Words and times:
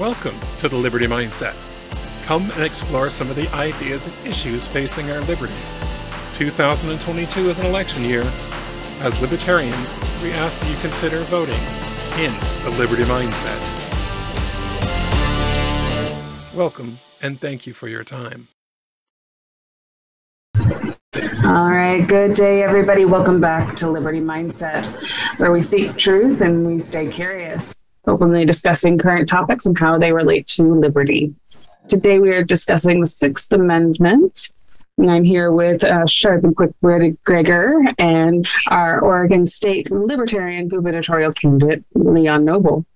Welcome 0.00 0.40
to 0.58 0.68
the 0.68 0.74
Liberty 0.74 1.06
Mindset. 1.06 1.54
Come 2.24 2.50
and 2.50 2.64
explore 2.64 3.10
some 3.10 3.30
of 3.30 3.36
the 3.36 3.46
ideas 3.54 4.08
and 4.08 4.26
issues 4.26 4.66
facing 4.66 5.08
our 5.12 5.20
liberty. 5.20 5.54
2022 6.32 7.48
is 7.48 7.60
an 7.60 7.66
election 7.66 8.02
year. 8.02 8.24
As 8.98 9.20
libertarians, 9.22 9.94
we 10.20 10.32
ask 10.32 10.58
that 10.58 10.68
you 10.68 10.76
consider 10.78 11.22
voting 11.26 11.60
in 12.18 12.34
the 12.64 12.70
Liberty 12.76 13.04
Mindset. 13.04 13.60
Welcome 16.56 16.98
and 17.22 17.38
thank 17.38 17.64
you 17.64 17.72
for 17.72 17.86
your 17.86 18.02
time. 18.02 18.48
All 20.56 21.70
right, 21.70 22.04
good 22.04 22.34
day, 22.34 22.64
everybody. 22.64 23.04
Welcome 23.04 23.40
back 23.40 23.76
to 23.76 23.88
Liberty 23.88 24.20
Mindset, 24.20 24.88
where 25.38 25.52
we 25.52 25.60
seek 25.60 25.96
truth 25.96 26.40
and 26.40 26.66
we 26.66 26.80
stay 26.80 27.06
curious 27.06 27.73
openly 28.06 28.44
discussing 28.44 28.98
current 28.98 29.28
topics 29.28 29.66
and 29.66 29.78
how 29.78 29.98
they 29.98 30.12
relate 30.12 30.46
to 30.48 30.62
liberty. 30.62 31.34
Today 31.88 32.18
we 32.18 32.30
are 32.30 32.42
discussing 32.42 33.00
the 33.00 33.06
Sixth 33.06 33.52
Amendment. 33.52 34.50
And 34.96 35.10
I'm 35.10 35.24
here 35.24 35.50
with 35.50 35.82
uh, 35.82 36.06
sharp 36.06 36.44
and 36.44 36.54
quick 36.54 36.70
witted 36.80 37.18
Gregor 37.24 37.82
and 37.98 38.48
our 38.68 39.00
Oregon 39.00 39.44
State 39.46 39.90
Libertarian 39.90 40.68
gubernatorial 40.68 41.32
candidate, 41.32 41.84
Leon 41.94 42.44
Noble. 42.44 42.86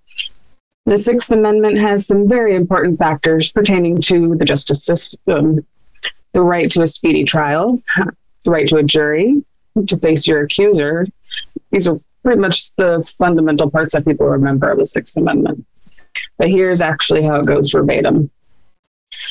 The 0.86 0.96
Sixth 0.96 1.30
Amendment 1.30 1.78
has 1.78 2.06
some 2.06 2.28
very 2.28 2.54
important 2.54 2.98
factors 2.98 3.50
pertaining 3.50 4.00
to 4.02 4.36
the 4.36 4.44
justice 4.44 4.84
system 4.84 5.66
the 6.32 6.40
right 6.42 6.70
to 6.70 6.82
a 6.82 6.86
speedy 6.86 7.24
trial, 7.24 7.82
the 8.44 8.50
right 8.50 8.68
to 8.68 8.76
a 8.76 8.82
jury, 8.82 9.42
to 9.86 9.96
face 9.98 10.26
your 10.26 10.42
accuser. 10.42 11.06
These 11.70 11.88
are 11.88 11.98
pretty 12.28 12.42
much 12.42 12.76
the 12.76 13.02
fundamental 13.16 13.70
parts 13.70 13.94
that 13.94 14.04
people 14.04 14.26
remember 14.26 14.70
of 14.70 14.76
the 14.76 14.84
Sixth 14.84 15.16
Amendment. 15.16 15.64
But 16.36 16.50
here's 16.50 16.82
actually 16.82 17.22
how 17.22 17.36
it 17.36 17.46
goes 17.46 17.70
verbatim. 17.70 18.30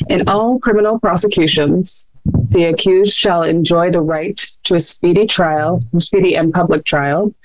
In 0.10 0.28
all 0.28 0.58
criminal 0.58 1.00
prosecutions, 1.00 2.08
the 2.26 2.64
accused 2.64 3.16
shall 3.16 3.44
enjoy 3.44 3.92
the 3.92 4.02
right 4.02 4.44
to 4.64 4.74
a 4.74 4.80
speedy 4.80 5.28
trial, 5.28 5.84
speedy 6.00 6.36
and 6.36 6.52
public 6.52 6.86
trial, 6.86 7.36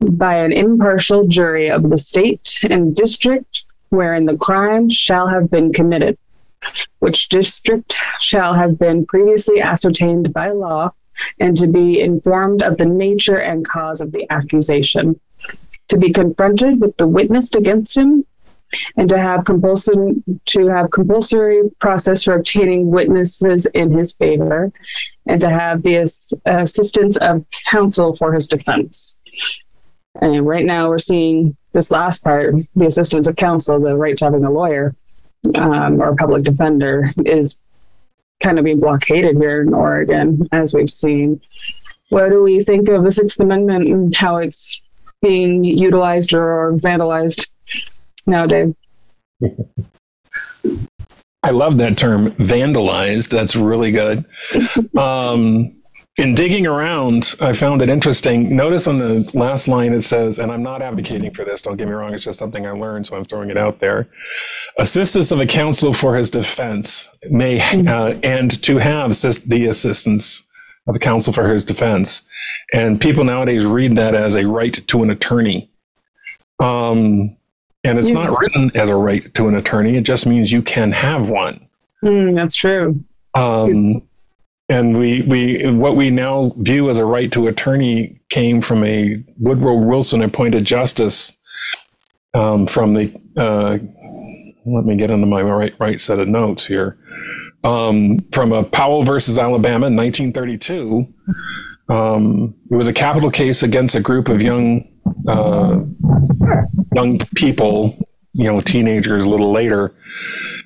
by 0.00 0.34
an 0.34 0.50
impartial 0.50 1.28
jury 1.28 1.70
of 1.70 1.88
the 1.88 1.96
state 1.96 2.58
and 2.64 2.96
district 2.96 3.66
wherein 3.90 4.26
the 4.26 4.36
crime 4.36 4.88
shall 4.88 5.28
have 5.28 5.48
been 5.48 5.72
committed, 5.72 6.18
which 6.98 7.28
district 7.28 7.94
shall 8.18 8.54
have 8.54 8.80
been 8.80 9.06
previously 9.06 9.60
ascertained 9.60 10.32
by 10.32 10.50
law 10.50 10.90
and 11.38 11.56
to 11.56 11.66
be 11.66 12.00
informed 12.00 12.62
of 12.62 12.78
the 12.78 12.86
nature 12.86 13.36
and 13.38 13.66
cause 13.66 14.00
of 14.00 14.12
the 14.12 14.26
accusation, 14.30 15.18
to 15.88 15.98
be 15.98 16.12
confronted 16.12 16.80
with 16.80 16.96
the 16.96 17.06
witness 17.06 17.54
against 17.54 17.96
him, 17.96 18.24
and 18.96 19.08
to 19.08 19.18
have 19.18 19.44
compulsory 19.44 20.22
to 20.44 20.66
have 20.66 20.90
compulsory 20.90 21.62
process 21.80 22.24
for 22.24 22.34
obtaining 22.34 22.90
witnesses 22.90 23.66
in 23.66 23.92
his 23.92 24.12
favor, 24.14 24.72
and 25.26 25.40
to 25.40 25.48
have 25.48 25.82
the 25.82 25.98
ass- 25.98 26.34
assistance 26.44 27.16
of 27.18 27.44
counsel 27.70 28.16
for 28.16 28.32
his 28.32 28.46
defense. 28.48 29.20
And 30.20 30.46
right 30.46 30.64
now, 30.64 30.88
we're 30.88 30.98
seeing 30.98 31.56
this 31.72 31.90
last 31.90 32.24
part, 32.24 32.54
the 32.74 32.86
assistance 32.86 33.26
of 33.26 33.36
counsel, 33.36 33.78
the 33.78 33.94
right 33.94 34.16
to 34.18 34.24
having 34.24 34.44
a 34.44 34.50
lawyer 34.50 34.94
um, 35.54 36.00
or 36.00 36.08
a 36.08 36.16
public 36.16 36.42
defender, 36.42 37.12
is 37.24 37.60
kind 38.40 38.58
of 38.58 38.64
being 38.64 38.80
blockaded 38.80 39.36
here 39.36 39.62
in 39.62 39.72
Oregon, 39.74 40.46
as 40.52 40.74
we've 40.74 40.90
seen. 40.90 41.40
What 42.10 42.30
do 42.30 42.42
we 42.42 42.60
think 42.60 42.88
of 42.88 43.04
the 43.04 43.10
Sixth 43.10 43.40
Amendment 43.40 43.88
and 43.88 44.14
how 44.14 44.36
it's 44.36 44.82
being 45.22 45.64
utilized 45.64 46.32
or 46.32 46.72
vandalized 46.74 47.50
nowadays? 48.26 48.74
I 51.42 51.50
love 51.50 51.78
that 51.78 51.96
term, 51.96 52.30
vandalized. 52.32 53.30
That's 53.30 53.56
really 53.56 53.92
good. 53.92 54.24
Um, 54.98 55.76
in 56.18 56.34
digging 56.34 56.66
around, 56.66 57.34
I 57.40 57.52
found 57.52 57.82
it 57.82 57.90
interesting. 57.90 58.56
Notice 58.56 58.88
on 58.88 58.98
the 58.98 59.30
last 59.34 59.68
line 59.68 59.92
it 59.92 60.00
says, 60.00 60.38
and 60.38 60.50
I'm 60.50 60.62
not 60.62 60.80
advocating 60.80 61.30
for 61.32 61.44
this, 61.44 61.60
don't 61.60 61.76
get 61.76 61.86
me 61.86 61.92
wrong, 61.92 62.14
it's 62.14 62.24
just 62.24 62.38
something 62.38 62.66
I 62.66 62.70
learned, 62.70 63.06
so 63.06 63.16
I'm 63.16 63.24
throwing 63.24 63.50
it 63.50 63.58
out 63.58 63.80
there. 63.80 64.08
Assistance 64.78 65.30
of 65.30 65.40
a 65.40 65.46
counsel 65.46 65.92
for 65.92 66.16
his 66.16 66.30
defense 66.30 67.10
may, 67.28 67.60
uh, 67.86 68.18
and 68.22 68.62
to 68.62 68.78
have 68.78 69.10
the 69.46 69.66
assistance 69.68 70.42
of 70.86 70.94
the 70.94 71.00
counsel 71.00 71.32
for 71.32 71.50
his 71.50 71.64
defense. 71.64 72.22
And 72.72 72.98
people 73.00 73.24
nowadays 73.24 73.66
read 73.66 73.96
that 73.96 74.14
as 74.14 74.36
a 74.36 74.46
right 74.46 74.86
to 74.86 75.02
an 75.02 75.10
attorney. 75.10 75.70
Um, 76.60 77.36
and 77.84 77.98
it's 77.98 78.08
yeah. 78.08 78.24
not 78.24 78.38
written 78.38 78.70
as 78.74 78.88
a 78.88 78.96
right 78.96 79.32
to 79.34 79.48
an 79.48 79.54
attorney, 79.54 79.96
it 79.96 80.04
just 80.04 80.26
means 80.26 80.50
you 80.50 80.62
can 80.62 80.92
have 80.92 81.28
one. 81.28 81.68
Mm, 82.02 82.34
that's 82.34 82.54
true. 82.54 83.04
Um, 83.34 84.02
and 84.68 84.98
we 84.98 85.22
we 85.22 85.62
what 85.72 85.96
we 85.96 86.10
now 86.10 86.52
view 86.58 86.90
as 86.90 86.98
a 86.98 87.06
right 87.06 87.30
to 87.32 87.46
attorney 87.46 88.20
came 88.28 88.60
from 88.60 88.84
a 88.84 89.22
Woodrow 89.38 89.76
Wilson 89.76 90.22
appointed 90.22 90.64
justice 90.64 91.32
um, 92.34 92.66
from 92.66 92.94
the. 92.94 93.12
Uh, 93.36 93.78
let 94.68 94.84
me 94.84 94.96
get 94.96 95.12
into 95.12 95.26
my 95.26 95.42
right 95.42 95.74
right 95.78 96.00
set 96.02 96.18
of 96.18 96.26
notes 96.26 96.66
here. 96.66 96.98
Um, 97.62 98.18
from 98.32 98.52
a 98.52 98.64
Powell 98.64 99.04
versus 99.04 99.38
Alabama 99.38 99.86
in 99.86 99.96
1932, 99.96 101.06
um, 101.88 102.56
it 102.68 102.76
was 102.76 102.88
a 102.88 102.92
capital 102.92 103.30
case 103.30 103.62
against 103.62 103.94
a 103.94 104.00
group 104.00 104.28
of 104.28 104.42
young 104.42 104.88
uh, 105.28 105.80
young 106.96 107.18
people, 107.36 107.96
you 108.32 108.52
know, 108.52 108.60
teenagers. 108.60 109.24
A 109.24 109.30
little 109.30 109.52
later, 109.52 109.94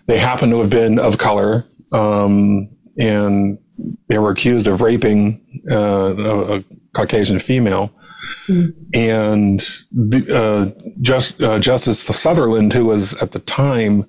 they 0.06 0.18
happened 0.18 0.52
to 0.52 0.60
have 0.60 0.70
been 0.70 0.98
of 0.98 1.18
color, 1.18 1.66
um, 1.92 2.70
and 2.98 3.58
they 4.08 4.18
were 4.18 4.30
accused 4.30 4.66
of 4.66 4.82
raping 4.82 5.40
uh, 5.70 6.14
a, 6.16 6.58
a, 6.58 6.64
Caucasian 6.92 7.38
female, 7.38 7.92
mm. 8.48 8.74
and 8.92 9.60
the, 9.92 10.36
uh, 10.36 10.90
just, 11.00 11.40
uh, 11.40 11.60
Justice 11.60 12.00
Sutherland, 12.00 12.72
who 12.72 12.86
was 12.86 13.14
at 13.22 13.30
the 13.30 13.38
time 13.38 14.06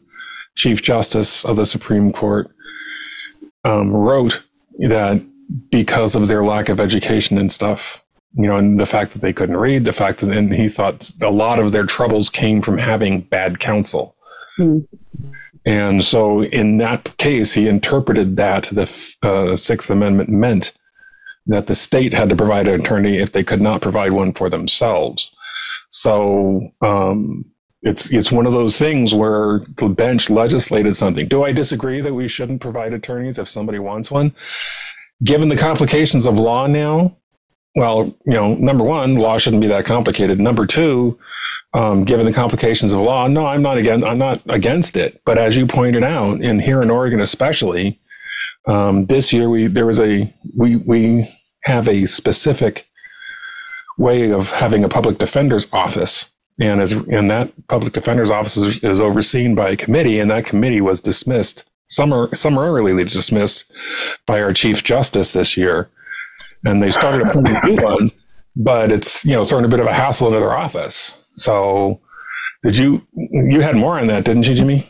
Chief 0.56 0.82
Justice 0.82 1.46
of 1.46 1.58
the 1.58 1.66
Supreme 1.66 2.10
Court, 2.12 2.50
um, 3.64 3.92
wrote 3.92 4.44
that 4.80 5.22
because 5.70 6.16
of 6.16 6.28
their 6.28 6.44
lack 6.44 6.70
of 6.70 6.80
education 6.80 7.38
and 7.38 7.52
stuff, 7.52 8.04
you 8.34 8.48
know, 8.48 8.58
and 8.58 8.80
the 8.80 8.86
fact 8.86 9.12
that 9.12 9.22
they 9.22 9.34
couldn't 9.34 9.58
read, 9.58 9.86
the 9.86 9.94
fact 9.94 10.20
that, 10.20 10.36
and 10.36 10.52
he 10.54 10.68
thought 10.68 11.12
a 11.22 11.30
lot 11.30 11.60
of 11.60 11.72
their 11.72 11.86
troubles 11.86 12.30
came 12.30 12.62
from 12.62 12.78
having 12.78 13.22
bad 13.22 13.60
counsel. 13.60 14.16
Mm. 14.58 14.88
And 15.66 16.04
so, 16.04 16.44
in 16.44 16.78
that 16.78 17.16
case, 17.18 17.54
he 17.54 17.68
interpreted 17.68 18.36
that 18.38 18.64
the 18.66 18.90
uh, 19.22 19.56
Sixth 19.56 19.90
Amendment 19.90 20.30
meant 20.30 20.74
that 21.46 21.68
the 21.68 21.76
state 21.76 22.14
had 22.14 22.30
to 22.30 22.36
provide 22.36 22.68
an 22.68 22.80
attorney 22.82 23.18
if 23.18 23.32
they 23.32 23.44
could 23.44 23.62
not 23.62 23.82
provide 23.82 24.14
one 24.14 24.34
for 24.34 24.50
themselves. 24.50 25.32
So, 25.90 26.72
um, 26.82 27.46
it's 27.84 28.12
it's 28.12 28.32
one 28.32 28.46
of 28.46 28.54
those 28.54 28.78
things 28.78 29.14
where 29.14 29.60
the 29.78 29.90
bench 29.90 30.30
legislated 30.30 30.96
something. 30.96 31.28
Do 31.28 31.44
I 31.44 31.52
disagree 31.52 32.02
that 32.02 32.14
we 32.14 32.28
shouldn't 32.28 32.62
provide 32.62 32.94
attorneys 32.94 33.40
if 33.40 33.48
somebody 33.48 33.80
wants 33.80 34.12
one? 34.12 34.34
Given 35.24 35.50
the 35.50 35.58
complications 35.58 36.26
of 36.26 36.40
law 36.40 36.68
now, 36.68 37.18
well, 37.76 38.14
you 38.26 38.34
know, 38.34 38.54
number 38.56 38.84
one, 38.84 39.16
law 39.16 39.38
shouldn't 39.38 39.62
be 39.62 39.68
that 39.68 39.86
complicated. 39.86 40.40
Number 40.40 40.66
two, 40.66 41.18
um, 41.74 42.04
given 42.04 42.26
the 42.26 42.34
complications 42.34 42.92
of 42.92 43.00
law, 43.00 43.28
no, 43.28 43.46
I'm 43.46 43.62
not 43.62 43.78
against. 43.78 44.06
I'm 44.06 44.18
not 44.18 44.42
against 44.50 44.98
it. 44.98 45.22
But 45.26 45.38
as 45.38 45.56
you 45.56 45.66
pointed 45.66 46.04
out, 46.04 46.42
and 46.42 46.62
here 46.62 46.82
in 46.82 46.90
Oregon 46.90 47.22
especially, 47.22 48.00
um, 48.68 49.06
this 49.06 49.32
year 49.32 49.50
we 49.50 49.68
there 49.68 49.86
was 49.86 50.00
a 50.00 50.34
we 50.58 50.76
we 50.76 51.30
have 51.64 51.88
a 51.88 52.06
specific 52.06 52.88
way 53.98 54.32
of 54.32 54.52
having 54.52 54.84
a 54.84 54.90
public 54.90 55.18
defender's 55.18 55.68
office, 55.72 56.30
and 56.60 56.82
as 56.82 56.92
and 56.92 57.30
that 57.30 57.54
public 57.68 57.94
defender's 57.94 58.32
office 58.32 58.58
is, 58.58 58.84
is 58.84 59.00
overseen 59.00 59.56
by 59.56 59.70
a 59.70 59.78
committee, 59.78 60.20
and 60.20 60.30
that 60.30 60.46
committee 60.46 60.82
was 60.82 61.00
dismissed 61.00 61.66
summarily 61.88 63.04
dismissed 63.04 63.66
by 64.26 64.42
our 64.42 64.54
chief 64.54 64.82
justice 64.82 65.34
this 65.34 65.58
year 65.58 65.90
and 66.66 66.82
they 66.82 66.92
started 66.92 67.28
appointing 67.28 67.58
new 67.64 67.84
ones, 67.84 68.26
but 68.56 68.92
it's 68.92 69.26
you 69.26 69.34
know 69.34 69.44
starting 69.44 69.66
a 69.66 69.70
bit 69.70 69.80
of 69.80 69.88
a 69.88 69.94
hassle 69.94 70.28
into 70.28 70.40
their 70.40 70.54
office. 70.54 71.30
So, 71.36 72.02
did 72.64 72.78
you 72.78 73.06
you 73.14 73.62
had 73.62 73.76
more 73.76 74.00
on 74.00 74.08
that, 74.08 74.26
didn't 74.26 74.48
you, 74.48 74.56
Jimmy? 74.56 74.86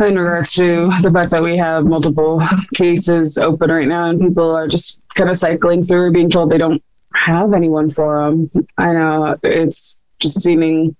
In 0.00 0.18
regards 0.18 0.52
to 0.54 0.90
the 1.02 1.10
fact 1.10 1.30
that 1.30 1.42
we 1.42 1.56
have 1.56 1.84
multiple 1.84 2.42
cases 2.74 3.38
open 3.38 3.70
right 3.70 3.88
now, 3.88 4.10
and 4.10 4.20
people 4.20 4.54
are 4.54 4.68
just 4.68 5.00
kind 5.14 5.30
of 5.30 5.36
cycling 5.36 5.82
through, 5.82 6.12
being 6.12 6.30
told 6.30 6.50
they 6.50 6.58
don't 6.58 6.82
have 7.14 7.54
anyone 7.54 7.90
for 7.90 8.24
them. 8.24 8.50
I 8.76 8.92
know 8.92 9.38
it's 9.42 10.00
just 10.18 10.42
seeming 10.42 10.96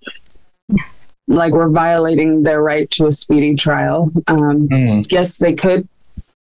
like 1.27 1.53
we're 1.53 1.69
violating 1.69 2.43
their 2.43 2.61
right 2.61 2.89
to 2.91 3.07
a 3.07 3.11
speedy 3.11 3.55
trial. 3.55 4.11
Um, 4.27 4.67
mm. 4.69 5.11
Yes, 5.11 5.37
they 5.37 5.53
could 5.53 5.87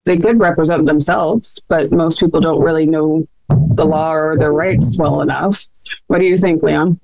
they 0.05 0.17
could 0.17 0.41
represent 0.41 0.87
themselves, 0.87 1.61
but 1.69 1.91
most 1.93 2.21
people 2.21 2.41
don't 2.41 2.63
really 2.63 2.87
know 2.87 3.27
the 3.49 3.85
law 3.85 4.13
or 4.13 4.37
their 4.39 4.53
rights 4.53 4.99
well 4.99 5.21
enough. 5.21 5.67
What 6.07 6.19
do 6.19 6.25
you 6.25 6.37
think, 6.37 6.63
Leon? 6.63 6.99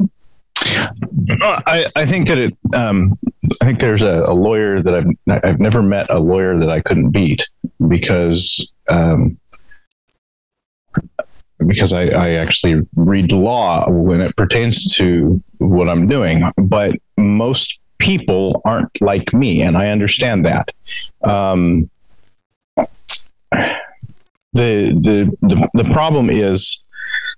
I, 1.43 1.87
I 1.95 2.07
think 2.07 2.29
that 2.29 2.39
it. 2.39 2.57
Um, 2.75 3.19
I 3.61 3.67
think 3.67 3.81
there's 3.81 4.03
a, 4.03 4.25
a, 4.25 4.33
lawyer 4.33 4.83
that 4.83 4.95
I've 4.95 5.45
I've 5.45 5.61
never 5.61 5.83
met 5.83 6.11
a 6.11 6.19
lawyer 6.19 6.59
that 6.59 6.71
I 6.71 6.81
couldn't 6.81 7.11
beat 7.11 7.47
because 7.89 8.71
um, 8.89 9.39
because 11.67 11.93
I, 11.93 12.07
I 12.07 12.31
actually 12.35 12.87
read 12.95 13.33
law 13.33 13.89
when 13.91 14.21
it 14.21 14.37
pertains 14.37 14.95
to 14.97 15.43
what 15.59 15.89
I'm 15.89 16.07
doing. 16.07 16.43
But 16.57 16.97
most 17.17 17.79
people 17.99 18.61
aren't 18.65 19.01
like 19.01 19.33
me, 19.33 19.63
and 19.63 19.77
I 19.77 19.89
understand 19.89 20.45
that. 20.47 20.73
Um, 21.23 21.91
the, 23.53 23.77
the 24.53 25.37
the 25.43 25.69
the 25.75 25.91
problem 25.93 26.31
is 26.31 26.83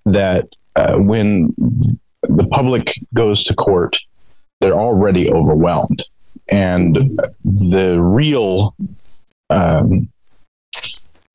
that 0.06 0.49
uh, 0.76 0.96
when 0.96 1.55
the 2.22 2.46
public 2.50 2.93
goes 3.14 3.44
to 3.44 3.55
court, 3.55 3.96
they're 4.60 4.72
already 4.72 5.31
overwhelmed, 5.31 6.05
and 6.49 7.20
the 7.44 8.00
real 8.00 8.75
um, 9.50 10.08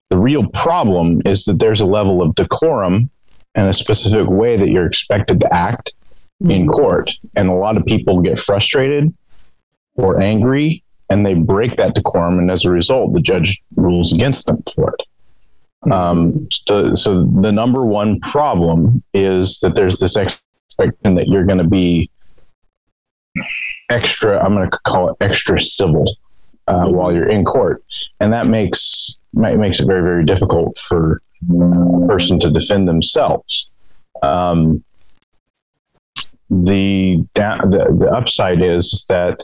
the 0.10 0.18
real 0.18 0.48
problem 0.50 1.22
is 1.25 1.46
that 1.46 1.60
there's 1.60 1.81
a 1.81 1.88
level 1.88 2.22
of 2.22 2.36
decorum 2.36 3.10
and 3.56 3.68
a 3.68 3.74
specific 3.74 4.30
way 4.30 4.58
that 4.58 4.70
you're 4.70 4.86
expected 4.86 5.40
to 5.40 5.54
act 5.54 5.94
in 6.42 6.68
court, 6.68 7.12
and 7.36 7.50
a 7.50 7.54
lot 7.54 7.78
of 7.78 7.86
people 7.86 8.22
get 8.22 8.38
frustrated 8.38 9.14
or 9.96 10.20
angry, 10.20 10.83
and 11.10 11.26
they 11.26 11.34
break 11.34 11.76
that 11.76 11.96
decorum, 11.96 12.40
and 12.40 12.50
as 12.52 12.66
a 12.66 12.72
result, 12.72 13.14
the 13.14 13.22
judge 13.22 13.62
rules 13.76 14.14
against 14.14 14.48
them 14.48 14.64
for 14.74 14.94
it. 14.94 15.92
Um, 15.92 16.48
so, 16.52 16.94
so, 16.94 17.26
the 17.42 17.52
number 17.52 17.86
one 17.86 18.20
problem 18.22 19.04
is 19.14 19.60
that 19.60 19.76
there's 19.76 20.00
this 20.00 20.16
expectation 20.16 21.16
that 21.16 21.28
you're 21.28 21.46
going 21.46 21.58
to 21.58 21.68
be 21.68 22.10
extra. 23.90 24.44
I'm 24.44 24.54
going 24.54 24.70
to 24.70 24.78
call 24.86 25.10
it 25.10 25.18
extra 25.20 25.60
civil 25.60 26.16
uh, 26.68 26.88
while 26.88 27.14
you're 27.14 27.28
in 27.28 27.44
court, 27.44 27.84
and 28.20 28.32
that 28.32 28.48
makes 28.48 29.18
makes 29.34 29.80
it 29.80 29.88
very 29.88 30.02
very 30.02 30.24
difficult 30.24 30.78
for 30.78 31.22
a 31.50 32.08
person 32.08 32.40
to 32.40 32.50
defend 32.50 32.88
themselves. 32.88 33.68
Um, 34.22 34.84
the, 36.50 37.26
the 37.34 37.96
the 37.98 38.12
upside 38.16 38.62
is 38.62 39.06
that 39.10 39.44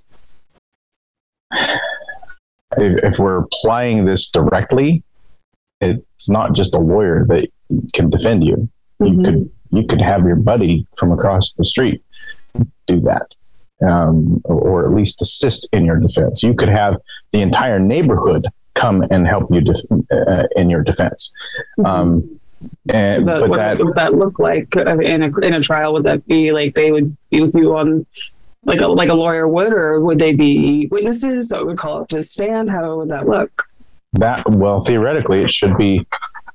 if, 1.51 3.03
if 3.03 3.19
we're 3.19 3.37
applying 3.37 4.05
this 4.05 4.29
directly 4.29 5.03
it's 5.81 6.29
not 6.29 6.53
just 6.53 6.75
a 6.75 6.79
lawyer 6.79 7.25
that 7.27 7.49
can 7.93 8.09
defend 8.09 8.43
you. 8.43 8.69
You 8.99 9.05
mm-hmm. 9.05 9.23
could 9.23 9.51
you 9.71 9.85
could 9.85 10.01
have 10.01 10.25
your 10.25 10.35
buddy 10.35 10.87
from 10.97 11.11
across 11.11 11.53
the 11.53 11.63
street 11.63 12.03
do 12.87 12.99
that, 13.01 13.27
um, 13.87 14.41
or 14.43 14.85
at 14.85 14.93
least 14.93 15.21
assist 15.21 15.69
in 15.71 15.85
your 15.85 15.97
defense. 15.97 16.43
You 16.43 16.53
could 16.53 16.69
have 16.69 16.99
the 17.31 17.41
entire 17.41 17.79
neighborhood 17.79 18.47
come 18.73 19.03
and 19.11 19.27
help 19.27 19.53
you 19.53 19.61
def- 19.61 19.85
uh, 20.11 20.47
in 20.55 20.69
your 20.69 20.83
defense. 20.83 21.31
Mm-hmm. 21.79 21.85
Um, 21.85 22.39
and, 22.89 23.23
that, 23.23 23.47
what 23.47 23.57
that, 23.57 23.77
would 23.77 23.95
that 23.95 24.15
look 24.15 24.37
like 24.37 24.75
in 24.75 25.23
a 25.23 25.39
in 25.39 25.53
a 25.53 25.61
trial? 25.61 25.93
Would 25.93 26.03
that 26.03 26.25
be 26.27 26.51
like 26.51 26.75
they 26.75 26.91
would 26.91 27.15
be 27.29 27.39
with 27.41 27.55
you 27.55 27.77
on 27.77 28.05
like 28.65 28.81
a 28.81 28.87
like 28.87 29.09
a 29.09 29.13
lawyer 29.13 29.47
would, 29.47 29.73
or 29.73 29.99
would 30.01 30.19
they 30.19 30.33
be 30.33 30.87
witnesses 30.91 31.49
that 31.49 31.65
would 31.65 31.77
call 31.77 32.01
up 32.01 32.09
to 32.09 32.21
stand? 32.21 32.69
How 32.69 32.97
would 32.97 33.09
that 33.09 33.27
look? 33.27 33.69
that 34.13 34.47
well 34.49 34.79
theoretically 34.79 35.41
it 35.41 35.51
should 35.51 35.77
be 35.77 36.05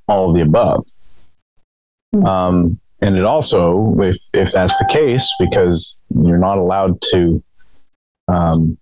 all 0.07 0.29
of 0.29 0.35
the 0.35 0.41
above 0.41 0.85
hmm. 2.13 2.25
um, 2.25 2.79
and 3.01 3.17
it 3.17 3.23
also 3.23 3.95
if 3.99 4.17
if 4.33 4.51
that's 4.51 4.77
the 4.77 4.89
case 4.91 5.27
because 5.39 6.01
you're 6.23 6.37
not 6.37 6.57
allowed 6.57 6.99
to 7.01 7.41
um, 8.27 8.77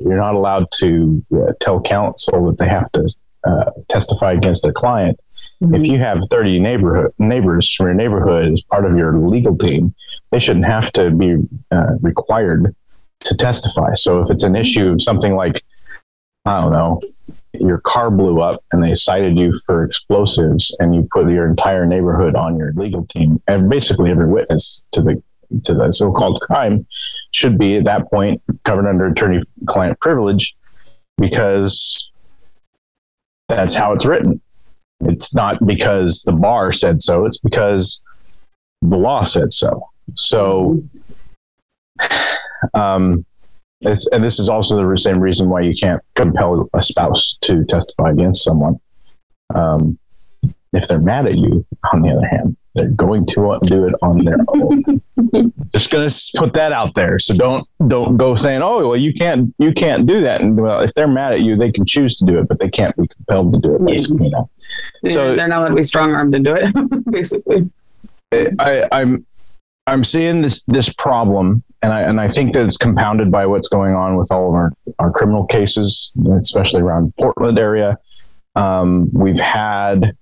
you're 0.00 0.16
not 0.16 0.34
allowed 0.34 0.66
to 0.78 1.24
uh, 1.34 1.52
tell 1.60 1.80
counsel 1.80 2.46
that 2.46 2.58
they 2.58 2.68
have 2.68 2.90
to 2.92 3.06
uh, 3.46 3.70
testify 3.88 4.32
against 4.32 4.62
their 4.62 4.72
client 4.72 5.18
mm-hmm. 5.62 5.74
if 5.74 5.84
you 5.84 5.98
have 5.98 6.20
30 6.30 6.60
neighborhood 6.60 7.12
neighbors 7.18 7.72
from 7.74 7.86
your 7.86 7.94
neighborhood 7.94 8.52
as 8.52 8.62
part 8.62 8.84
of 8.84 8.96
your 8.96 9.16
legal 9.18 9.56
team 9.56 9.94
they 10.30 10.38
shouldn't 10.38 10.66
have 10.66 10.92
to 10.92 11.10
be 11.10 11.36
uh, 11.70 11.94
required 12.00 12.74
to 13.20 13.36
testify. 13.36 13.94
So 13.94 14.20
if 14.22 14.30
it's 14.30 14.44
an 14.44 14.56
issue 14.56 14.88
of 14.88 15.02
something 15.02 15.34
like 15.34 15.62
I 16.46 16.60
don't 16.60 16.72
know, 16.72 17.00
your 17.52 17.78
car 17.78 18.10
blew 18.10 18.40
up 18.40 18.64
and 18.72 18.82
they 18.82 18.94
cited 18.94 19.38
you 19.38 19.52
for 19.66 19.84
explosives 19.84 20.74
and 20.80 20.94
you 20.94 21.06
put 21.10 21.28
your 21.28 21.46
entire 21.46 21.84
neighborhood 21.84 22.34
on 22.34 22.56
your 22.56 22.72
legal 22.74 23.04
team 23.06 23.42
and 23.46 23.68
basically 23.68 24.10
every 24.10 24.26
witness 24.26 24.82
to 24.92 25.02
the 25.02 25.22
to 25.64 25.74
the 25.74 25.90
so-called 25.90 26.40
crime 26.40 26.86
should 27.32 27.58
be 27.58 27.76
at 27.76 27.84
that 27.84 28.08
point 28.08 28.40
covered 28.64 28.88
under 28.88 29.06
attorney 29.06 29.42
client 29.66 29.98
privilege 30.00 30.56
because 31.18 32.08
that's 33.48 33.74
how 33.74 33.92
it's 33.92 34.06
written 34.06 34.40
it's 35.02 35.34
not 35.34 35.64
because 35.66 36.22
the 36.22 36.32
bar 36.32 36.72
said 36.72 37.02
so 37.02 37.24
it's 37.24 37.38
because 37.38 38.02
the 38.82 38.96
law 38.96 39.22
said 39.22 39.52
so 39.52 39.88
so 40.14 40.82
um 42.74 43.24
and 43.82 44.24
this 44.24 44.38
is 44.38 44.48
also 44.48 44.76
the 44.76 44.98
same 44.98 45.18
reason 45.18 45.48
why 45.48 45.60
you 45.60 45.72
can't 45.74 46.02
compel 46.14 46.68
a 46.74 46.82
spouse 46.82 47.36
to 47.42 47.64
testify 47.64 48.10
against 48.10 48.44
someone. 48.44 48.78
Um, 49.54 49.98
if 50.72 50.86
they're 50.86 51.00
mad 51.00 51.26
at 51.26 51.36
you, 51.36 51.64
on 51.92 52.00
the 52.00 52.10
other 52.10 52.26
hand, 52.26 52.56
they're 52.74 52.88
going 52.88 53.26
to 53.26 53.58
do 53.62 53.86
it 53.86 53.94
on 54.02 54.24
their 54.24 54.38
own. 54.48 55.02
Just 55.72 55.90
going 55.90 56.08
to 56.08 56.30
put 56.36 56.52
that 56.54 56.72
out 56.72 56.94
there. 56.94 57.18
So 57.18 57.34
don't 57.34 57.66
don't 57.88 58.16
go 58.16 58.34
saying, 58.34 58.62
"Oh, 58.62 58.88
well, 58.88 58.96
you 58.96 59.12
can't 59.12 59.54
you 59.58 59.72
can't 59.72 60.06
do 60.06 60.20
that." 60.20 60.40
And 60.40 60.60
well, 60.60 60.80
if 60.80 60.94
they're 60.94 61.08
mad 61.08 61.32
at 61.32 61.40
you, 61.40 61.56
they 61.56 61.72
can 61.72 61.84
choose 61.84 62.16
to 62.16 62.24
do 62.24 62.38
it, 62.38 62.48
but 62.48 62.60
they 62.60 62.70
can't 62.70 62.96
be 62.96 63.06
compelled 63.08 63.52
to 63.54 63.60
do 63.60 63.74
it. 63.74 63.84
Basically, 63.84 64.26
you 64.26 64.30
know. 64.30 64.50
So 65.08 65.34
they're 65.34 65.48
not 65.48 65.58
going 65.58 65.70
to 65.70 65.76
be 65.76 65.82
strong 65.82 66.14
armed 66.14 66.32
to 66.32 66.38
do 66.38 66.54
it. 66.54 67.04
basically, 67.10 67.70
I, 68.32 68.86
I'm 68.92 69.26
I'm 69.86 70.04
seeing 70.04 70.42
this 70.42 70.62
this 70.64 70.92
problem 70.92 71.64
and 71.82 71.92
I 71.92 72.02
and 72.02 72.20
I 72.20 72.28
think 72.28 72.52
that 72.52 72.64
it's 72.64 72.76
compounded 72.76 73.30
by 73.30 73.46
what's 73.46 73.68
going 73.68 73.94
on 73.94 74.16
with 74.16 74.30
all 74.30 74.48
of 74.48 74.54
our, 74.54 74.72
our 74.98 75.10
criminal 75.10 75.46
cases, 75.46 76.12
especially 76.40 76.82
around 76.82 77.14
Portland 77.16 77.58
area. 77.58 77.98
Um, 78.56 79.10
we've 79.12 79.38
had 79.38 80.16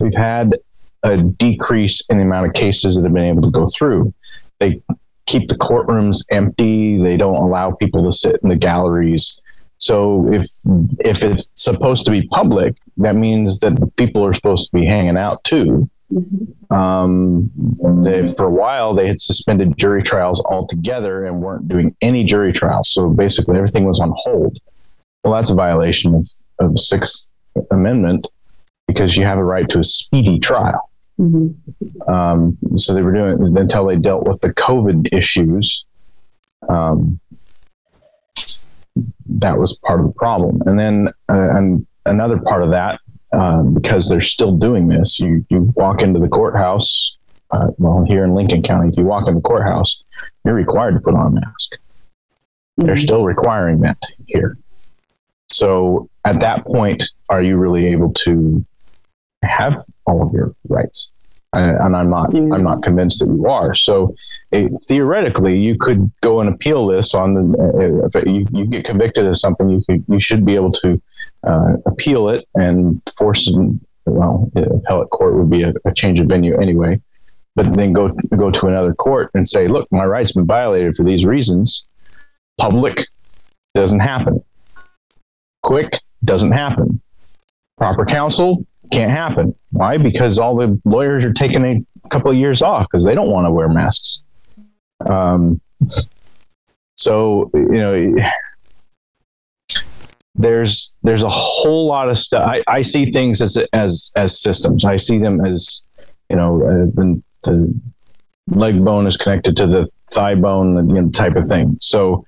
we've 0.00 0.14
had 0.14 0.56
a 1.02 1.18
decrease 1.18 2.02
in 2.08 2.18
the 2.18 2.24
amount 2.24 2.46
of 2.46 2.54
cases 2.54 2.96
that 2.96 3.04
have 3.04 3.12
been 3.12 3.24
able 3.24 3.42
to 3.42 3.50
go 3.50 3.66
through. 3.66 4.12
They 4.58 4.80
keep 5.26 5.48
the 5.48 5.54
courtrooms 5.54 6.24
empty. 6.30 7.02
They 7.02 7.16
don't 7.16 7.36
allow 7.36 7.72
people 7.72 8.04
to 8.04 8.12
sit 8.12 8.40
in 8.42 8.48
the 8.48 8.56
galleries. 8.56 9.40
So 9.78 10.32
if 10.32 10.46
if 11.00 11.22
it's 11.22 11.50
supposed 11.56 12.04
to 12.06 12.10
be 12.10 12.26
public, 12.28 12.76
that 12.98 13.16
means 13.16 13.60
that 13.60 13.92
people 13.96 14.24
are 14.24 14.34
supposed 14.34 14.70
to 14.70 14.78
be 14.78 14.86
hanging 14.86 15.16
out 15.16 15.44
too. 15.44 15.90
Um, 16.70 17.50
they, 18.02 18.26
for 18.26 18.46
a 18.46 18.50
while, 18.50 18.94
they 18.94 19.06
had 19.06 19.20
suspended 19.20 19.76
jury 19.76 20.02
trials 20.02 20.42
altogether 20.44 21.24
and 21.24 21.40
weren't 21.40 21.68
doing 21.68 21.94
any 22.00 22.24
jury 22.24 22.52
trials. 22.52 22.90
So 22.92 23.10
basically, 23.10 23.56
everything 23.56 23.84
was 23.84 24.00
on 24.00 24.12
hold. 24.16 24.58
Well, 25.22 25.34
that's 25.34 25.50
a 25.50 25.54
violation 25.54 26.14
of, 26.14 26.28
of 26.58 26.78
Sixth 26.78 27.32
Amendment 27.70 28.26
because 28.86 29.16
you 29.16 29.24
have 29.24 29.38
a 29.38 29.44
right 29.44 29.68
to 29.70 29.78
a 29.78 29.84
speedy 29.84 30.38
trial. 30.38 30.90
Mm-hmm. 31.18 32.10
Um, 32.10 32.58
so 32.76 32.94
they 32.94 33.02
were 33.02 33.12
doing 33.12 33.56
until 33.56 33.86
they 33.86 33.96
dealt 33.96 34.26
with 34.26 34.40
the 34.40 34.52
COVID 34.52 35.08
issues. 35.12 35.86
Um, 36.68 37.20
that 39.26 39.58
was 39.58 39.78
part 39.78 40.00
of 40.00 40.06
the 40.06 40.12
problem, 40.12 40.62
and 40.66 40.78
then 40.78 41.08
uh, 41.28 41.56
and 41.56 41.86
another 42.06 42.38
part 42.38 42.62
of 42.62 42.70
that 42.70 43.00
um, 43.32 43.74
because 43.74 44.08
they're 44.08 44.20
still 44.20 44.52
doing 44.52 44.88
this. 44.88 45.18
You 45.18 45.44
you 45.50 45.72
walk 45.76 46.02
into 46.02 46.20
the 46.20 46.28
courthouse. 46.28 47.16
Uh, 47.50 47.68
well, 47.78 48.04
here 48.06 48.24
in 48.24 48.34
Lincoln 48.34 48.62
County, 48.62 48.88
if 48.88 48.96
you 48.96 49.04
walk 49.04 49.28
in 49.28 49.36
the 49.36 49.42
courthouse, 49.42 50.02
you're 50.44 50.54
required 50.54 50.94
to 50.94 51.00
put 51.00 51.14
on 51.14 51.26
a 51.26 51.40
mask. 51.40 51.72
Mm-hmm. 51.72 52.86
They're 52.86 52.96
still 52.96 53.24
requiring 53.24 53.80
that 53.80 53.98
here. 54.26 54.56
So 55.50 56.08
at 56.24 56.40
that 56.40 56.66
point, 56.66 57.04
are 57.28 57.42
you 57.42 57.56
really 57.56 57.86
able 57.86 58.12
to 58.24 58.64
have 59.44 59.76
all 60.06 60.26
of 60.26 60.32
your 60.32 60.54
rights? 60.68 61.10
and 61.54 61.96
I'm 61.96 62.10
not 62.10 62.30
mm-hmm. 62.30 62.52
I'm 62.52 62.62
not 62.62 62.82
convinced 62.82 63.20
that 63.20 63.28
you 63.28 63.46
are. 63.46 63.74
So 63.74 64.14
it, 64.50 64.72
theoretically, 64.86 65.58
you 65.58 65.76
could 65.78 66.10
go 66.20 66.40
and 66.40 66.48
appeal 66.48 66.86
this 66.86 67.14
on 67.14 67.34
the 67.34 68.10
uh, 68.14 68.20
you, 68.28 68.46
you 68.52 68.66
get 68.66 68.84
convicted 68.84 69.26
of 69.26 69.36
something, 69.36 69.68
you 69.68 69.82
could, 69.88 70.04
you 70.08 70.20
should 70.20 70.44
be 70.44 70.54
able 70.54 70.72
to 70.72 71.00
uh, 71.46 71.74
appeal 71.86 72.28
it 72.28 72.46
and 72.54 73.00
force 73.16 73.52
well, 74.06 74.50
the 74.54 74.64
appellate 74.64 75.10
court 75.10 75.34
would 75.34 75.48
be 75.48 75.62
a, 75.62 75.72
a, 75.86 75.94
change 75.94 76.20
of 76.20 76.26
venue 76.26 76.60
anyway. 76.60 77.00
But 77.56 77.72
then 77.74 77.92
go 77.92 78.08
go 78.36 78.50
to 78.50 78.66
another 78.66 78.94
court 78.94 79.30
and 79.34 79.48
say, 79.48 79.68
look, 79.68 79.90
my 79.92 80.04
rights 80.04 80.32
been 80.32 80.46
violated 80.46 80.94
for 80.94 81.04
these 81.04 81.24
reasons. 81.24 81.86
Public 82.58 83.06
doesn't 83.74 84.00
happen. 84.00 84.44
Quick 85.62 86.00
doesn't 86.24 86.52
happen. 86.52 87.00
Proper 87.78 88.04
counsel 88.04 88.66
can't 88.94 89.10
happen. 89.10 89.54
Why? 89.70 89.98
Because 89.98 90.38
all 90.38 90.56
the 90.56 90.80
lawyers 90.84 91.24
are 91.24 91.32
taking 91.32 91.64
a 91.64 92.08
couple 92.08 92.30
of 92.30 92.36
years 92.36 92.62
off 92.62 92.86
because 92.90 93.04
they 93.04 93.14
don't 93.14 93.30
want 93.30 93.46
to 93.46 93.50
wear 93.50 93.68
masks. 93.68 94.22
Um, 95.04 95.60
so 96.96 97.50
you 97.54 97.68
know, 97.70 98.16
there's 100.34 100.94
there's 101.02 101.22
a 101.22 101.28
whole 101.28 101.86
lot 101.86 102.08
of 102.08 102.16
stuff. 102.16 102.48
I, 102.48 102.62
I 102.66 102.82
see 102.82 103.10
things 103.10 103.42
as 103.42 103.58
as 103.72 104.12
as 104.16 104.40
systems. 104.40 104.84
I 104.84 104.96
see 104.96 105.18
them 105.18 105.44
as 105.44 105.86
you 106.30 106.36
know, 106.36 106.62
uh, 106.62 106.86
the, 106.94 107.22
the 107.42 107.80
leg 108.48 108.84
bone 108.84 109.06
is 109.06 109.16
connected 109.16 109.56
to 109.56 109.66
the 109.66 109.88
thigh 110.10 110.34
bone, 110.34 110.88
you 110.88 111.02
know, 111.02 111.10
type 111.10 111.36
of 111.36 111.46
thing. 111.46 111.78
So 111.80 112.24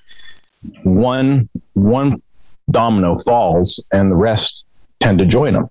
one 0.83 1.49
one 1.75 2.23
domino 2.71 3.17
falls, 3.17 3.85
and 3.93 4.11
the 4.11 4.17
rest 4.17 4.65
tend 5.01 5.19
to 5.19 5.27
join 5.27 5.55
them, 5.55 5.69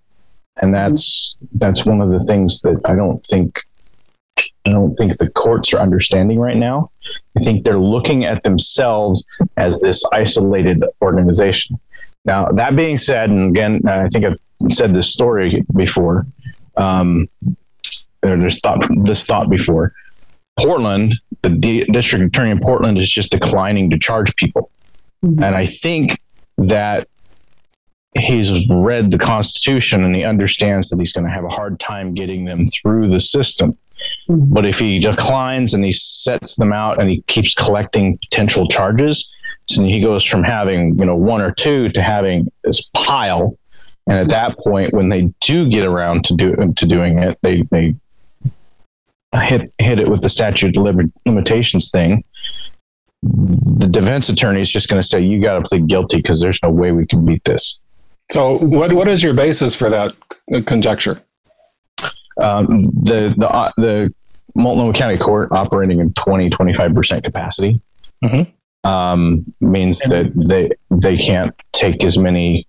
and 0.62 0.74
that's 0.74 1.36
that's 1.54 1.86
one 1.86 2.02
of 2.02 2.10
the 2.10 2.20
things 2.20 2.62
that 2.62 2.80
I 2.86 2.96
don't 2.96 3.26
think 3.26 3.62
I 4.66 4.72
don't 4.72 4.94
think 4.96 5.18
the 5.18 5.30
courts 5.30 5.74
are 5.74 5.80
understanding 5.80 6.40
right 6.40 6.58
now. 6.58 6.92
I 7.38 7.42
think 7.42 7.64
they're 7.64 7.80
looking 7.80 8.26
at 8.26 8.44
themselves 8.44 9.26
as 9.58 9.80
this 9.80 10.04
isolated 10.12 10.84
organization. 11.02 11.80
Now, 12.26 12.50
that 12.52 12.76
being 12.76 12.98
said, 12.98 13.30
and 13.30 13.56
again, 13.56 13.82
I 13.88 14.10
think 14.10 14.26
I've 14.26 14.40
said 14.72 14.96
this 14.96 15.12
story 15.12 15.64
before, 15.76 16.26
um, 16.76 17.30
or 18.24 18.38
this 18.38 18.60
thought, 18.60 18.84
this 19.04 19.26
thought 19.26 19.50
before. 19.50 19.94
Portland, 20.58 21.16
the 21.44 21.50
D- 21.50 21.86
district 21.86 22.26
attorney 22.26 22.52
in 22.52 22.60
Portland 22.60 22.98
is 22.98 23.12
just 23.12 23.32
declining 23.32 23.90
to 23.92 24.00
charge 24.00 24.36
people. 24.36 24.72
Mm-hmm. 25.24 25.44
And 25.44 25.56
I 25.56 25.66
think 25.66 26.18
that 26.58 27.08
he's 28.18 28.68
read 28.70 29.12
the 29.12 29.18
Constitution 29.18 30.04
and 30.04 30.16
he 30.16 30.24
understands 30.24 30.90
that 30.90 31.00
he's 31.00 31.14
going 31.14 31.26
to 31.26 31.32
have 31.32 31.44
a 31.44 31.50
hard 31.50 31.80
time 31.80 32.14
getting 32.14 32.46
them 32.46 32.66
through 32.68 33.10
the 33.10 33.20
system. 33.20 33.78
Mm-hmm. 34.30 34.54
But 34.54 34.66
if 34.66 34.80
he 34.80 35.00
declines 35.00 35.74
and 35.74 35.84
he 35.84 35.92
sets 35.92 36.56
them 36.56 36.74
out 36.74 37.00
and 37.00 37.10
he 37.10 37.22
keeps 37.24 37.54
collecting 37.54 38.18
potential 38.18 38.68
charges, 38.68 39.32
so 39.68 39.84
he 39.84 40.02
goes 40.02 40.24
from 40.24 40.44
having 40.44 40.98
you 40.98 41.06
know 41.06 41.16
one 41.16 41.42
or 41.42 41.52
two 41.52 41.90
to 41.90 42.02
having 42.02 42.52
this 42.64 42.88
pile. 42.94 43.58
And 44.08 44.20
at 44.20 44.30
that 44.30 44.60
point, 44.60 44.94
when 44.94 45.10
they 45.10 45.34
do 45.42 45.68
get 45.68 45.84
around 45.84 46.26
to 46.26 46.36
do 46.36 46.56
to 46.76 46.86
doing 46.86 47.20
it, 47.20 47.40
they 47.42 47.64
they 47.72 47.96
hit 49.34 49.72
hit 49.80 50.00
it 50.00 50.08
with 50.08 50.22
the 50.22 50.30
statute 50.30 50.78
of 50.78 50.96
limitations 51.26 51.90
thing. 51.90 52.24
The 53.24 53.88
defense 53.88 54.30
attorney 54.30 54.62
is 54.62 54.72
just 54.72 54.88
going 54.88 55.02
to 55.02 55.08
say 55.08 55.22
you 55.22 55.42
got 55.42 55.58
to 55.58 55.68
plead 55.68 55.88
guilty 55.88 56.18
because 56.18 56.42
there's 56.42 56.62
no 56.62 56.70
way 56.70 56.92
we 56.92 57.08
can 57.08 57.26
beat 57.26 57.44
this. 57.44 57.80
So, 58.32 58.58
what 58.58 58.94
what 58.94 59.08
is 59.08 59.22
your 59.22 59.34
basis 59.34 59.76
for 59.76 59.90
that 59.90 60.14
conjecture? 60.66 61.22
Um, 62.42 62.86
the 62.92 63.34
the 63.38 63.50
uh, 63.50 63.72
the 63.78 64.14
Multnomah 64.56 64.94
County 64.94 65.18
Court 65.18 65.52
operating 65.52 66.00
in 66.00 66.14
20 66.14 66.50
25 66.50 66.96
percent 66.96 67.24
capacity 67.24 67.82
mm-hmm. 68.24 68.90
um, 68.90 69.54
means 69.62 70.00
that 70.00 70.32
they 70.36 70.72
they 70.90 71.18
can't 71.18 71.54
take 71.74 72.04
as 72.04 72.18
many. 72.18 72.68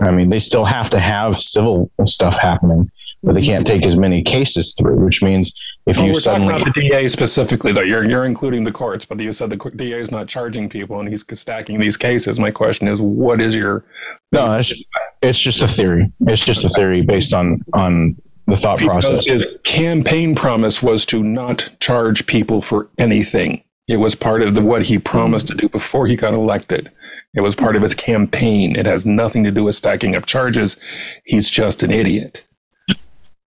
I 0.00 0.10
mean, 0.10 0.30
they 0.30 0.40
still 0.40 0.64
have 0.64 0.90
to 0.90 0.98
have 0.98 1.36
civil 1.36 1.90
stuff 2.04 2.38
happening, 2.40 2.90
but 3.24 3.34
they 3.34 3.42
can't 3.42 3.66
take 3.66 3.84
as 3.86 3.98
many 3.98 4.22
cases 4.22 4.74
through. 4.78 4.96
Which 4.96 5.22
means 5.22 5.76
if 5.86 5.96
well, 5.96 6.06
you 6.06 6.12
we're 6.12 6.20
suddenly 6.20 6.52
talking 6.52 6.62
about 6.62 6.74
the 6.74 6.88
DA 6.88 7.08
specifically, 7.08 7.72
though 7.72 7.82
you're 7.82 8.08
you're 8.08 8.24
including 8.24 8.64
the 8.64 8.72
courts, 8.72 9.04
but 9.04 9.18
you 9.20 9.32
said 9.32 9.50
the 9.50 9.70
DA 9.74 9.98
is 9.98 10.10
not 10.10 10.28
charging 10.28 10.68
people 10.68 11.00
and 11.00 11.08
he's 11.08 11.24
stacking 11.38 11.80
these 11.80 11.96
cases. 11.96 12.38
My 12.38 12.50
question 12.50 12.88
is, 12.88 13.00
what 13.00 13.40
is 13.40 13.56
your 13.56 13.84
no? 14.32 14.44
It's 14.54 14.68
just, 14.68 14.90
it's 15.22 15.40
just 15.40 15.62
a 15.62 15.68
theory. 15.68 16.12
It's 16.20 16.44
just 16.44 16.64
a 16.64 16.68
theory 16.68 17.02
based 17.02 17.34
on 17.34 17.62
on 17.72 18.16
the 18.46 18.56
thought 18.56 18.78
because 18.78 19.06
process. 19.06 19.26
His 19.26 19.46
campaign 19.64 20.34
promise 20.34 20.82
was 20.82 21.06
to 21.06 21.22
not 21.22 21.70
charge 21.80 22.26
people 22.26 22.60
for 22.60 22.88
anything. 22.98 23.62
It 23.86 23.98
was 23.98 24.14
part 24.14 24.40
of 24.40 24.54
the, 24.54 24.62
what 24.62 24.82
he 24.82 24.98
promised 24.98 25.46
to 25.48 25.54
do 25.54 25.68
before 25.68 26.06
he 26.06 26.16
got 26.16 26.32
elected. 26.32 26.90
It 27.34 27.42
was 27.42 27.54
part 27.54 27.76
of 27.76 27.82
his 27.82 27.94
campaign. 27.94 28.76
It 28.76 28.86
has 28.86 29.04
nothing 29.04 29.44
to 29.44 29.50
do 29.50 29.64
with 29.64 29.74
stacking 29.74 30.16
up 30.16 30.24
charges. 30.24 30.78
He's 31.24 31.50
just 31.50 31.82
an 31.82 31.90
idiot. 31.90 32.44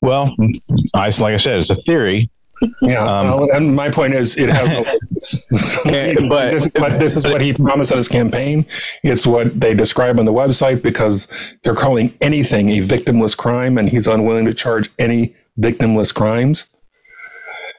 Well, 0.01 0.36
I, 0.94 1.06
like 1.06 1.34
I 1.34 1.38
said, 1.38 1.58
it's 1.58 1.70
a 1.70 1.75
theory. 1.75 2.30
Yeah, 2.82 3.04
um, 3.04 3.27
well, 3.27 3.51
and 3.51 3.75
my 3.75 3.89
point 3.89 4.13
is, 4.13 4.36
it 4.36 4.50
has 4.50 4.70
no. 4.70 4.84
but, 6.30 6.54
this 6.54 6.66
is, 6.66 6.72
what, 6.75 7.00
this 7.00 7.18
is 7.18 7.24
what 7.24 7.42
he 7.42 7.54
promised 7.54 7.92
on 7.92 7.98
his 7.98 8.08
campaign. 8.08 8.66
It's 9.04 9.27
what 9.27 9.60
they 9.60 9.74
describe 9.74 10.20
on 10.20 10.25
the 10.25 10.34
website 10.34 10.82
because 10.82 11.27
they're 11.63 11.75
calling 11.75 12.16
anything 12.22 12.70
a 12.70 12.80
victimless 12.80 13.38
crime, 13.38 13.77
and 13.77 13.89
he's 13.89 14.08
unwilling 14.08 14.46
to 14.46 14.54
charge 14.54 14.89
any 14.98 15.36
victimless 15.60 16.13
crimes, 16.13 16.66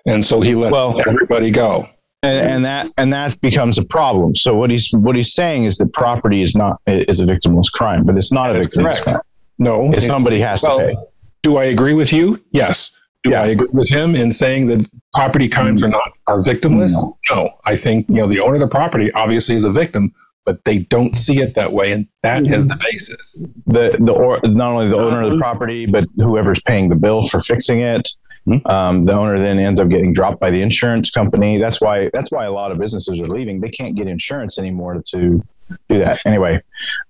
and 0.07 0.25
so 0.25 0.41
he 0.41 0.55
lets 0.55 0.73
well, 0.73 1.01
everybody 1.07 1.51
go. 1.51 1.89
And, 2.23 2.51
and, 2.51 2.65
that 2.65 2.91
and 2.97 3.13
that 3.13 3.41
becomes 3.41 3.79
a 3.79 3.85
problem. 3.85 4.35
So 4.35 4.57
what 4.57 4.71
he's 4.71 4.91
what 4.93 5.15
he's 5.15 5.33
saying 5.33 5.65
is 5.65 5.79
that 5.79 5.93
property 5.93 6.43
is 6.43 6.57
not 6.57 6.81
is 6.87 7.21
a 7.21 7.25
victimless 7.25 7.71
crime, 7.71 8.05
but 8.05 8.17
it's 8.17 8.33
not 8.33 8.55
a 8.55 8.59
victimless 8.59 8.83
Correct. 8.83 9.03
crime. 9.03 9.21
No, 9.61 9.93
it's 9.93 10.07
somebody 10.07 10.41
has 10.41 10.63
well, 10.63 10.79
to 10.79 10.87
pay. 10.87 10.97
Do 11.43 11.57
I 11.57 11.65
agree 11.65 11.95
with 11.95 12.13
you? 12.13 12.43
Yes. 12.51 12.91
Do 13.23 13.31
yeah. 13.31 13.43
I 13.43 13.47
agree 13.47 13.69
with 13.73 13.89
him 13.89 14.15
in 14.15 14.31
saying 14.31 14.67
that 14.69 14.89
property 15.15 15.49
crimes 15.49 15.83
are 15.83 15.89
not 15.89 16.13
are 16.27 16.39
victimless? 16.39 16.93
No. 16.93 17.19
no. 17.31 17.51
I 17.65 17.75
think 17.75 18.07
you 18.09 18.17
know 18.17 18.27
the 18.27 18.41
owner 18.41 18.55
of 18.55 18.61
the 18.61 18.69
property 18.69 19.11
obviously 19.13 19.57
is 19.57 19.65
a 19.65 19.73
victim, 19.73 20.15
but 20.45 20.65
they 20.65 20.79
don't 20.79 21.17
see 21.17 21.41
it 21.41 21.55
that 21.55 21.73
way, 21.73 21.91
and 21.93 22.07
that 22.23 22.45
mm-hmm. 22.45 22.55
is 22.55 22.69
the 22.69 22.77
basis. 22.77 23.41
The 23.67 23.97
the 23.99 24.13
or 24.13 24.41
not 24.45 24.73
only 24.73 24.87
the 24.87 24.97
owner 24.97 25.23
of 25.23 25.31
the 25.31 25.39
property, 25.39 25.87
but 25.87 26.05
whoever's 26.17 26.61
paying 26.63 26.91
the 26.91 26.97
bill 26.97 27.27
for 27.27 27.41
fixing 27.41 27.81
it. 27.81 28.09
Mm-hmm. 28.49 28.67
Um, 28.67 29.05
the 29.05 29.13
owner 29.13 29.39
then 29.39 29.59
ends 29.59 29.79
up 29.81 29.89
getting 29.89 30.13
dropped 30.13 30.41
by 30.41 30.51
the 30.51 30.63
insurance 30.63 31.11
company. 31.11 31.59
That's 31.59 31.81
why 31.81 32.11
that's 32.13 32.31
why 32.31 32.47
a 32.47 32.53
lot 32.53 32.73
of 32.73 32.79
businesses 32.79 33.21
are 33.21 33.29
leaving. 33.29 33.61
They 33.61 33.71
can't 33.71 33.95
get 33.95 34.07
insurance 34.07 34.59
anymore 34.59 35.03
to 35.09 35.43
do 35.89 35.99
that. 35.99 36.25
Anyway, 36.25 36.63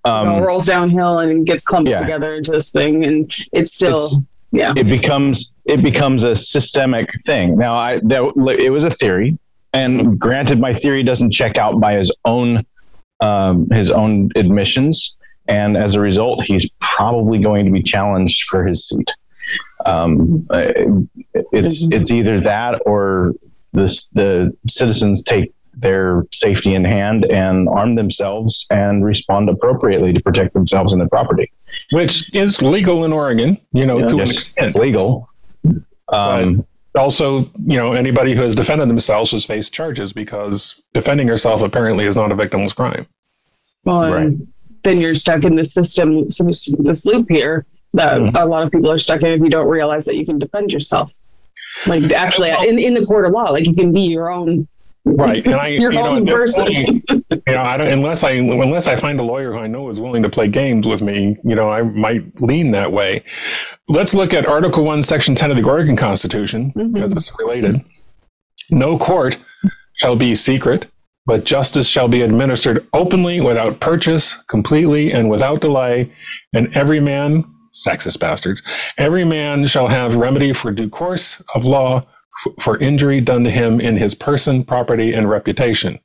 um, 0.05 0.29
it 0.29 0.41
rolls 0.41 0.67
downhill 0.67 1.21
and 1.21 1.47
gets 1.47 1.65
clumped 1.65 1.91
yeah. 1.91 2.01
together 2.01 2.35
into 2.35 2.51
this 2.51 2.71
thing, 2.71 3.05
and 3.05 3.33
it's 3.53 3.73
still 3.73 3.95
it's, 3.95 4.17
yeah. 4.51 4.73
It 4.77 4.85
becomes 4.85 5.53
it 5.65 5.83
becomes 5.83 6.25
a 6.25 6.35
systemic 6.35 7.11
thing. 7.27 7.57
Now, 7.57 7.77
I 7.77 8.01
that 8.05 8.57
it 8.59 8.71
was 8.71 8.85
a 8.85 8.91
theory, 8.91 9.39
and 9.73 10.19
granted, 10.19 10.59
my 10.59 10.73
theory 10.73 11.03
doesn't 11.03 11.33
check 11.33 11.59
out 11.59 11.81
by 11.81 11.95
his 11.95 12.15
own 12.25 12.65
um, 13.21 13.69
his 13.71 13.91
own 13.91 14.31
admissions, 14.37 15.17
and 15.47 15.77
as 15.77 15.95
a 15.95 16.01
result, 16.01 16.43
he's 16.45 16.69
probably 16.81 17.39
going 17.39 17.67
to 17.67 17.71
be 17.71 17.83
challenged 17.83 18.45
for 18.45 18.67
his 18.67 18.89
seat. 18.89 19.15
Um, 19.87 20.47
it's 20.51 21.85
mm-hmm. 21.85 21.93
it's 21.93 22.11
either 22.11 22.41
that 22.41 22.83
or 22.87 23.35
this 23.73 24.07
the 24.07 24.57
citizens 24.69 25.23
take 25.23 25.53
their 25.75 26.25
safety 26.33 26.75
in 26.75 26.85
hand 26.85 27.25
and 27.25 27.69
arm 27.69 27.95
themselves 27.95 28.67
and 28.71 29.05
respond 29.05 29.49
appropriately 29.49 30.13
to 30.13 30.21
protect 30.21 30.53
themselves 30.53 30.93
and 30.93 31.01
their 31.01 31.09
property. 31.09 31.53
Which 31.93 32.35
is 32.35 32.61
legal 32.61 33.05
in 33.05 33.13
Oregon, 33.13 33.59
you 33.73 33.87
know, 33.87 33.99
yeah, 33.99 34.09
to 34.09 34.17
yes, 34.17 34.29
an 34.29 34.35
extent. 34.35 34.67
It's 34.67 34.75
legal. 34.75 35.29
Um, 36.09 36.67
also, 36.95 37.41
you 37.59 37.79
know, 37.79 37.93
anybody 37.93 38.35
who 38.35 38.43
has 38.43 38.55
defended 38.55 38.89
themselves 38.89 39.31
has 39.31 39.45
faced 39.45 39.73
charges 39.73 40.13
because 40.13 40.83
defending 40.95 41.29
yourself 41.29 41.63
apparently 41.63 42.07
is 42.07 42.17
not 42.17 42.33
a 42.33 42.35
victimless 42.35 42.75
crime. 42.75 43.07
Well, 43.85 44.11
right. 44.11 44.33
then 44.83 45.01
you're 45.01 45.15
stuck 45.15 45.45
in 45.45 45.55
this 45.55 45.73
system, 45.73 46.25
this 46.25 47.07
loop 47.07 47.29
here 47.29 47.67
that 47.93 48.19
mm-hmm. 48.19 48.37
a 48.37 48.45
lot 48.45 48.63
of 48.63 48.71
people 48.71 48.91
are 48.91 48.99
stuck 48.99 49.23
in 49.23 49.29
if 49.29 49.41
you 49.41 49.51
don't 49.51 49.69
realize 49.69 50.05
that 50.05 50.17
you 50.17 50.25
can 50.25 50.39
defend 50.39 50.73
yourself. 50.73 51.13
Like 51.87 52.13
actually, 52.13 52.51
in, 52.51 52.79
in 52.79 52.95
the 52.95 53.05
court 53.05 53.27
of 53.27 53.33
law, 53.33 53.51
like 53.51 53.67
you 53.67 53.75
can 53.75 53.93
be 53.93 54.03
your 54.03 54.31
own 54.31 54.69
right 55.17 55.47
and 55.47 55.55
i 55.55 55.69
your 55.69 55.93
you 55.93 55.99
own 55.99 56.25
know, 56.25 56.35
person 56.35 56.67
you 56.71 57.03
know 57.47 57.63
i 57.63 57.77
don't 57.77 57.89
unless 57.89 58.23
i 58.23 58.31
unless 58.31 58.87
i 58.87 58.97
find 58.97 59.19
a 59.21 59.23
lawyer 59.23 59.53
who 59.53 59.59
i 59.59 59.67
know 59.67 59.89
is 59.89 60.01
willing 60.01 60.23
to 60.23 60.29
play 60.29 60.49
games 60.49 60.87
with 60.87 61.01
me 61.01 61.37
you 61.45 61.55
know 61.55 61.71
i 61.71 61.83
might 61.83 62.41
lean 62.43 62.71
that 62.73 62.93
way 62.93 63.23
let's 63.89 64.15
look 64.15 64.35
at 64.35 64.47
article 64.47 64.85
1 64.85 65.03
section 65.03 65.35
10 65.35 65.51
of 65.51 65.57
the 65.57 65.63
oregon 65.63 65.97
constitution 65.97 66.73
mm-hmm. 66.73 66.93
because 66.93 67.13
it's 67.13 67.33
related 67.39 67.83
no 68.71 68.99
court 68.99 69.39
shall 69.95 70.17
be 70.17 70.35
secret 70.35 70.89
but 71.27 71.45
justice 71.45 71.89
shall 71.89 72.09
be 72.09 72.23
administered 72.23 72.87
openly 72.93 73.41
without 73.41 73.81
purchase 73.81 74.37
completely 74.45 75.13
and 75.13 75.31
without 75.31 75.61
delay 75.61 76.11
and 76.53 76.75
every 76.77 77.01
man 77.01 77.45
sexist 77.73 78.19
bastards 78.19 78.63
every 78.97 79.25
man 79.25 79.67
shall 79.67 79.89
have 79.89 80.17
remedy 80.17 80.53
for 80.53 80.71
due 80.71 80.89
course 80.89 81.43
of 81.55 81.65
law 81.65 82.03
for 82.61 82.79
injury 82.79 83.21
done 83.21 83.45
to 83.45 83.51
him 83.51 83.81
in 83.81 83.97
his 83.97 84.15
person, 84.15 84.65
property, 84.65 85.13
and 85.13 85.29
reputation. 85.29 85.99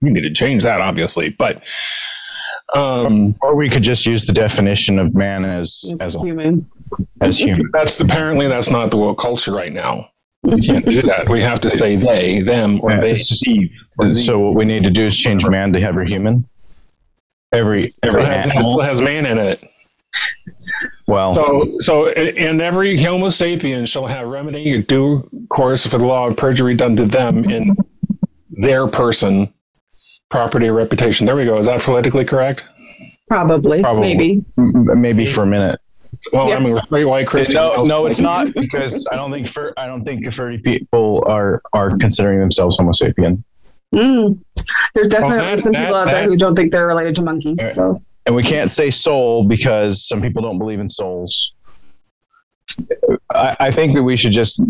We 0.00 0.10
need 0.10 0.22
to 0.22 0.32
change 0.32 0.62
that, 0.64 0.80
obviously, 0.80 1.30
but. 1.30 1.64
Um, 2.74 3.36
or 3.42 3.54
we 3.54 3.68
could 3.68 3.84
just 3.84 4.06
use 4.06 4.24
the 4.24 4.32
definition 4.32 4.98
of 4.98 5.14
man 5.14 5.44
as 5.44 5.88
as, 5.92 6.00
as 6.00 6.14
human. 6.16 6.68
As 7.20 7.38
human. 7.38 7.70
That's 7.72 8.00
apparently 8.00 8.48
that's 8.48 8.70
not 8.70 8.90
the 8.90 8.96
world 8.96 9.18
culture 9.18 9.52
right 9.52 9.72
now. 9.72 10.10
We 10.42 10.60
can't 10.60 10.84
do 10.84 11.00
that. 11.02 11.28
We 11.28 11.42
have 11.42 11.60
to 11.60 11.70
say 11.70 11.94
they, 11.96 12.40
them, 12.40 12.80
or 12.82 13.00
they. 13.00 13.14
So 13.14 14.40
what 14.40 14.54
we 14.54 14.64
need 14.64 14.82
to 14.84 14.90
do 14.90 15.06
is 15.06 15.16
change 15.16 15.46
man 15.46 15.72
to 15.74 15.80
every 15.80 16.08
human. 16.08 16.48
Every 17.52 17.94
every 18.02 18.22
it 18.22 18.26
has, 18.26 18.50
animal 18.50 18.80
has 18.80 19.00
man 19.00 19.26
in 19.26 19.38
it. 19.38 19.62
Well, 21.08 21.32
So, 21.32 21.72
so, 21.78 22.08
and 22.08 22.60
every 22.60 22.96
Homo 23.02 23.28
sapien 23.28 23.86
shall 23.86 24.06
have 24.06 24.26
remedy 24.26 24.82
due 24.82 25.28
course 25.48 25.86
for 25.86 25.98
the 25.98 26.06
law 26.06 26.26
of 26.26 26.36
perjury 26.36 26.74
done 26.74 26.96
to 26.96 27.04
them 27.04 27.44
in 27.48 27.76
their 28.50 28.88
person, 28.88 29.52
property, 30.30 30.66
or 30.68 30.72
reputation. 30.72 31.26
There 31.26 31.36
we 31.36 31.44
go. 31.44 31.58
Is 31.58 31.66
that 31.66 31.80
politically 31.82 32.24
correct? 32.24 32.68
Probably, 33.28 33.82
Probably. 33.82 34.14
maybe. 34.16 34.44
m- 34.58 35.00
maybe 35.00 35.26
for 35.26 35.42
a 35.44 35.46
minute. 35.46 35.80
Well, 36.32 36.48
Yeah. 36.48 36.56
I 36.56 36.58
mean, 36.60 36.72
with 36.74 36.84
straight 36.84 37.04
white 37.04 37.26
Christian. 37.26 37.54
No, 37.54 37.84
no, 37.84 38.06
it's 38.06 38.20
not 38.20 38.52
because 38.54 39.06
I 39.12 39.16
don't 39.16 39.30
think 39.30 39.46
fur, 39.46 39.72
I 39.76 39.86
don't 39.86 40.02
think 40.04 40.32
furry 40.32 40.58
people 40.58 41.22
are 41.28 41.60
are 41.72 41.90
considering 41.98 42.40
themselves 42.40 42.78
Homo 42.78 42.92
sapien. 42.92 43.42
Mm. 43.94 44.38
There's 44.94 45.08
definitely 45.08 45.38
that- 45.38 45.58
some 45.60 45.72
that- 45.72 45.80
people 45.86 45.94
out 45.96 46.06
there 46.06 46.24
who 46.24 46.36
don't 46.36 46.54
think 46.56 46.72
they're 46.72 46.86
related 46.86 47.14
to 47.16 47.22
monkeys. 47.22 47.58
Yeah. 47.60 47.70
So 47.70 48.02
And 48.26 48.34
we 48.34 48.42
can't 48.42 48.70
say 48.70 48.90
soul 48.90 49.44
because 49.44 50.04
some 50.06 50.20
people 50.20 50.42
don't 50.42 50.58
believe 50.58 50.80
in 50.80 50.88
souls. 50.88 51.52
I, 53.32 53.56
I 53.60 53.70
think 53.70 53.94
that 53.94 54.02
we 54.02 54.16
should 54.16 54.32
just. 54.32 54.60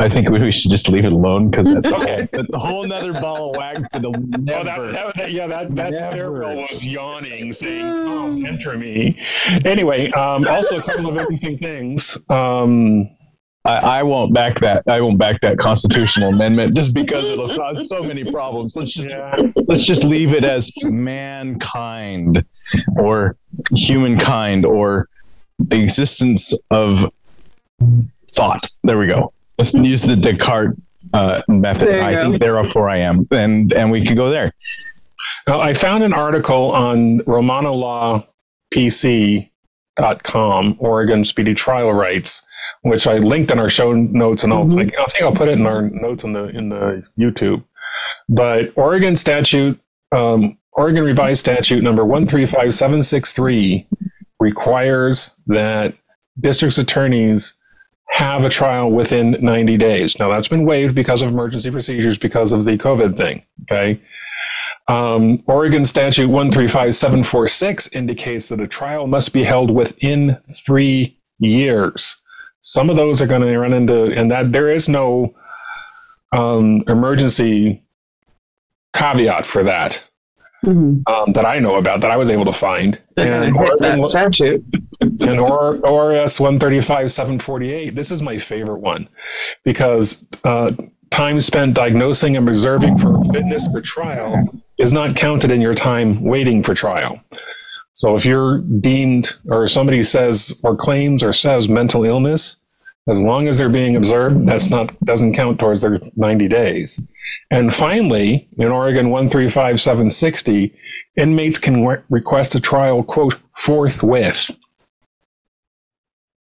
I 0.00 0.08
think 0.08 0.28
we 0.30 0.52
should 0.52 0.70
just 0.70 0.88
leave 0.88 1.04
it 1.04 1.12
alone 1.12 1.50
because 1.50 1.66
that's, 1.72 1.86
Okay. 1.92 2.28
that's 2.32 2.52
a 2.52 2.58
whole 2.58 2.86
nother 2.86 3.12
ball 3.14 3.50
of 3.50 3.56
wax 3.56 3.90
that'll 3.92 4.14
Oh, 4.16 4.20
never. 4.38 4.92
that, 4.92 5.14
that, 5.16 5.32
yeah, 5.32 5.46
that, 5.48 5.74
that 5.74 5.90
Never. 5.92 6.10
stairwell 6.12 6.56
was 6.58 6.84
yawning, 6.84 7.52
saying, 7.52 7.84
Come, 7.84 8.46
enter 8.46 8.76
me. 8.76 9.18
Anyway, 9.64 10.10
um, 10.12 10.46
also 10.46 10.78
a 10.78 10.82
couple 10.82 11.08
of 11.08 11.16
interesting 11.18 11.58
things. 11.58 12.16
Um, 12.30 13.10
I, 13.68 13.98
I 13.98 14.02
won't 14.02 14.32
back 14.32 14.60
that. 14.60 14.82
I 14.86 15.00
won't 15.02 15.18
back 15.18 15.42
that 15.42 15.58
constitutional 15.58 16.30
amendment 16.30 16.74
just 16.74 16.94
because 16.94 17.24
it'll 17.24 17.54
cause 17.54 17.86
so 17.86 18.02
many 18.02 18.30
problems. 18.30 18.74
Let's 18.76 18.92
just 18.92 19.10
yeah, 19.10 19.36
let's 19.66 19.84
just 19.84 20.04
leave 20.04 20.32
it 20.32 20.42
as 20.42 20.72
mankind 20.84 22.44
or 22.96 23.36
humankind 23.72 24.64
or 24.64 25.08
the 25.58 25.82
existence 25.82 26.54
of 26.70 27.12
thought. 28.30 28.66
There 28.84 28.98
we 28.98 29.06
go. 29.06 29.34
Let's 29.58 29.74
use 29.74 30.02
the 30.02 30.16
Descartes 30.16 30.80
uh, 31.12 31.42
method. 31.48 31.88
There 31.88 31.98
you 31.98 32.04
I 32.04 32.12
go. 32.14 32.22
think 32.22 32.38
therefore 32.38 32.88
I 32.88 32.98
am, 32.98 33.28
and 33.30 33.70
and 33.74 33.90
we 33.90 34.02
could 34.02 34.16
go 34.16 34.30
there. 34.30 34.54
Now, 35.46 35.60
I 35.60 35.74
found 35.74 36.04
an 36.04 36.14
article 36.14 36.72
on 36.72 37.18
RomanoLawPC.com, 39.98 40.76
Oregon 40.78 41.24
Speedy 41.24 41.54
Trial 41.54 41.92
Rights, 41.92 42.42
which 42.82 43.06
I 43.06 43.18
linked 43.18 43.50
in 43.50 43.58
our 43.58 43.68
show 43.68 43.92
notes, 43.94 44.44
and 44.44 44.52
I'll, 44.52 44.64
Mhm. 44.64 44.92
I 44.98 45.04
think 45.06 45.24
I'll 45.24 45.32
put 45.32 45.48
it 45.48 45.58
in 45.58 45.66
our 45.66 45.82
notes 45.82 46.24
in 46.24 46.32
the 46.32 46.44
in 46.48 46.68
the 46.68 47.02
YouTube. 47.18 47.64
But 48.28 48.72
Oregon 48.76 49.16
statute, 49.16 49.78
um, 50.12 50.58
Oregon 50.72 51.04
revised 51.04 51.40
statute 51.40 51.82
number 51.82 52.04
one 52.04 52.26
three 52.26 52.46
five 52.46 52.74
seven 52.74 53.02
six 53.02 53.32
three 53.32 53.86
requires 54.40 55.32
that 55.46 55.94
district's 56.40 56.78
attorneys 56.78 57.54
have 58.10 58.42
a 58.44 58.48
trial 58.48 58.90
within 58.90 59.36
90 59.40 59.76
days. 59.76 60.18
Now 60.18 60.28
that's 60.30 60.48
been 60.48 60.64
waived 60.64 60.94
because 60.94 61.20
of 61.20 61.28
emergency 61.30 61.70
procedures 61.70 62.16
because 62.16 62.52
of 62.52 62.64
the 62.64 62.78
COVID 62.78 63.18
thing. 63.18 63.42
Okay. 63.70 64.00
Um, 64.88 65.42
Oregon 65.46 65.84
statute 65.84 66.28
135746 66.28 67.88
indicates 67.88 68.48
that 68.48 68.60
a 68.60 68.66
trial 68.66 69.06
must 69.06 69.32
be 69.34 69.42
held 69.44 69.70
within 69.70 70.38
three 70.64 71.18
years. 71.38 72.16
Some 72.60 72.88
of 72.90 72.96
those 72.96 73.20
are 73.20 73.26
going 73.26 73.42
to 73.42 73.58
run 73.58 73.72
into, 73.74 74.04
and 74.18 74.30
that 74.30 74.52
there 74.52 74.68
is 74.70 74.88
no 74.88 75.34
um, 76.36 76.82
emergency 76.88 77.82
caveat 78.94 79.46
for 79.46 79.62
that 79.62 80.08
Mhm. 80.64 81.02
um, 81.08 81.32
that 81.34 81.44
I 81.46 81.60
know 81.60 81.76
about 81.76 82.00
that 82.00 82.10
I 82.10 82.16
was 82.16 82.30
able 82.30 82.44
to 82.46 82.52
find. 82.52 83.00
They're 83.14 83.44
And 83.44 83.56
Oregon, 83.56 84.04
statute. 84.04 84.64
and 85.00 85.38
or, 85.38 85.76
ORS 85.86 86.38
135-748, 86.38 87.94
this 87.94 88.10
is 88.10 88.22
my 88.22 88.38
favorite 88.38 88.80
one 88.80 89.08
because 89.64 90.18
uh, 90.44 90.72
time 91.10 91.40
spent 91.40 91.74
diagnosing 91.74 92.36
and 92.36 92.46
reserving 92.46 92.98
for 92.98 93.22
fitness 93.32 93.68
for 93.68 93.80
trial 93.80 94.42
is 94.78 94.92
not 94.92 95.16
counted 95.16 95.50
in 95.50 95.60
your 95.60 95.74
time 95.74 96.22
waiting 96.22 96.62
for 96.62 96.74
trial. 96.74 97.20
So 97.92 98.14
if 98.14 98.24
you're 98.24 98.60
deemed 98.60 99.34
or 99.50 99.66
somebody 99.66 100.04
says 100.04 100.58
or 100.62 100.76
claims 100.76 101.22
or 101.24 101.32
says 101.32 101.68
mental 101.68 102.04
illness, 102.04 102.56
as 103.08 103.22
long 103.22 103.48
as 103.48 103.56
they're 103.58 103.70
being 103.70 103.96
observed, 103.96 104.46
that's 104.46 104.68
not 104.68 104.92
doesn't 105.04 105.34
count 105.34 105.58
towards 105.58 105.80
their 105.80 105.98
90 106.16 106.46
days. 106.46 107.00
And 107.50 107.74
finally, 107.74 108.48
in 108.58 108.68
Oregon 108.68 109.08
135760, 109.10 110.74
inmates 111.16 111.58
can 111.58 111.86
re- 111.86 112.02
request 112.10 112.54
a 112.54 112.60
trial, 112.60 113.02
quote, 113.02 113.36
forthwith. 113.56 114.50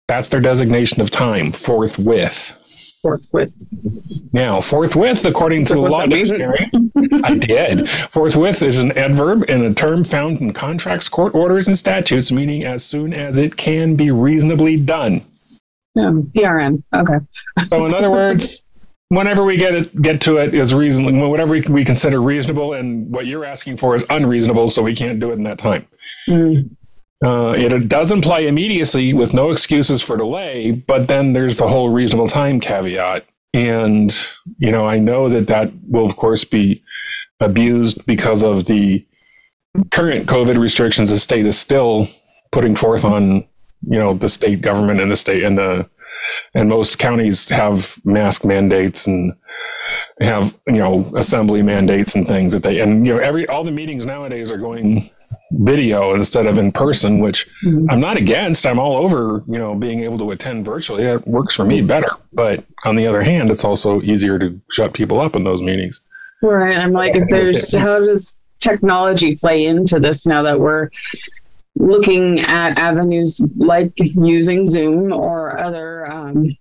That's 0.09 0.29
their 0.29 0.40
designation 0.40 1.01
of 1.01 1.11
time, 1.11 1.53
forthwith. 1.53 2.53
Forthwith. 3.06 3.54
Now, 4.32 4.60
forthwith, 4.60 5.24
according 5.24 5.64
to 5.66 5.74
the 5.74 5.80
law 5.80 6.06
dictionary, 6.06 6.68
I 7.22 7.38
did. 7.38 7.88
Forthwith 7.88 8.62
is 8.62 8.80
an 8.80 8.90
adverb 8.98 9.44
and 9.48 9.62
a 9.62 9.72
term 9.72 10.02
found 10.02 10.40
in 10.40 10.52
contracts, 10.52 11.08
court 11.08 11.32
orders, 11.32 11.68
and 11.68 11.78
statutes, 11.78 12.32
meaning 12.32 12.64
as 12.64 12.84
soon 12.84 13.14
as 13.14 13.38
it 13.38 13.56
can 13.56 13.94
be 13.94 14.10
reasonably 14.10 14.76
done. 14.76 15.24
Yeah, 15.94 16.10
PRN. 16.34 16.82
Okay. 16.92 17.18
So, 17.64 17.86
in 17.86 17.94
other 17.94 18.10
words, 18.10 18.60
whenever 19.10 19.44
we 19.44 19.56
get 19.56 19.74
it, 19.74 20.02
get 20.02 20.20
to 20.22 20.38
it 20.38 20.52
is 20.52 20.74
reasonable. 20.74 21.30
Whatever 21.30 21.52
we, 21.52 21.60
we 21.60 21.84
consider 21.84 22.20
reasonable, 22.20 22.72
and 22.72 23.14
what 23.14 23.26
you're 23.26 23.44
asking 23.44 23.76
for 23.76 23.94
is 23.94 24.04
unreasonable, 24.10 24.68
so 24.68 24.82
we 24.82 24.96
can't 24.96 25.20
do 25.20 25.30
it 25.30 25.34
in 25.34 25.44
that 25.44 25.58
time. 25.58 25.86
Mm. 26.28 26.76
Uh, 27.24 27.55
it 27.57 27.88
does 27.88 28.11
imply 28.11 28.40
immediacy 28.40 29.14
with 29.14 29.33
no 29.33 29.50
excuses 29.50 30.02
for 30.02 30.16
delay, 30.16 30.70
but 30.70 31.09
then 31.09 31.33
there's 31.33 31.57
the 31.57 31.68
whole 31.68 31.88
reasonable 31.88 32.29
time 32.29 32.61
caveat. 32.61 33.24
And, 33.55 34.14
you 34.59 34.70
know, 34.70 34.87
I 34.87 34.98
know 34.98 35.31
that 35.31 35.46
that 35.46 35.72
will, 35.88 36.05
of 36.05 36.16
course, 36.16 36.44
be 36.44 36.83
abused 37.40 38.05
because 38.05 38.42
of 38.44 38.66
the 38.66 39.07
current 39.90 40.26
COVID 40.26 40.59
restrictions 40.59 41.11
the 41.11 41.18
state 41.18 41.46
is 41.46 41.59
still 41.59 42.07
putting 42.52 42.76
forth 42.76 43.02
on, 43.05 43.46
you 43.88 43.98
know, 43.98 44.12
the 44.12 44.29
state 44.29 44.61
government 44.61 45.00
and 45.00 45.11
the 45.11 45.16
state 45.16 45.42
and 45.42 45.57
the, 45.57 45.88
and 46.55 46.68
most 46.68 46.98
counties 46.98 47.48
have 47.48 47.98
mask 48.05 48.44
mandates 48.44 49.07
and 49.07 49.35
have, 50.20 50.55
you 50.66 50.74
know, 50.74 51.11
assembly 51.16 51.62
mandates 51.62 52.14
and 52.14 52.29
things 52.29 52.52
that 52.52 52.62
they, 52.62 52.79
and, 52.79 53.07
you 53.07 53.14
know, 53.14 53.20
every, 53.20 53.46
all 53.46 53.64
the 53.64 53.70
meetings 53.70 54.05
nowadays 54.05 54.50
are 54.50 54.59
going 54.59 55.11
video 55.52 56.14
instead 56.14 56.46
of 56.46 56.58
in 56.58 56.72
person, 56.72 57.20
which 57.20 57.46
Mhm. 57.64 57.86
I'm 57.88 58.00
not 58.00 58.16
against. 58.16 58.66
I'm 58.66 58.78
all 58.78 58.96
over, 58.96 59.42
you 59.46 59.58
know, 59.58 59.74
being 59.74 60.00
able 60.00 60.18
to 60.18 60.30
attend 60.32 60.64
virtually. 60.64 61.04
It 61.04 61.26
works 61.26 61.54
for 61.54 61.64
me 61.64 61.82
better. 61.82 62.10
But 62.32 62.64
on 62.84 62.96
the 62.96 63.06
other 63.06 63.22
hand, 63.22 63.50
it's 63.50 63.64
also 63.64 64.02
easier 64.02 64.38
to 64.38 64.60
shut 64.70 64.92
people 64.92 65.20
up 65.20 65.36
in 65.36 65.44
those 65.44 65.62
meetings. 65.62 66.00
Right. 66.42 66.76
I'm 66.76 66.92
like, 66.92 67.14
if 67.16 67.24
there's, 67.30 67.74
how 67.76 68.00
does 68.00 68.40
technology 68.60 69.36
play 69.36 69.64
into 69.66 70.00
this 70.00 70.26
now 70.26 70.42
that 70.42 70.58
we're 70.58 70.90
looking 71.78 72.40
at 72.40 72.78
avenues 72.78 73.40
like 73.56 73.92
using 73.96 74.66
Zoom 74.66 75.12
or 75.12 75.58
other 75.58 76.10
um, 76.10 76.56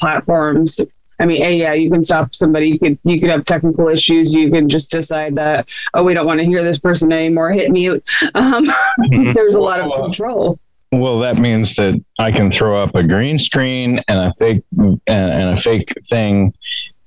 platforms? 0.00 0.80
I 1.22 1.24
mean, 1.24 1.40
A, 1.40 1.56
yeah, 1.56 1.72
you 1.72 1.88
can 1.88 2.02
stop 2.02 2.34
somebody. 2.34 2.70
You 2.70 2.78
could 2.80 2.98
you 3.04 3.20
could 3.20 3.30
have 3.30 3.44
technical 3.44 3.88
issues. 3.88 4.34
You 4.34 4.50
can 4.50 4.68
just 4.68 4.90
decide 4.90 5.36
that 5.36 5.68
oh, 5.94 6.02
we 6.02 6.14
don't 6.14 6.26
want 6.26 6.40
to 6.40 6.46
hear 6.46 6.64
this 6.64 6.80
person 6.80 7.12
anymore. 7.12 7.52
Hit 7.52 7.70
mute. 7.70 8.04
Um, 8.34 8.72
there's 9.34 9.54
a 9.54 9.60
lot 9.60 9.78
of 9.80 9.90
uh, 9.92 10.02
control. 10.02 10.58
Well, 10.90 11.20
that 11.20 11.36
means 11.36 11.76
that 11.76 12.02
I 12.18 12.32
can 12.32 12.50
throw 12.50 12.80
up 12.80 12.94
a 12.94 13.02
green 13.02 13.38
screen 13.38 14.00
and 14.08 14.18
a 14.18 14.32
fake 14.38 14.64
and, 14.76 15.00
and 15.06 15.50
a 15.50 15.56
fake 15.56 15.92
thing 16.08 16.54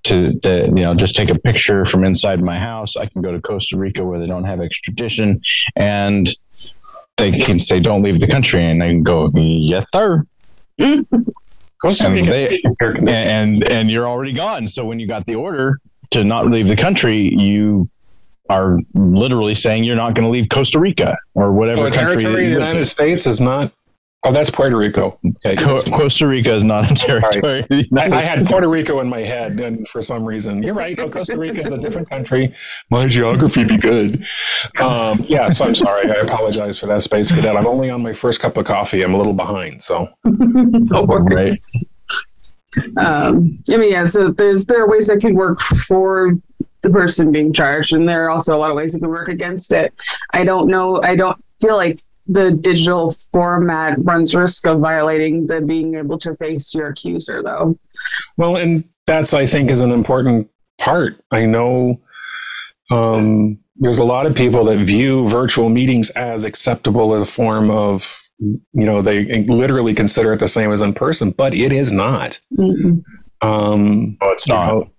to, 0.03 0.39
to 0.39 0.67
you 0.67 0.83
know 0.83 0.93
just 0.93 1.15
take 1.15 1.29
a 1.29 1.37
picture 1.37 1.83
from 1.83 2.05
inside 2.05 2.41
my 2.41 2.57
house. 2.57 2.95
I 2.95 3.07
can 3.07 3.21
go 3.21 3.31
to 3.31 3.41
Costa 3.41 3.77
Rica 3.77 4.05
where 4.05 4.19
they 4.19 4.27
don't 4.27 4.45
have 4.45 4.61
extradition, 4.61 5.41
and 5.75 6.29
they 7.17 7.37
can 7.37 7.59
say 7.59 7.79
don't 7.79 8.03
leave 8.03 8.19
the 8.19 8.27
country, 8.27 8.63
and 8.63 8.81
I 8.81 8.87
can 8.87 9.03
go 9.03 9.29
yes 9.35 9.85
sir, 9.93 10.23
Costa 11.81 12.07
And 12.07 12.27
they- 12.27 12.45
is 12.45 12.63
air 12.81 12.93
conditioning. 12.93 13.09
and 13.15 13.63
and 13.69 13.91
you're 13.91 14.07
already 14.07 14.31
gone. 14.33 14.67
So 14.67 14.85
when 14.85 14.99
you 14.99 15.07
got 15.07 15.25
the 15.25 15.35
order 15.35 15.79
to 16.11 16.23
not 16.23 16.49
leave 16.49 16.67
the 16.67 16.75
country, 16.75 17.33
you 17.35 17.89
are 18.49 18.77
literally 18.93 19.55
saying 19.55 19.83
you're 19.83 19.95
not 19.95 20.13
going 20.13 20.23
to 20.25 20.29
leave 20.29 20.47
Costa 20.49 20.79
Rica 20.79 21.17
or 21.33 21.51
whatever 21.51 21.77
So 21.81 21.85
a 21.87 21.91
country. 21.91 22.17
territory 22.23 22.43
of 22.45 22.49
the 22.51 22.53
United 22.55 22.85
States 22.85 23.25
is 23.25 23.41
not. 23.41 23.71
Oh, 24.25 24.31
that's 24.31 24.49
Puerto 24.49 24.75
Rico. 24.75 25.19
Okay. 25.45 25.55
Co- 25.55 25.81
Costa 25.83 26.27
Rica 26.27 26.53
is 26.53 26.63
not 26.63 26.91
a 26.91 26.95
territory. 26.95 27.59
of 27.69 27.97
I, 27.97 28.09
I 28.19 28.23
had 28.23 28.45
Puerto 28.49 28.67
Rico 28.67 28.99
in 28.99 29.07
my 29.07 29.19
head, 29.19 29.59
and 29.59 29.87
for 29.87 30.01
some 30.01 30.25
reason, 30.25 30.63
you're 30.63 30.73
right. 30.73 30.97
Oh, 30.97 31.09
Costa 31.09 31.37
Rica 31.37 31.61
is 31.61 31.71
a 31.71 31.77
different 31.77 32.09
country. 32.09 32.53
My 32.89 33.07
geography 33.07 33.63
be 33.63 33.77
good. 33.77 34.25
Um, 34.81 35.23
yeah, 35.27 35.49
so 35.49 35.65
I'm 35.65 35.75
sorry. 35.75 36.09
I 36.09 36.15
apologize 36.15 36.79
for 36.79 36.87
that, 36.87 37.03
Space 37.03 37.31
Cadet. 37.31 37.55
I'm 37.55 37.67
only 37.67 37.89
on 37.89 38.01
my 38.01 38.13
first 38.13 38.39
cup 38.41 38.57
of 38.57 38.65
coffee. 38.65 39.03
I'm 39.03 39.13
a 39.13 39.17
little 39.17 39.33
behind. 39.33 39.83
So 39.83 40.09
No 40.25 41.03
worries. 41.03 41.83
Um, 42.97 43.59
I 43.71 43.77
mean, 43.77 43.91
yeah. 43.91 44.05
So 44.05 44.29
there's 44.29 44.65
there 44.65 44.81
are 44.83 44.89
ways 44.89 45.07
that 45.07 45.19
can 45.21 45.35
work 45.35 45.61
for 45.61 46.33
the 46.81 46.89
person 46.89 47.31
being 47.31 47.53
charged, 47.53 47.93
and 47.93 48.07
there 48.07 48.25
are 48.25 48.29
also 48.29 48.55
a 48.55 48.59
lot 48.59 48.69
of 48.71 48.75
ways 48.75 48.93
that 48.93 48.99
can 48.99 49.09
work 49.09 49.29
against 49.29 49.71
it. 49.71 49.93
I 50.33 50.43
don't 50.43 50.67
know. 50.67 51.01
I 51.03 51.15
don't 51.15 51.37
feel 51.61 51.77
like 51.77 51.99
the 52.27 52.51
digital 52.51 53.15
format 53.31 53.97
runs 54.03 54.33
risk 54.35 54.65
of 54.67 54.79
violating 54.79 55.47
the 55.47 55.61
being 55.61 55.95
able 55.95 56.17
to 56.19 56.35
face 56.35 56.73
your 56.73 56.87
accuser, 56.87 57.43
though. 57.43 57.77
Well, 58.37 58.55
and 58.57 58.83
that's 59.05 59.33
I 59.33 59.45
think 59.45 59.69
is 59.71 59.81
an 59.81 59.91
important 59.91 60.49
part. 60.77 61.21
I 61.31 61.45
know 61.45 62.01
um, 62.91 63.59
there's 63.77 63.99
a 63.99 64.03
lot 64.03 64.25
of 64.25 64.35
people 64.35 64.63
that 64.65 64.79
view 64.79 65.27
virtual 65.27 65.69
meetings 65.69 66.09
as 66.11 66.43
acceptable 66.43 67.13
as 67.13 67.21
a 67.21 67.25
form 67.25 67.69
of 67.69 68.21
you 68.39 68.59
know 68.73 69.01
they 69.01 69.43
literally 69.43 69.93
consider 69.93 70.33
it 70.33 70.39
the 70.39 70.47
same 70.47 70.71
as 70.71 70.81
in 70.81 70.93
person, 70.93 71.31
but 71.31 71.53
it 71.53 71.71
is 71.71 71.91
not. 71.91 72.39
Mm-mm. 72.57 73.03
Um, 73.41 74.17
No, 74.21 74.31
it's 74.31 74.47
not. 74.47 74.67
know, 74.67 74.91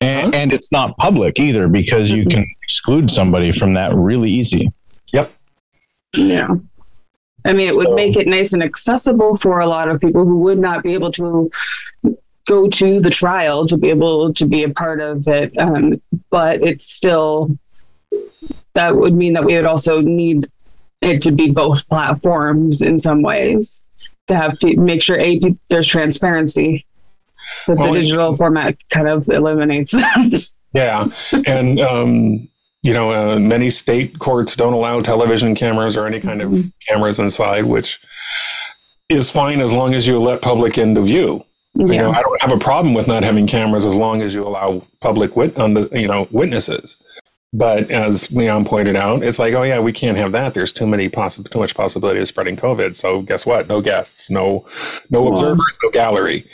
And, 0.00 0.34
and 0.34 0.52
it's 0.52 0.72
not 0.72 0.96
public 0.96 1.38
either 1.38 1.68
because 1.68 2.10
you 2.10 2.24
can 2.26 2.46
exclude 2.62 3.10
somebody 3.10 3.52
from 3.52 3.74
that 3.74 3.94
really 3.94 4.30
easy. 4.30 4.68
yep. 5.12 5.32
Yeah. 6.14 6.48
I 7.44 7.52
mean, 7.52 7.68
it 7.68 7.76
would 7.76 7.88
So- 7.88 7.94
make 7.94 8.16
it 8.16 8.26
nice 8.26 8.52
and 8.52 8.62
accessible 8.62 9.36
for 9.36 9.60
a 9.60 9.66
lot 9.66 9.88
of 9.88 10.00
people 10.00 10.24
who 10.24 10.38
would 10.38 10.58
not 10.58 10.82
be 10.82 10.94
able 10.94 11.12
to 11.12 11.50
go 12.46 12.68
to 12.68 13.00
the 13.00 13.10
trial 13.10 13.66
to 13.66 13.76
be 13.76 13.88
able 13.90 14.32
to 14.34 14.46
be 14.46 14.62
a 14.64 14.68
part 14.70 15.00
of 15.00 15.26
it. 15.28 15.56
Um, 15.58 16.00
but 16.30 16.62
it's 16.62 16.84
still, 16.86 17.56
that 18.74 18.96
would 18.96 19.14
mean 19.14 19.32
that 19.34 19.44
we 19.44 19.54
would 19.56 19.66
also 19.66 20.00
need 20.00 20.48
it 21.00 21.20
to 21.22 21.32
be 21.32 21.50
both 21.50 21.88
platforms 21.88 22.80
in 22.82 22.98
some 22.98 23.22
ways 23.22 23.82
to 24.26 24.36
have 24.36 24.58
pe- 24.60 24.74
make 24.74 25.02
sure 25.02 25.18
a 25.18 25.38
pe- 25.38 25.54
there's 25.68 25.86
transparency 25.88 26.86
because 27.66 27.78
Well, 27.78 27.92
the 27.92 27.98
it- 27.98 28.02
digital 28.02 28.34
format 28.34 28.76
kind 28.90 29.08
of 29.08 29.28
eliminates 29.28 29.92
that. 29.92 30.50
Yeah, 30.72 31.08
and 31.46 31.78
um, 31.80 32.48
you 32.84 32.92
know, 32.92 33.10
uh, 33.12 33.38
many 33.38 33.70
state 33.70 34.18
courts 34.18 34.54
don't 34.54 34.74
allow 34.74 35.00
television 35.00 35.54
cameras 35.54 35.96
or 35.96 36.06
any 36.06 36.20
kind 36.20 36.42
of 36.42 36.50
Mhm. 36.50 36.70
cameras 36.86 37.18
inside, 37.18 37.64
which 37.64 37.98
is 39.08 39.30
fine 39.30 39.60
as 39.60 39.72
long 39.72 39.94
as 39.94 40.06
you 40.06 40.20
let 40.20 40.42
public 40.42 40.76
into 40.78 41.00
view. 41.00 41.44
You 41.76 41.86
know. 41.86 42.12
I 42.12 42.22
don't 42.22 42.40
have 42.42 42.52
a 42.52 42.58
problem 42.58 42.94
with 42.94 43.08
not 43.08 43.24
having 43.24 43.46
cameras 43.48 43.84
as 43.84 43.96
long 43.96 44.22
as 44.22 44.32
you 44.34 44.46
allow 44.46 44.82
public 45.00 45.34
wit 45.36 45.58
on 45.58 45.74
the 45.74 45.88
you 45.92 46.06
know 46.06 46.28
witnesses. 46.30 46.96
But 47.56 47.88
as 47.88 48.32
Leon 48.32 48.64
pointed 48.64 48.96
out, 48.96 49.22
it's 49.22 49.38
like, 49.38 49.54
oh 49.54 49.62
yeah, 49.62 49.78
we 49.78 49.92
can't 49.92 50.18
have 50.18 50.32
that. 50.32 50.54
There's 50.54 50.72
too 50.72 50.88
many 50.88 51.08
possi- 51.08 51.48
too 51.48 51.60
much 51.60 51.76
possibility 51.76 52.18
of 52.20 52.26
spreading 52.26 52.56
COVID. 52.56 52.96
So 52.96 53.22
guess 53.22 53.46
what? 53.46 53.68
No 53.68 53.80
guests, 53.80 54.28
no 54.28 54.66
no 55.08 55.22
Well- 55.22 55.34
observers, 55.34 55.78
no 55.84 55.90
gallery. 55.90 56.46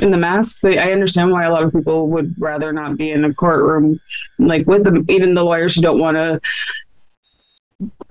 in 0.00 0.10
the 0.10 0.18
mask 0.18 0.60
they, 0.60 0.78
i 0.78 0.92
understand 0.92 1.30
why 1.30 1.44
a 1.44 1.50
lot 1.50 1.62
of 1.62 1.72
people 1.72 2.08
would 2.08 2.34
rather 2.38 2.72
not 2.72 2.96
be 2.98 3.10
in 3.10 3.24
a 3.24 3.32
courtroom 3.32 3.98
like 4.38 4.66
with 4.66 4.84
them 4.84 5.04
even 5.08 5.34
the 5.34 5.44
lawyers 5.44 5.74
who 5.74 5.80
don't 5.82 5.98
want 5.98 6.16
to 6.16 6.40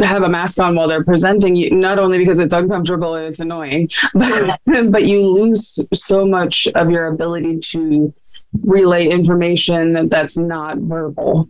have 0.04 0.24
a 0.24 0.30
mask 0.30 0.60
on 0.60 0.76
while 0.76 0.88
they're 0.88 1.04
presenting 1.04 1.56
you 1.56 1.70
not 1.72 2.00
only 2.00 2.18
because 2.18 2.40
it's 2.40 2.54
uncomfortable 2.54 3.16
and 3.16 3.28
it's 3.28 3.40
annoying 3.40 3.90
but, 4.14 4.60
but 4.90 5.04
you 5.06 5.26
lose 5.28 5.80
so 5.94 6.26
much 6.26 6.68
of 6.76 6.90
your 6.90 7.06
ability 7.08 7.60
to 7.60 8.12
relay 8.64 9.08
information 9.08 10.10
that's 10.10 10.38
not 10.38 10.78
verbal 10.80 11.48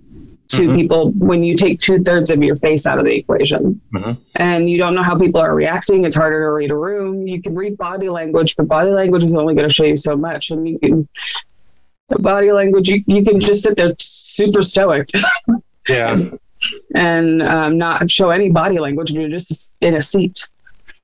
to 0.51 0.63
Mhm. 0.67 0.75
people 0.75 1.11
when 1.17 1.43
you 1.43 1.55
take 1.55 1.79
two-thirds 1.79 2.29
of 2.31 2.41
your 2.43 2.55
face 2.57 2.85
out 2.85 2.97
of 2.99 3.05
the 3.05 3.15
equation 3.15 3.79
Mhm. 3.93 4.17
and 4.35 4.69
you 4.69 4.77
don't 4.77 4.93
know 4.95 5.03
how 5.03 5.17
people 5.17 5.39
are 5.41 5.53
reacting. 5.55 6.05
It's 6.05 6.15
harder 6.15 6.43
to 6.45 6.51
read 6.51 6.71
a 6.71 6.75
room. 6.75 7.27
You 7.27 7.41
can 7.41 7.55
read 7.55 7.77
body 7.77 8.09
language, 8.09 8.55
but 8.55 8.67
body 8.67 8.91
language 8.91 9.23
is 9.23 9.35
only 9.35 9.53
going 9.55 9.67
to 9.67 9.73
show 9.73 9.85
you 9.85 9.95
so 9.95 10.15
much. 10.15 10.51
And 10.51 10.67
you 10.67 10.79
can, 10.79 11.07
body 12.19 12.51
language, 12.51 12.89
you, 12.89 13.03
you 13.07 13.23
can 13.23 13.39
just 13.39 13.63
sit 13.63 13.77
there 13.77 13.93
super 13.99 14.61
stoic 14.61 15.09
Yeah, 15.89 16.19
and 16.95 17.41
um, 17.41 17.77
not 17.77 18.11
show 18.11 18.29
any 18.29 18.49
body 18.49 18.79
language. 18.79 19.11
You're 19.11 19.29
just 19.29 19.73
in 19.81 19.95
a 19.95 20.01
seat. 20.01 20.47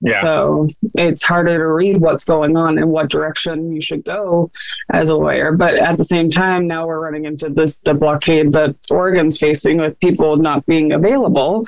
Yeah. 0.01 0.21
So 0.21 0.67
it's 0.95 1.23
harder 1.23 1.57
to 1.57 1.67
read 1.67 1.97
what's 1.97 2.23
going 2.23 2.55
on 2.55 2.77
and 2.77 2.89
what 2.89 3.09
direction 3.09 3.71
you 3.71 3.81
should 3.81 4.03
go 4.03 4.51
as 4.91 5.09
a 5.09 5.15
lawyer. 5.15 5.51
But 5.51 5.75
at 5.75 5.97
the 5.97 6.03
same 6.03 6.29
time, 6.29 6.67
now 6.67 6.85
we're 6.85 6.99
running 6.99 7.25
into 7.25 7.49
this 7.49 7.77
the 7.77 7.93
blockade 7.93 8.53
that 8.53 8.75
Oregon's 8.89 9.39
facing 9.39 9.77
with 9.77 9.99
people 9.99 10.37
not 10.37 10.65
being 10.65 10.91
available. 10.91 11.67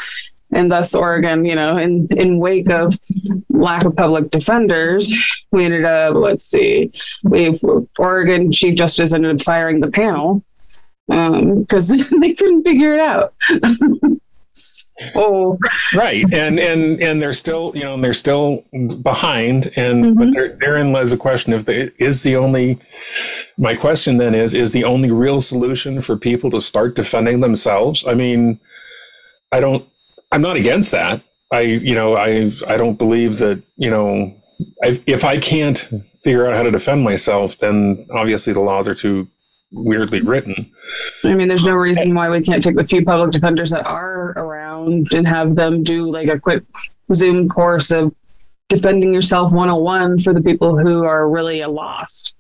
And 0.52 0.72
thus 0.72 0.96
Oregon, 0.96 1.46
you 1.46 1.56
know, 1.56 1.78
in, 1.78 2.08
in 2.12 2.40
wake 2.40 2.70
of 2.70 2.98
lack 3.50 3.86
of 3.86 3.96
public 3.96 4.32
defenders, 4.32 5.14
we 5.52 5.66
ended 5.66 5.86
up, 5.86 6.16
let's 6.16 6.46
see, 6.46 6.92
we've 7.24 7.60
Oregon 7.98 8.52
Chief 8.52 8.76
Justice 8.76 9.14
ended 9.14 9.36
up 9.36 9.42
firing 9.44 9.80
the 9.80 9.92
panel 9.92 10.44
um, 11.10 11.62
because 11.62 11.88
they 12.20 12.34
couldn't 12.34 12.64
figure 12.64 12.96
it 12.96 13.02
out. 13.02 13.34
so 15.16 15.58
right 15.96 16.26
and 16.34 16.60
and 16.60 17.02
and 17.02 17.22
they're 17.22 17.34
still 17.34 17.72
you 17.76 17.84
know 17.84 18.00
they're 18.02 18.14
still 18.14 18.64
behind 19.02 19.72
and 19.76 20.16
but 20.18 20.28
Mhm. 20.28 20.34
there, 20.34 20.58
therein 20.60 20.92
lies 20.92 21.12
the 21.12 21.18
question 21.18 21.54
if 21.54 21.66
the 21.66 21.92
is 22.04 22.24
the 22.24 22.36
only 22.36 22.78
my 23.58 23.76
question 23.76 24.18
then 24.18 24.34
is 24.36 24.54
is 24.54 24.72
the 24.72 24.84
only 24.84 25.12
real 25.12 25.40
solution 25.42 26.02
for 26.02 26.16
people 26.18 26.50
to 26.52 26.60
start 26.62 26.96
defending 26.96 27.40
themselves? 27.42 28.06
I 28.08 28.14
mean 28.14 28.60
i 29.52 29.60
don't 29.60 29.84
i'm 30.32 30.42
not 30.42 30.56
against 30.58 30.92
that. 30.92 31.22
I 31.52 31.62
you 31.62 31.96
know 31.96 32.16
i 32.16 32.52
i 32.68 32.76
don't 32.78 32.98
believe 32.98 33.38
that 33.40 33.62
you 33.78 33.90
know 33.90 34.36
I, 34.84 35.00
if 35.08 35.24
i 35.24 35.36
can't 35.40 35.80
figure 36.24 36.46
out 36.48 36.54
how 36.58 36.64
to 36.64 36.72
defend 36.72 37.04
myself 37.04 37.58
then 37.58 38.06
obviously 38.14 38.54
the 38.54 38.60
laws 38.60 38.88
are 38.88 38.94
too 39.06 39.28
weirdly 39.72 40.22
written 40.22 40.72
I 41.24 41.36
mean, 41.36 41.48
there's 41.48 41.66
no 41.66 41.76
reason 41.76 42.16
why 42.16 42.30
we 42.30 42.42
can't 42.42 42.64
take 42.64 42.76
the 42.76 42.84
few 42.84 43.04
public 43.04 43.32
defenders 43.32 43.72
that 43.72 43.86
are 43.86 44.32
around 44.32 45.14
and 45.14 45.28
have 45.28 45.56
them 45.56 45.84
do 45.84 46.10
like 46.10 46.28
a 46.28 46.40
quick 46.40 46.64
Zoom 47.14 47.50
course 47.50 47.92
of 47.92 48.14
defending 48.70 49.14
yourself 49.14 49.52
101 49.52 50.20
for 50.20 50.34
the 50.34 50.42
people 50.42 50.78
who 50.78 51.04
are 51.04 51.30
really 51.30 51.64
lost. 51.66 52.36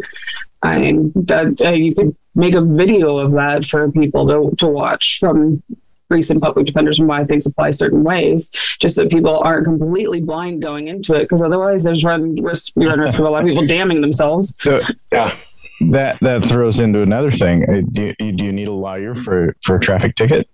I 0.61 0.77
mean, 0.77 1.11
that 1.15 1.59
uh, 1.61 1.71
you 1.71 1.93
could 1.93 2.15
make 2.35 2.55
a 2.55 2.61
video 2.61 3.17
of 3.17 3.33
that 3.33 3.65
for 3.65 3.91
people 3.91 4.27
to, 4.27 4.55
to 4.57 4.67
watch 4.67 5.19
from 5.19 5.61
recent 6.09 6.41
public 6.41 6.65
defenders 6.65 6.99
and 6.99 7.07
why 7.07 7.23
things 7.23 7.45
apply 7.45 7.71
certain 7.71 8.03
ways, 8.03 8.49
just 8.79 8.95
so 8.95 9.07
people 9.07 9.39
aren't 9.39 9.65
completely 9.65 10.21
blind 10.21 10.61
going 10.61 10.87
into 10.87 11.13
it. 11.13 11.21
Because 11.21 11.41
otherwise, 11.41 11.83
there's 11.83 12.03
run 12.03 12.35
risk, 12.41 12.73
we 12.75 12.87
run 12.87 12.99
risk 12.99 13.19
of 13.19 13.25
a 13.25 13.29
lot 13.29 13.43
of 13.43 13.47
people 13.47 13.65
damning 13.67 14.01
themselves. 14.01 14.55
So 14.59 14.79
yeah 15.11 15.35
that 15.81 16.19
that 16.19 16.45
throws 16.45 16.79
into 16.79 17.01
another 17.01 17.31
thing. 17.31 17.63
Uh, 17.63 17.81
Do 17.91 18.13
you, 18.19 18.31
do 18.31 18.45
you 18.45 18.51
need 18.51 18.67
a 18.67 18.73
lawyer 18.73 19.15
for 19.15 19.55
for 19.63 19.75
a 19.75 19.79
traffic 19.79 20.15
ticket? 20.15 20.49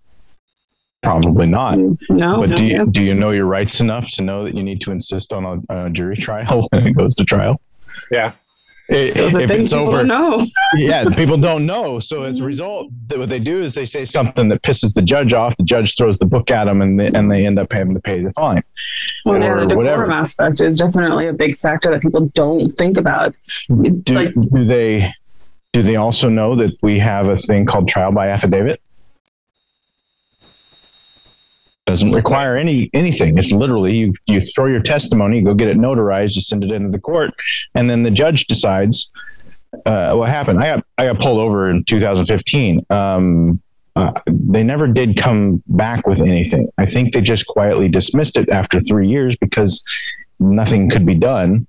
Probably 1.01 1.45
not. 1.45 1.77
No, 1.77 1.97
But 2.09 2.49
no, 2.49 2.55
do 2.55 2.65
yeah. 2.65 2.79
you, 2.79 2.85
do 2.87 3.03
you 3.03 3.13
know 3.13 3.29
your 3.31 3.45
rights 3.45 3.79
enough 3.79 4.09
to 4.11 4.23
know 4.23 4.43
that 4.43 4.55
you 4.55 4.63
need 4.63 4.81
to 4.81 4.91
insist 4.91 5.33
on 5.33 5.45
a, 5.45 5.73
on 5.73 5.85
a 5.87 5.89
jury 5.91 6.15
trial 6.17 6.67
when 6.71 6.87
it 6.87 6.93
goes 6.93 7.15
to 7.15 7.23
trial? 7.25 7.61
yeah 8.11 8.33
I- 8.89 9.11
those 9.11 9.35
are 9.35 9.41
if 9.41 9.51
it's 9.51 9.73
people 9.73 9.87
over, 9.87 9.97
don't 9.97 10.07
know. 10.07 10.45
yeah, 10.75 11.05
people 11.09 11.37
don't 11.37 11.65
know. 11.65 11.99
So 11.99 12.23
as 12.23 12.37
a 12.37 12.39
mm-hmm. 12.39 12.47
result, 12.47 12.91
th- 13.09 13.19
what 13.19 13.29
they 13.29 13.39
do 13.39 13.61
is 13.61 13.73
they 13.73 13.85
say 13.85 14.05
something 14.05 14.47
that 14.49 14.61
pisses 14.61 14.93
the 14.93 15.01
judge 15.01 15.33
off. 15.33 15.57
The 15.57 15.63
judge 15.63 15.95
throws 15.97 16.19
the 16.19 16.25
book 16.25 16.51
at 16.51 16.65
them, 16.65 16.81
and 16.81 16.99
they, 16.99 17.07
and 17.07 17.31
they 17.31 17.45
end 17.45 17.57
up 17.57 17.71
having 17.71 17.95
to 17.95 17.99
pay 17.99 18.21
the 18.21 18.31
fine. 18.31 18.63
Well, 19.25 19.41
yeah, 19.41 19.55
the 19.55 19.65
decorum 19.65 19.77
whatever. 19.77 20.11
aspect 20.11 20.61
is 20.61 20.77
definitely 20.77 21.27
a 21.27 21.33
big 21.33 21.57
factor 21.57 21.91
that 21.91 22.01
people 22.01 22.27
don't 22.35 22.69
think 22.71 22.97
about. 22.97 23.35
It's 23.69 24.03
Do, 24.03 24.13
like, 24.13 24.33
do 24.33 24.65
they 24.65 25.11
do 25.73 25.83
they 25.83 25.97
also 25.97 26.29
know 26.29 26.55
that 26.55 26.71
we 26.81 26.99
have 26.99 27.27
a 27.27 27.35
thing 27.35 27.65
called 27.65 27.89
trial 27.89 28.11
by 28.13 28.29
affidavit? 28.29 28.81
Doesn't 31.85 32.13
require 32.13 32.57
any 32.57 32.89
anything. 32.93 33.37
It's 33.37 33.51
literally 33.51 33.95
you 33.95 34.13
you 34.25 34.41
throw 34.41 34.65
your 34.65 34.81
testimony, 34.81 35.41
go 35.41 35.53
get 35.53 35.67
it 35.67 35.77
notarized, 35.77 36.35
you 36.35 36.41
send 36.41 36.63
it 36.63 36.71
into 36.71 36.89
the 36.89 36.99
court, 36.99 37.31
and 37.75 37.89
then 37.89 38.01
the 38.01 38.09
judge 38.09 38.47
decides 38.47 39.11
uh, 39.85 40.13
what 40.13 40.29
happened. 40.29 40.63
I 40.63 40.75
got 40.75 40.85
I 40.97 41.05
got 41.05 41.19
pulled 41.19 41.39
over 41.39 41.69
in 41.69 41.83
2015. 41.83 42.85
Um, 42.89 43.61
uh, 43.95 44.11
they 44.27 44.63
never 44.63 44.87
did 44.87 45.15
come 45.15 45.63
back 45.67 46.05
with 46.07 46.21
anything. 46.21 46.69
I 46.77 46.85
think 46.85 47.13
they 47.13 47.21
just 47.21 47.47
quietly 47.47 47.87
dismissed 47.87 48.35
it 48.35 48.49
after 48.49 48.79
three 48.79 49.07
years 49.07 49.37
because 49.37 49.83
nothing 50.39 50.89
could 50.89 51.05
be 51.05 51.15
done. 51.15 51.67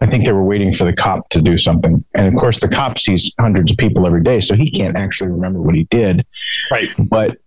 I 0.00 0.06
think 0.06 0.24
they 0.24 0.32
were 0.32 0.42
waiting 0.42 0.72
for 0.72 0.84
the 0.84 0.92
cop 0.92 1.28
to 1.28 1.42
do 1.42 1.56
something. 1.58 2.04
And 2.14 2.26
of 2.26 2.34
course, 2.34 2.58
the 2.58 2.68
cop 2.68 2.98
sees 2.98 3.32
hundreds 3.38 3.70
of 3.70 3.76
people 3.76 4.06
every 4.06 4.22
day, 4.22 4.40
so 4.40 4.54
he 4.54 4.70
can't 4.70 4.96
actually 4.96 5.30
remember 5.30 5.60
what 5.60 5.74
he 5.74 5.84
did. 5.84 6.26
right 6.70 6.88
But 6.98 7.38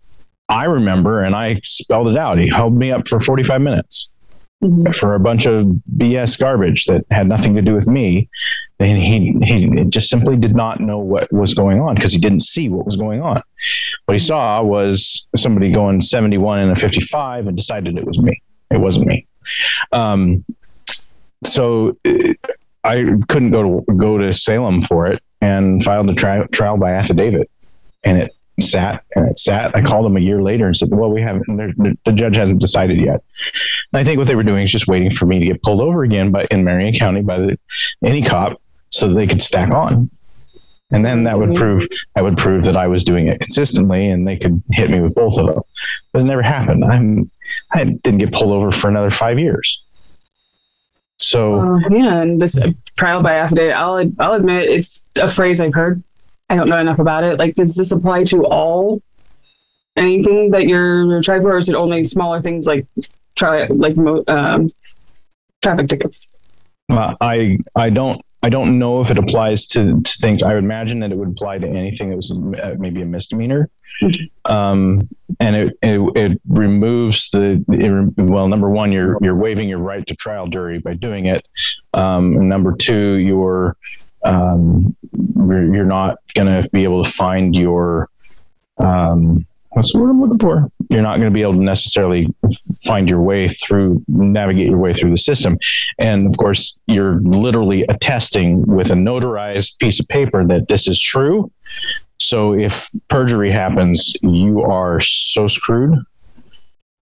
I 0.49 0.65
remember, 0.65 1.23
and 1.23 1.35
I 1.35 1.59
spelled 1.63 2.07
it 2.07 2.17
out. 2.17 2.37
He 2.37 2.49
held 2.49 2.75
me 2.75 2.91
up 2.91 3.07
for 3.07 3.19
45 3.19 3.61
minutes 3.61 4.11
Mhm. 4.63 4.95
for 4.95 5.15
a 5.15 5.19
bunch 5.19 5.45
of 5.47 5.67
BS 5.97 6.37
garbage 6.37 6.85
that 6.85 7.03
had 7.11 7.27
nothing 7.27 7.55
to 7.55 7.61
do 7.61 7.73
with 7.73 7.87
me. 7.87 8.29
And 8.79 8.97
he, 8.97 9.37
he 9.43 9.83
just 9.85 10.09
simply 10.09 10.37
did 10.37 10.55
not 10.55 10.79
know 10.79 10.99
what 10.99 11.31
was 11.31 11.53
going 11.53 11.79
on 11.81 11.95
because 11.95 12.13
he 12.13 12.19
didn't 12.19 12.41
see 12.41 12.69
what 12.69 12.85
was 12.85 12.95
going 12.95 13.21
on. 13.21 13.41
What 14.05 14.13
he 14.13 14.19
saw 14.19 14.61
was 14.61 15.25
somebody 15.35 15.71
going 15.71 16.01
71 16.01 16.59
and 16.59 16.71
a 16.71 16.75
55 16.75 17.47
and 17.47 17.55
decided 17.57 17.97
it 17.97 18.05
was 18.05 18.21
me. 18.21 18.41
It 18.71 18.79
wasn't 18.79 19.07
me. 19.07 19.25
Um, 19.91 20.43
so 21.43 21.97
uh, 22.05 22.33
I 22.83 23.05
couldn't 23.29 23.51
go 23.51 23.81
to 23.85 23.93
go 23.93 24.17
to 24.17 24.33
Salem 24.33 24.81
for 24.81 25.07
it 25.07 25.21
and 25.41 25.83
filed 25.83 26.09
a 26.09 26.13
tri- 26.13 26.45
trial 26.51 26.77
by 26.77 26.91
affidavit, 26.91 27.49
and 28.03 28.17
it 28.19 28.34
sat 28.61 29.03
and 29.15 29.29
it 29.29 29.39
sat. 29.39 29.75
I 29.75 29.81
called 29.81 30.05
them 30.05 30.17
a 30.17 30.21
year 30.21 30.41
later 30.41 30.65
and 30.67 30.75
said, 30.75 30.89
"Well, 30.91 31.09
we 31.09 31.21
haven't. 31.21 31.45
The 32.05 32.11
judge 32.11 32.35
hasn't 32.35 32.61
decided 32.61 32.99
yet." 32.99 33.23
And 33.91 33.99
I 33.99 34.03
think 34.03 34.17
what 34.17 34.27
they 34.27 34.35
were 34.35 34.43
doing 34.43 34.63
is 34.63 34.71
just 34.71 34.87
waiting 34.87 35.11
for 35.11 35.25
me 35.25 35.39
to 35.39 35.45
get 35.45 35.63
pulled 35.63 35.81
over 35.81 36.03
again 36.03 36.31
by 36.31 36.47
in 36.51 36.63
Marion 36.63 36.93
County 36.93 37.21
by 37.21 37.39
the 37.39 37.59
any 38.03 38.21
cop 38.21 38.61
so 38.89 39.13
they 39.13 39.27
could 39.27 39.41
stack 39.41 39.71
on. 39.71 40.09
And 40.91 41.05
then 41.05 41.23
that 41.23 41.37
would 41.37 41.55
prove 41.55 41.87
I 42.15 42.21
would 42.21 42.37
prove 42.37 42.63
that 42.65 42.77
I 42.77 42.87
was 42.87 43.03
doing 43.03 43.27
it 43.27 43.41
consistently, 43.41 44.07
and 44.07 44.27
they 44.27 44.37
could 44.37 44.61
hit 44.71 44.89
me 44.89 45.01
with 45.01 45.15
both 45.15 45.37
of 45.37 45.47
them. 45.47 45.61
But 46.13 46.21
it 46.21 46.25
never 46.25 46.41
happened. 46.41 46.85
I'm 46.85 47.29
I 47.73 47.83
didn't 47.85 48.19
get 48.19 48.31
pulled 48.31 48.51
over 48.51 48.71
for 48.71 48.87
another 48.87 49.11
five 49.11 49.39
years. 49.39 49.81
So 51.17 51.59
uh, 51.59 51.79
yeah, 51.89 52.21
and 52.21 52.41
this 52.41 52.57
trial 52.97 53.21
by 53.21 53.35
affidavit, 53.35 53.75
I'll 53.75 54.11
I'll 54.19 54.33
admit 54.33 54.69
it's 54.69 55.03
a 55.19 55.29
phrase 55.29 55.59
I've 55.59 55.73
heard. 55.73 56.03
I 56.49 56.55
don't 56.55 56.69
know 56.69 56.77
enough 56.77 56.99
about 56.99 57.23
it. 57.23 57.39
Like, 57.39 57.55
does 57.55 57.75
this 57.75 57.91
apply 57.91 58.23
to 58.25 58.45
all 58.45 59.01
anything 59.95 60.51
that 60.51 60.67
you're 60.67 61.21
tried 61.21 61.41
for, 61.41 61.53
or 61.53 61.57
is 61.57 61.69
it 61.69 61.75
only 61.75 62.03
smaller 62.03 62.41
things 62.41 62.67
like 62.67 62.85
try 63.35 63.65
like 63.67 63.97
um, 64.27 64.67
traffic 65.63 65.87
tickets? 65.87 66.29
Uh, 66.91 67.15
I 67.19 67.57
I 67.75 67.89
don't 67.89 68.21
I 68.45 68.49
don't 68.49 68.77
know 68.77 69.01
if 69.01 69.09
it 69.09 69.17
applies 69.17 69.65
to, 69.67 70.01
to, 70.01 70.13
things. 70.19 70.43
I 70.43 70.53
would 70.53 70.63
imagine 70.63 70.99
that 70.99 71.11
it 71.11 71.17
would 71.17 71.29
apply 71.29 71.57
to 71.57 71.67
anything 71.67 72.11
that 72.11 72.15
was 72.15 72.31
uh, 72.31 72.75
maybe 72.77 73.01
a 73.01 73.05
misdemeanor. 73.05 73.71
Um, 74.45 75.09
and 75.39 75.55
it, 75.55 75.73
it, 75.81 75.99
it, 76.15 76.41
removes 76.47 77.29
the, 77.31 77.65
it, 77.69 78.23
well, 78.23 78.47
number 78.47 78.69
one, 78.69 78.91
you're, 78.91 79.17
you're 79.21 79.35
waiving 79.35 79.67
your 79.67 79.79
right 79.79 80.05
to 80.05 80.15
trial 80.15 80.45
jury 80.45 80.77
by 80.77 80.93
doing 80.93 81.25
it. 81.25 81.47
Um, 81.95 82.47
number 82.47 82.75
two, 82.75 83.13
you're, 83.15 83.77
um, 84.25 84.95
you're 85.13 85.85
not 85.85 86.17
going 86.33 86.61
to 86.61 86.69
be 86.71 86.83
able 86.83 87.03
to 87.03 87.09
find 87.09 87.55
your, 87.55 88.09
um, 88.79 89.45
what's 89.69 89.93
the 89.93 89.99
word 89.99 90.09
I'm 90.09 90.21
looking 90.21 90.39
for? 90.39 90.69
You're 90.89 91.01
not 91.01 91.17
going 91.17 91.29
to 91.29 91.33
be 91.33 91.41
able 91.41 91.53
to 91.53 91.63
necessarily 91.63 92.27
find 92.85 93.09
your 93.09 93.21
way 93.21 93.47
through, 93.47 94.03
navigate 94.07 94.67
your 94.67 94.79
way 94.79 94.93
through 94.93 95.11
the 95.11 95.17
system. 95.17 95.57
And 95.99 96.27
of 96.27 96.37
course, 96.37 96.77
you're 96.87 97.19
literally 97.21 97.83
attesting 97.83 98.65
with 98.65 98.91
a 98.91 98.95
notarized 98.95 99.77
piece 99.79 99.99
of 99.99 100.07
paper 100.07 100.45
that 100.45 100.67
this 100.67 100.87
is 100.87 100.99
true. 100.99 101.51
So 102.19 102.53
if 102.53 102.89
perjury 103.09 103.51
happens, 103.51 104.15
you 104.21 104.61
are 104.61 104.99
so 104.99 105.47
screwed. 105.47 105.99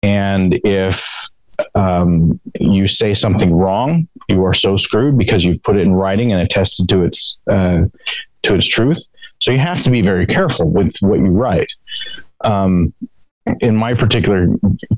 And 0.02 0.58
if 0.64 1.30
um, 1.74 2.40
you 2.58 2.88
say 2.88 3.14
something 3.14 3.52
wrong, 3.52 4.08
you 4.28 4.44
are 4.44 4.54
so 4.54 4.76
screwed 4.76 5.18
because 5.18 5.44
you've 5.44 5.62
put 5.62 5.76
it 5.76 5.82
in 5.82 5.92
writing 5.92 6.32
and 6.32 6.40
attested 6.40 6.88
to 6.88 7.04
its 7.04 7.38
uh, 7.50 7.82
to 8.42 8.54
its 8.54 8.66
truth. 8.66 9.06
So 9.38 9.52
you 9.52 9.58
have 9.58 9.82
to 9.82 9.90
be 9.90 10.02
very 10.02 10.26
careful 10.26 10.68
with 10.68 10.94
what 11.00 11.18
you 11.18 11.30
write. 11.30 11.72
Um, 12.42 12.92
in 13.60 13.76
my 13.76 13.92
particular 13.92 14.46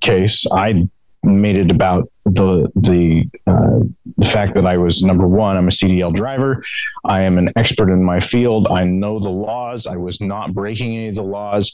case, 0.01 0.45
I 0.53 0.89
made 1.23 1.57
it 1.57 1.71
about 1.71 2.11
the 2.25 2.71
the 2.75 3.29
uh, 3.47 3.81
the 4.17 4.27
fact 4.27 4.55
that 4.55 4.67
I 4.67 4.77
was 4.77 5.03
number 5.03 5.27
one. 5.27 5.57
I'm 5.57 5.69
a 5.69 5.73
CDL 5.73 6.15
driver. 6.15 6.63
I 7.05 7.23
am 7.23 7.39
an 7.39 7.53
expert 7.57 7.91
in 7.91 8.03
my 8.03 8.21
field. 8.21 8.69
I 8.69 8.85
know 8.85 9.19
the 9.19 9.31
laws. 9.31 9.87
I 9.87 9.97
was 9.97 10.21
not 10.21 10.55
breaking 10.55 10.95
any 10.95 11.09
of 11.09 11.15
the 11.17 11.23
laws, 11.23 11.73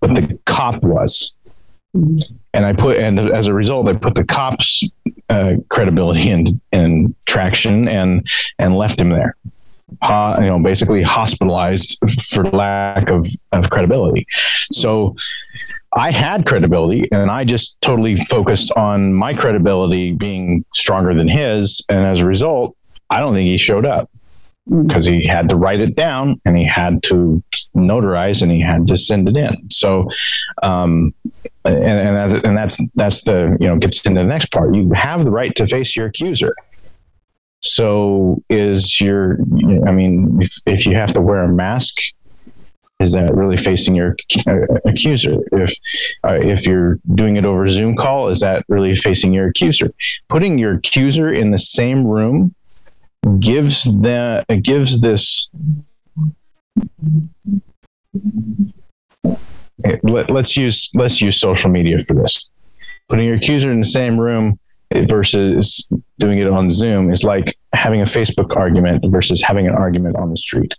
but 0.00 0.14
the 0.14 0.38
cop 0.46 0.82
was. 0.82 1.32
And 1.94 2.66
I 2.66 2.74
put, 2.74 2.98
and 2.98 3.18
as 3.18 3.46
a 3.46 3.54
result, 3.54 3.88
I 3.88 3.94
put 3.94 4.14
the 4.14 4.24
cops' 4.24 4.84
uh, 5.28 5.54
credibility 5.68 6.30
and 6.30 6.60
and 6.72 7.14
traction, 7.26 7.88
and 7.88 8.26
and 8.58 8.76
left 8.76 9.00
him 9.00 9.10
there 9.10 9.36
uh, 10.02 10.36
you 10.40 10.46
know, 10.46 10.58
basically 10.58 11.02
hospitalized 11.02 11.98
for 12.30 12.44
lack 12.44 13.10
of, 13.10 13.26
of 13.52 13.70
credibility. 13.70 14.26
So 14.72 15.16
I 15.92 16.10
had 16.10 16.46
credibility 16.46 17.08
and 17.10 17.30
I 17.30 17.44
just 17.44 17.80
totally 17.80 18.16
focused 18.16 18.72
on 18.72 19.12
my 19.14 19.32
credibility 19.32 20.12
being 20.12 20.64
stronger 20.74 21.14
than 21.14 21.28
his. 21.28 21.82
And 21.88 22.04
as 22.04 22.20
a 22.20 22.26
result, 22.26 22.76
I 23.10 23.20
don't 23.20 23.34
think 23.34 23.46
he 23.46 23.56
showed 23.56 23.86
up 23.86 24.10
because 24.86 25.04
he 25.04 25.26
had 25.26 25.48
to 25.48 25.56
write 25.56 25.80
it 25.80 25.96
down 25.96 26.40
and 26.44 26.56
he 26.56 26.64
had 26.66 27.02
to 27.04 27.42
notarize 27.74 28.42
and 28.42 28.52
he 28.52 28.60
had 28.60 28.86
to 28.88 28.96
send 28.96 29.28
it 29.28 29.36
in. 29.36 29.70
So, 29.70 30.08
um, 30.62 31.14
and, 31.64 31.84
and, 31.84 32.32
that, 32.32 32.44
and 32.44 32.56
that's, 32.56 32.78
that's 32.94 33.24
the, 33.24 33.56
you 33.60 33.66
know, 33.66 33.78
gets 33.78 34.04
into 34.04 34.22
the 34.22 34.28
next 34.28 34.52
part. 34.52 34.74
You 34.74 34.92
have 34.92 35.24
the 35.24 35.30
right 35.30 35.54
to 35.56 35.66
face 35.66 35.96
your 35.96 36.06
accuser. 36.06 36.54
So 37.60 38.42
is 38.48 39.00
your, 39.00 39.38
I 39.86 39.92
mean, 39.92 40.38
if, 40.40 40.60
if 40.66 40.86
you 40.86 40.94
have 40.96 41.12
to 41.14 41.20
wear 41.20 41.42
a 41.42 41.48
mask, 41.48 41.96
is 43.00 43.12
that 43.12 43.32
really 43.32 43.56
facing 43.56 43.94
your 43.94 44.16
accuser? 44.84 45.38
If 45.52 45.76
uh, 46.24 46.40
if 46.42 46.66
you're 46.66 46.98
doing 47.14 47.36
it 47.36 47.44
over 47.44 47.66
Zoom 47.68 47.94
call, 47.94 48.28
is 48.28 48.40
that 48.40 48.64
really 48.68 48.96
facing 48.96 49.32
your 49.32 49.48
accuser? 49.48 49.92
Putting 50.28 50.58
your 50.58 50.74
accuser 50.74 51.32
in 51.32 51.52
the 51.52 51.58
same 51.58 52.04
room 52.04 52.56
gives 53.38 53.84
that 54.02 54.46
gives 54.62 55.00
this. 55.00 55.48
Let, 60.02 60.30
let's 60.30 60.56
use 60.56 60.90
let's 60.94 61.20
use 61.20 61.40
social 61.40 61.70
media 61.70 61.98
for 61.98 62.14
this. 62.14 62.48
Putting 63.08 63.26
your 63.26 63.36
accuser 63.36 63.72
in 63.72 63.80
the 63.80 63.86
same 63.86 64.18
room 64.18 64.58
versus 64.92 65.88
doing 66.18 66.38
it 66.38 66.48
on 66.48 66.68
Zoom 66.68 67.12
is 67.12 67.24
like 67.24 67.56
having 67.72 68.00
a 68.00 68.04
Facebook 68.04 68.56
argument 68.56 69.04
versus 69.08 69.42
having 69.42 69.66
an 69.66 69.74
argument 69.74 70.16
on 70.16 70.30
the 70.30 70.36
street. 70.36 70.74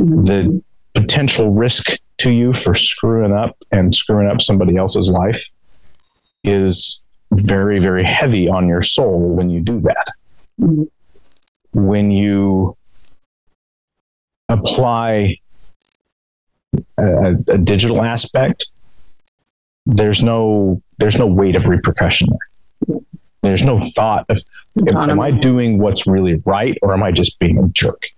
Mm-hmm. 0.00 0.24
The 0.24 0.62
potential 0.94 1.50
risk 1.50 1.96
to 2.18 2.30
you 2.30 2.52
for 2.52 2.74
screwing 2.74 3.32
up 3.32 3.56
and 3.70 3.94
screwing 3.94 4.28
up 4.28 4.42
somebody 4.42 4.76
else's 4.76 5.10
life 5.10 5.50
is 6.44 7.00
very, 7.32 7.78
very 7.78 8.04
heavy 8.04 8.48
on 8.48 8.66
your 8.66 8.82
soul 8.82 9.36
when 9.36 9.50
you 9.50 9.60
do 9.60 9.80
that. 9.80 10.06
Mm-hmm. 10.60 10.84
When 11.72 12.10
you 12.10 12.76
apply 14.48 15.38
a, 16.98 17.36
a, 17.48 17.58
digital 17.58 18.02
aspect, 18.02 18.68
there's 19.86 20.22
no 20.22 20.82
there's 20.98 21.18
no 21.18 21.26
weight 21.26 21.56
of 21.56 21.66
repercussion 21.66 22.28
there. 22.30 22.98
There's 23.42 23.64
no 23.64 23.78
thought 23.78 24.26
of 24.28 24.42
am, 24.88 25.10
am 25.10 25.20
I 25.20 25.30
doing 25.30 25.78
what's 25.78 26.06
really 26.06 26.42
right 26.44 26.76
or 26.82 26.92
am 26.92 27.02
I 27.02 27.12
just 27.12 27.38
being 27.38 27.58
a 27.58 27.68
jerk? 27.68 28.08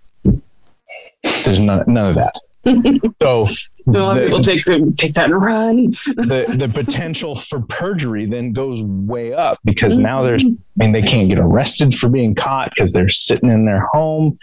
There's 1.43 1.59
none, 1.59 1.83
none 1.87 2.09
of 2.09 2.15
that. 2.15 2.35
so 3.21 3.47
the, 3.85 4.23
people 4.23 4.41
take 4.41 4.65
the, 4.65 4.93
take 4.97 5.13
that 5.15 5.25
and 5.25 5.41
run. 5.41 5.91
the 5.91 6.55
the 6.57 6.71
potential 6.73 7.35
for 7.35 7.61
perjury 7.61 8.25
then 8.25 8.53
goes 8.53 8.81
way 8.83 9.33
up 9.33 9.59
because 9.63 9.97
now 9.97 10.21
there's 10.21 10.43
mm-hmm. 10.43 10.81
I 10.81 10.85
mean 10.85 10.91
they 10.93 11.01
can't 11.01 11.29
get 11.29 11.39
arrested 11.39 11.93
for 11.93 12.09
being 12.09 12.35
caught 12.35 12.71
because 12.71 12.93
they're 12.93 13.09
sitting 13.09 13.49
in 13.49 13.65
their 13.65 13.85
home 13.87 14.37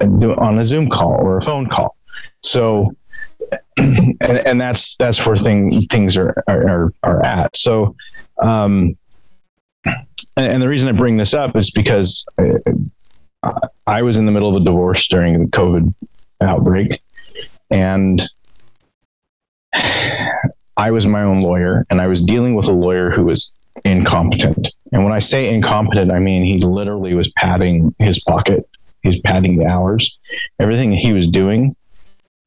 uh, 0.00 0.34
on 0.34 0.58
a 0.58 0.64
Zoom 0.64 0.88
call 0.88 1.14
or 1.14 1.36
a 1.36 1.42
phone 1.42 1.68
call. 1.68 1.96
So 2.42 2.94
and, 3.76 4.20
and 4.20 4.60
that's 4.60 4.96
that's 4.96 5.24
where 5.26 5.36
thing, 5.36 5.82
things 5.86 6.16
are, 6.16 6.42
are 6.46 6.92
are 7.02 7.24
at. 7.24 7.56
So 7.56 7.96
um 8.42 8.96
and 10.36 10.62
the 10.62 10.68
reason 10.68 10.88
I 10.88 10.92
bring 10.92 11.16
this 11.16 11.34
up 11.34 11.56
is 11.56 11.70
because 11.70 12.24
uh, 12.38 12.72
I, 13.42 13.52
I 13.86 14.02
was 14.02 14.18
in 14.18 14.26
the 14.26 14.32
middle 14.32 14.54
of 14.54 14.62
a 14.62 14.64
divorce 14.64 15.06
during 15.08 15.38
the 15.38 15.50
COVID 15.50 15.94
outbreak, 16.40 17.02
and 17.70 18.22
I 20.76 20.90
was 20.90 21.06
my 21.06 21.22
own 21.22 21.42
lawyer, 21.42 21.86
and 21.90 22.00
I 22.00 22.06
was 22.06 22.22
dealing 22.22 22.54
with 22.54 22.68
a 22.68 22.72
lawyer 22.72 23.10
who 23.10 23.24
was 23.24 23.52
incompetent. 23.84 24.68
And 24.92 25.04
when 25.04 25.12
I 25.12 25.18
say 25.18 25.52
incompetent, 25.52 26.10
I 26.10 26.18
mean 26.18 26.44
he 26.44 26.58
literally 26.58 27.14
was 27.14 27.30
padding 27.32 27.94
his 27.98 28.22
pocket. 28.22 28.68
He 29.02 29.08
was 29.08 29.18
padding 29.18 29.58
the 29.58 29.66
hours. 29.66 30.18
Everything 30.60 30.92
he 30.92 31.12
was 31.12 31.28
doing 31.28 31.74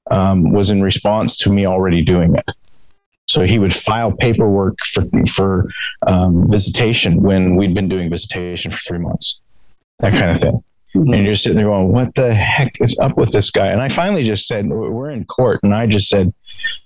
um, 0.09 0.51
was 0.53 0.69
in 0.69 0.81
response 0.81 1.37
to 1.39 1.51
me 1.51 1.65
already 1.65 2.01
doing 2.01 2.35
it. 2.35 2.45
So 3.27 3.43
he 3.43 3.57
would 3.57 3.73
file 3.73 4.11
paperwork 4.11 4.77
for 4.85 5.05
for 5.27 5.69
um, 6.05 6.49
visitation 6.49 7.21
when 7.21 7.55
we'd 7.55 7.73
been 7.73 7.89
doing 7.89 8.09
visitation 8.09 8.71
for 8.71 8.77
three 8.77 8.99
months, 8.99 9.41
that 9.99 10.13
kind 10.13 10.29
of 10.29 10.39
thing. 10.39 10.63
Mm-hmm. 10.95 11.13
And 11.13 11.25
you're 11.25 11.35
sitting 11.35 11.57
there 11.57 11.65
going, 11.65 11.91
"What 11.91 12.15
the 12.15 12.33
heck 12.33 12.77
is 12.79 12.97
up 12.99 13.17
with 13.17 13.31
this 13.33 13.51
guy?" 13.51 13.67
And 13.67 13.81
I 13.81 13.89
finally 13.89 14.23
just 14.23 14.47
said, 14.47 14.67
"We're 14.67 15.09
in 15.09 15.25
court," 15.25 15.59
and 15.61 15.75
I 15.75 15.87
just 15.87 16.07
said, 16.07 16.33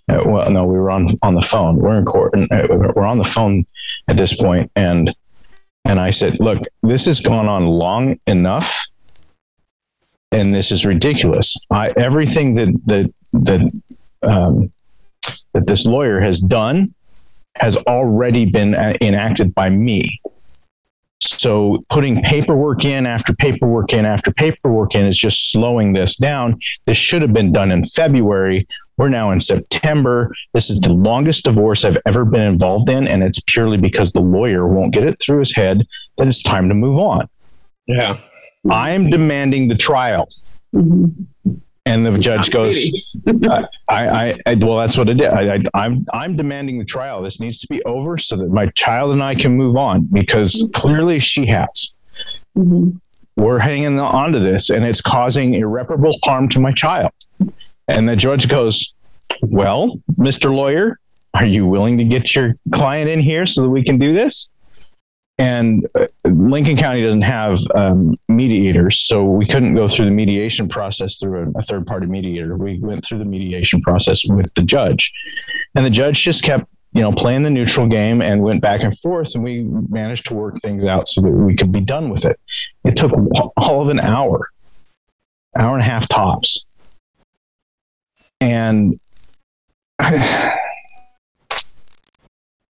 uh, 0.09 0.21
"Well, 0.25 0.49
no, 0.49 0.65
we 0.65 0.77
were 0.79 0.89
on 0.89 1.07
on 1.21 1.35
the 1.35 1.41
phone. 1.41 1.77
We're 1.77 1.97
in 1.99 2.05
court, 2.05 2.33
and 2.33 2.51
uh, 2.51 2.67
we're 2.95 3.05
on 3.05 3.19
the 3.19 3.23
phone 3.23 3.65
at 4.07 4.17
this 4.17 4.35
point." 4.35 4.71
And 4.75 5.13
and 5.85 5.99
I 5.99 6.09
said, 6.09 6.37
"Look, 6.39 6.63
this 6.81 7.05
has 7.05 7.21
gone 7.21 7.47
on 7.47 7.67
long 7.67 8.19
enough." 8.25 8.83
And 10.31 10.55
this 10.55 10.71
is 10.71 10.85
ridiculous. 10.85 11.55
I, 11.71 11.91
everything 11.95 12.55
that 12.55 12.69
that 12.87 13.13
that 13.33 13.71
um, 14.23 14.71
that 15.53 15.67
this 15.67 15.85
lawyer 15.85 16.19
has 16.19 16.39
done 16.39 16.95
has 17.57 17.77
already 17.77 18.45
been 18.45 18.73
uh, 18.73 18.93
enacted 19.01 19.53
by 19.53 19.69
me. 19.69 20.19
So 21.21 21.84
putting 21.89 22.21
paperwork 22.21 22.86
in 22.86 23.05
after 23.05 23.34
paperwork 23.34 23.93
in 23.93 24.05
after 24.05 24.32
paperwork 24.32 24.95
in 24.95 25.05
is 25.05 25.17
just 25.17 25.51
slowing 25.51 25.93
this 25.93 26.15
down. 26.15 26.58
This 26.86 26.97
should 26.97 27.21
have 27.21 27.34
been 27.34 27.51
done 27.51 27.71
in 27.71 27.84
February. 27.84 28.67
We're 28.97 29.10
now 29.10 29.32
in 29.32 29.39
September. 29.39 30.34
This 30.53 30.69
is 30.69 30.79
the 30.79 30.93
longest 30.93 31.45
divorce 31.45 31.86
I've 31.86 31.97
ever 32.05 32.25
been 32.25 32.41
involved 32.41 32.89
in, 32.89 33.08
and 33.08 33.23
it's 33.23 33.39
purely 33.47 33.77
because 33.77 34.12
the 34.12 34.21
lawyer 34.21 34.67
won't 34.67 34.93
get 34.93 35.03
it 35.03 35.17
through 35.21 35.39
his 35.39 35.55
head 35.55 35.86
that 36.17 36.27
it's 36.27 36.41
time 36.41 36.69
to 36.69 36.75
move 36.75 36.99
on. 36.99 37.27
Yeah. 37.88 38.19
I'm 38.69 39.10
demanding 39.10 39.67
the 39.67 39.75
trial. 39.75 40.27
Mm-hmm. 40.73 41.53
And 41.89 42.06
the 42.06 42.17
judge 42.19 42.52
goes. 42.52 42.78
I, 43.28 43.65
I, 43.88 44.36
I, 44.45 44.56
well, 44.56 44.78
that's 44.78 44.95
what 44.97 45.10
it 45.10 45.15
did. 45.15 45.28
I, 45.28 45.56
I, 45.56 45.63
I'm, 45.73 45.95
I'm 46.13 46.36
demanding 46.36 46.78
the 46.78 46.86
trial. 46.86 47.23
This 47.23 47.39
needs 47.39 47.60
to 47.62 47.67
be 47.67 47.82
over 47.84 48.17
so 48.17 48.38
that 48.38 48.49
my 48.49 48.67
child 48.75 49.12
and 49.12 49.23
I 49.23 49.34
can 49.34 49.58
move 49.58 49.75
on 49.75 50.06
because 50.06 50.67
clearly 50.73 51.19
she 51.19 51.47
has. 51.47 51.91
Mhm. 52.56 52.99
We're 53.38 53.60
hanging 53.60 53.99
on 53.99 54.34
to 54.34 54.39
this 54.39 54.69
and 54.69 54.86
it's 54.86 55.02
causing 55.02 55.54
irreparable 55.56 56.12
harm 56.23 56.49
to 56.49 56.60
my 56.60 56.71
child. 56.73 57.12
And 57.88 58.08
the 58.08 58.15
judge 58.15 58.47
goes, 58.49 58.93
Well, 59.41 59.99
Mr. 60.17 60.54
Lawyer, 60.54 60.99
are 61.34 61.45
you 61.45 61.65
willing 61.65 61.97
to 61.97 62.04
get 62.04 62.36
your 62.36 62.54
client 62.73 63.10
in 63.10 63.19
here 63.19 63.45
so 63.45 63.62
that 63.63 63.69
we 63.69 63.84
can 63.84 63.97
do 63.97 64.13
this? 64.13 64.49
And 65.39 65.88
uh, 65.95 66.08
Lincoln 66.25 66.75
County 66.75 67.02
doesn't 67.02 67.21
have 67.21 67.58
um, 67.73 68.17
mediators, 68.28 68.99
so 68.99 69.23
we 69.23 69.45
couldn't 69.45 69.73
go 69.73 69.88
through 69.88 70.06
the 70.06 70.12
mediation 70.12 70.67
process 70.67 71.17
through 71.17 71.54
a, 71.56 71.60
a 71.60 71.62
third 71.62 71.88
party 71.88 72.08
mediator. 72.08 72.58
We 72.58 72.78
went 72.80 73.06
through 73.06 73.19
the 73.19 73.25
mediation 73.25 73.82
process 73.82 74.25
with 74.28 74.54
the 74.56 74.63
judge, 74.63 75.13
and 75.75 75.86
the 75.86 75.89
judge 75.89 76.25
just 76.25 76.43
kept, 76.43 76.69
you 76.91 77.02
know, 77.02 77.13
playing 77.13 77.43
the 77.43 77.49
neutral 77.49 77.88
game 77.88 78.21
and 78.21 78.41
went 78.41 78.62
back 78.62 78.84
and 78.84 78.95
forth, 78.99 79.34
and 79.34 79.41
we 79.41 79.63
managed 79.63 80.28
to 80.28 80.34
work 80.34 80.56
things 80.62 80.84
out 80.84 81.08
so 81.08 81.21
that 81.21 81.32
we 81.32 81.56
could 81.56 81.71
be 81.71 81.82
done 81.82 82.10
with 82.10 82.25
it. 82.25 82.38
It 82.84 82.97
took 82.97 83.13
all 83.56 83.82
of 83.82 83.88
an 83.88 84.02
hour, 84.02 84.49
hour 85.58 85.73
and 85.73 85.82
a 85.82 85.86
half 85.86 86.10
tops, 86.10 86.65
and. 88.41 88.99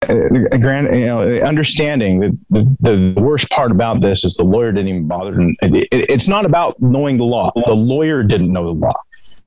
uh, 0.08 0.56
grant 0.58 0.94
you 0.94 1.06
know 1.06 1.20
understanding 1.40 2.20
that 2.20 2.38
the, 2.50 2.76
the 2.80 3.20
worst 3.20 3.48
part 3.50 3.70
about 3.70 4.00
this 4.00 4.24
is 4.24 4.34
the 4.34 4.44
lawyer 4.44 4.72
didn't 4.72 4.88
even 4.88 5.06
bother 5.06 5.34
and 5.40 5.56
it, 5.62 5.88
it- 5.90 6.10
it's 6.10 6.28
not 6.28 6.44
about 6.44 6.80
knowing 6.80 7.18
the 7.18 7.24
law. 7.24 7.50
The 7.66 7.74
lawyer 7.74 8.22
didn't 8.22 8.52
know 8.52 8.64
the 8.64 8.78
law. 8.86 8.94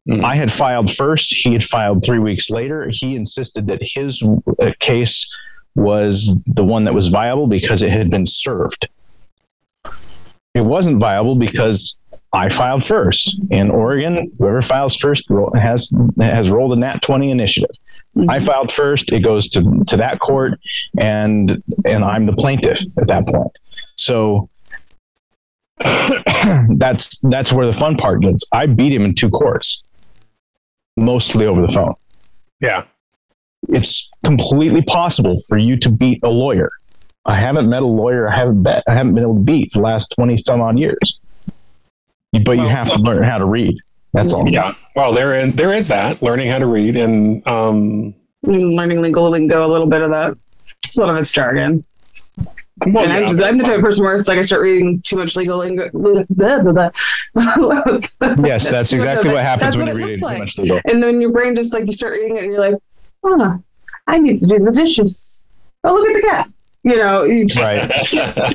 Mhm. 0.08 0.24
i 0.24 0.36
had 0.36 0.52
filed 0.52 0.92
first. 0.92 1.34
He 1.34 1.54
had 1.54 1.64
filed 1.64 2.06
three 2.06 2.20
weeks 2.20 2.50
later. 2.52 2.90
He 2.92 3.16
insisted 3.16 3.66
that 3.68 3.80
his 3.82 4.22
uh, 4.62 4.72
case 4.80 5.28
was 5.76 6.34
the 6.46 6.64
one 6.64 6.84
that 6.86 6.94
was 6.94 7.08
viable 7.10 7.48
because 7.48 7.82
it 7.82 7.92
had 7.92 8.10
been 8.12 8.26
served. 8.28 8.88
It 10.54 10.62
wasn't 10.62 11.00
viable 11.00 11.36
because 11.36 11.98
I 12.34 12.50
filed 12.50 12.84
first 12.84 13.40
in 13.50 13.72
Oregon. 13.72 14.32
Whoever 14.38 14.62
files 14.62 14.96
first 14.96 15.28
has 15.56 15.94
has 16.20 16.50
rolled 16.50 16.74
a 16.74 16.76
nat 16.76 17.02
twenty 17.02 17.32
initiative. 17.32 17.76
Mm-hmm. 18.16 18.30
I 18.30 18.40
filed 18.40 18.72
first. 18.72 19.12
It 19.12 19.22
goes 19.22 19.50
to, 19.50 19.84
to 19.88 19.98
that 19.98 20.20
court, 20.20 20.60
and 20.98 21.62
and 21.86 22.04
I'm 22.04 22.26
the 22.26 22.34
plaintiff 22.34 22.82
at 22.98 23.08
that 23.08 23.28
point. 23.28 23.52
So 23.96 24.50
that's 26.78 27.20
that's 27.20 27.52
where 27.52 27.68
the 27.68 27.74
fun 27.74 27.98
part 27.98 28.22
gets. 28.22 28.44
I 28.52 28.66
beat 28.66 28.94
him 28.94 29.04
in 29.04 29.16
two 29.16 29.30
courts, 29.30 29.84
mostly 30.96 31.46
over 31.46 31.62
the 31.62 31.68
phone. 31.68 31.96
Yeah. 32.62 32.86
It's 33.68 34.10
completely 34.24 34.84
possible 34.84 35.36
for 35.50 35.58
you 35.58 35.76
to 35.78 35.92
beat 35.92 36.20
a 36.24 36.30
lawyer. 36.30 36.72
I 37.26 37.40
haven't 37.40 37.68
met 37.68 37.82
a 37.82 37.88
lawyer 37.88 38.30
I 38.30 38.38
haven't 38.38 38.64
bet 38.64 38.84
I 38.88 38.94
haven't 38.94 39.16
been 39.16 39.24
able 39.24 39.36
to 39.36 39.42
beat 39.42 39.72
for 39.72 39.80
the 39.80 39.86
last 39.86 40.14
twenty 40.16 40.38
some 40.38 40.62
odd 40.62 40.80
years. 40.80 41.20
But 42.44 42.58
you 42.58 42.68
have 42.68 42.92
to 42.92 43.00
learn 43.00 43.24
how 43.24 43.38
to 43.38 43.46
read. 43.46 43.78
That's 44.14 44.34
all. 44.34 44.48
Yeah. 44.50 44.74
Well, 44.96 45.14
there 45.14 45.36
in, 45.36 45.52
there 45.52 45.74
is 45.74 45.90
that 45.90 46.22
learning 46.22 46.50
how 46.50 46.60
to 46.60 46.66
read 46.66 46.96
and 46.96 47.46
um. 47.48 48.16
learning 48.44 49.02
legal 49.02 49.30
lingo, 49.30 49.66
a 49.66 49.70
little 49.70 49.88
bit 49.88 50.02
of 50.02 50.12
that. 50.12 50.38
It's 50.84 50.98
a 50.98 51.02
lot 51.02 51.10
of 51.10 51.18
it's 51.18 51.32
jargon. 51.32 51.84
Well, 52.86 53.06
and 53.06 53.14
I'm, 53.14 53.38
yeah, 53.38 53.46
I'm 53.46 53.58
the 53.58 53.64
type 53.64 53.78
of 53.78 53.84
person 53.84 54.04
where 54.04 54.16
it's 54.16 54.28
like 54.28 54.38
I 54.38 54.42
start 54.42 54.62
reading 54.62 55.02
too 55.02 55.16
much 55.16 55.38
legal 55.38 55.60
lingo. 55.60 55.90
Blah, 55.94 56.24
blah, 56.30 56.62
blah. 56.64 58.36
Yes, 58.46 58.70
that's 58.70 58.92
exactly 58.92 59.32
what 59.32 59.44
happens 59.44 59.76
That's 59.76 59.78
when 59.78 59.88
what 59.88 59.98
you 59.98 60.06
read 60.06 60.18
it 60.18 60.22
looks 60.22 60.22
too 60.22 60.40
much 60.40 60.58
legal. 60.58 60.82
And 60.86 61.02
then 61.02 61.22
your 61.22 61.32
brain 61.32 61.56
just 61.56 61.74
like 61.74 61.86
you 61.86 61.94
start 61.94 62.14
reading 62.14 62.38
it 62.38 62.44
and 62.44 62.52
you're 62.52 62.60
like, 62.60 62.76
oh, 63.24 63.64
I 64.08 64.18
need 64.18 64.42
to 64.42 64.46
do 64.46 64.60
the 64.60 64.72
dishes. 64.72 65.42
Oh, 65.86 65.94
look 65.94 66.10
at 66.10 66.22
the 66.22 66.28
cat. 66.28 66.50
You 66.86 66.98
know, 66.98 67.24
you 67.24 67.48
Right. 67.58 67.90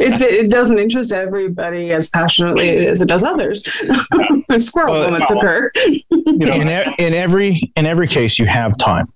it's, 0.00 0.22
it 0.22 0.50
doesn't 0.50 0.78
interest 0.78 1.12
everybody 1.12 1.90
as 1.90 2.08
passionately 2.08 2.86
as 2.86 3.02
it 3.02 3.06
does 3.06 3.24
others. 3.24 3.64
Squirrel 4.58 4.92
Well, 4.92 5.10
moments 5.10 5.30
well, 5.30 5.38
occur. 5.40 5.70
you 5.76 6.02
know, 6.36 6.52
in, 6.54 6.68
e- 6.68 6.94
in 6.98 7.12
every 7.14 7.72
in 7.76 7.86
every 7.86 8.06
case 8.08 8.38
you 8.38 8.46
have 8.46 8.76
time 8.78 9.12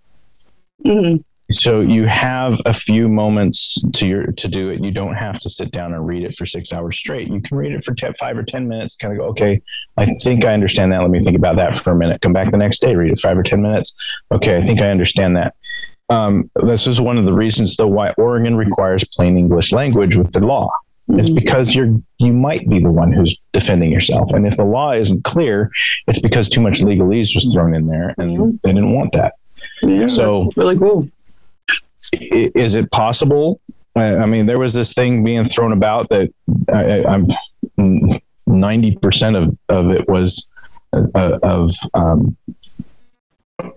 Mhm. 0.84 1.22
so 1.50 1.80
you 1.80 2.04
have 2.06 2.60
a 2.66 2.72
few 2.74 3.08
moments 3.08 3.82
to 3.94 4.06
your 4.06 4.26
to 4.32 4.48
do 4.48 4.68
it 4.70 4.82
you 4.84 4.90
don't 4.90 5.14
have 5.14 5.38
to 5.40 5.48
sit 5.50 5.70
down 5.70 5.92
and 5.94 6.06
read 6.06 6.22
it 6.24 6.34
for 6.34 6.44
six 6.46 6.72
hours 6.72 6.96
straight 6.96 7.28
you 7.28 7.40
can 7.40 7.56
read 7.56 7.72
it 7.72 7.82
for 7.82 7.94
10, 7.94 8.12
five 8.14 8.36
or 8.36 8.42
ten 8.42 8.68
minutes 8.68 8.94
kind 8.96 9.12
of 9.12 9.18
go 9.18 9.24
okay 9.26 9.60
i 9.96 10.04
think 10.22 10.44
i 10.44 10.52
understand 10.52 10.92
that 10.92 11.00
let 11.00 11.10
me 11.10 11.18
think 11.20 11.36
about 11.36 11.56
that 11.56 11.74
for 11.74 11.90
a 11.92 11.96
minute 11.96 12.20
come 12.20 12.32
back 12.32 12.50
the 12.50 12.56
next 12.56 12.80
day 12.80 12.94
read 12.94 13.10
it 13.12 13.18
five 13.18 13.36
or 13.38 13.42
ten 13.42 13.62
minutes 13.62 13.94
okay 14.32 14.56
i 14.56 14.60
think 14.60 14.82
i 14.82 14.88
understand 14.90 15.36
that 15.36 15.54
um, 16.10 16.50
this 16.62 16.86
is 16.86 17.00
one 17.00 17.16
of 17.18 17.24
the 17.24 17.32
reasons 17.32 17.76
though 17.76 17.86
why 17.86 18.10
oregon 18.18 18.56
requires 18.56 19.04
plain 19.04 19.38
english 19.38 19.72
language 19.72 20.16
with 20.16 20.32
the 20.32 20.40
law. 20.40 20.70
It's 21.08 21.30
because 21.30 21.74
you're 21.74 21.94
you 22.18 22.32
might 22.32 22.66
be 22.68 22.78
the 22.78 22.90
one 22.90 23.12
who's 23.12 23.36
defending 23.52 23.90
yourself. 23.92 24.30
And 24.32 24.46
if 24.46 24.56
the 24.56 24.64
law 24.64 24.92
isn't 24.92 25.22
clear 25.24 25.70
it's 26.06 26.18
because 26.18 26.48
too 26.48 26.62
much 26.62 26.80
legalese 26.80 27.34
was 27.34 27.50
thrown 27.52 27.74
in 27.74 27.86
there 27.86 28.14
and 28.16 28.58
they 28.62 28.72
didn't 28.72 28.92
want 28.94 29.12
that. 29.12 29.34
Yeah, 29.82 30.06
So- 30.06 30.50
really 30.56 30.78
cool. 30.78 31.08
Is 32.12 32.74
it 32.74 32.90
possible? 32.90 33.60
I 33.96 34.26
mean, 34.26 34.46
there 34.46 34.58
was 34.58 34.72
this 34.74 34.92
thing 34.92 35.22
being 35.24 35.44
thrown 35.44 35.72
about 35.72 36.08
that 36.08 36.32
I, 36.72 37.04
I'm 37.04 37.28
ninety 38.46 38.96
percent 38.96 39.36
of 39.36 39.56
of 39.68 39.90
it 39.90 40.08
was 40.08 40.50
uh, 40.92 41.38
of 41.42 41.70
um, 41.94 42.36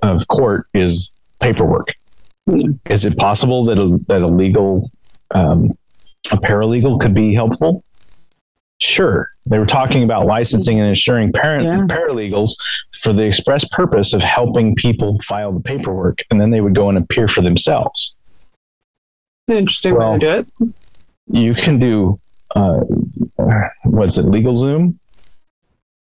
of 0.02 0.28
court 0.28 0.68
is 0.74 1.12
paperwork. 1.40 1.94
Is 2.90 3.06
it 3.06 3.18
possible 3.18 3.66
that 3.66 3.78
a, 3.78 4.00
that 4.08 4.22
a 4.22 4.28
legal 4.28 4.90
um, 5.32 5.72
a 6.32 6.38
paralegal 6.38 7.00
could 7.00 7.14
be 7.14 7.34
helpful? 7.34 7.84
Sure. 8.80 9.30
They 9.46 9.58
were 9.58 9.66
talking 9.66 10.04
about 10.04 10.26
licensing 10.28 10.80
and 10.80 10.88
insuring 10.90 11.32
parent 11.34 11.66
Yeah. 11.66 11.96
paralegals 11.96 12.52
for 13.02 13.12
the 13.12 13.24
express 13.24 13.68
purpose 13.70 14.14
of 14.14 14.22
helping 14.22 14.76
people 14.76 15.18
file 15.24 15.52
the 15.52 15.60
paperwork, 15.62 16.20
and 16.30 16.40
then 16.40 16.52
they 16.52 16.62
would 16.62 16.76
go 16.76 16.90
and 16.90 16.98
appear 16.98 17.28
for 17.28 17.42
themselves 17.42 18.14
interesting 19.50 19.96
Well, 19.96 20.14
way 20.14 20.20
to 20.20 20.44
do 20.44 20.64
it. 20.68 20.74
you 21.28 21.54
can 21.54 21.80
do 21.80 22.20
uh, 22.56 22.82
what's 23.86 24.18
it 24.18 24.24
legal 24.26 24.56
zoom 24.58 25.00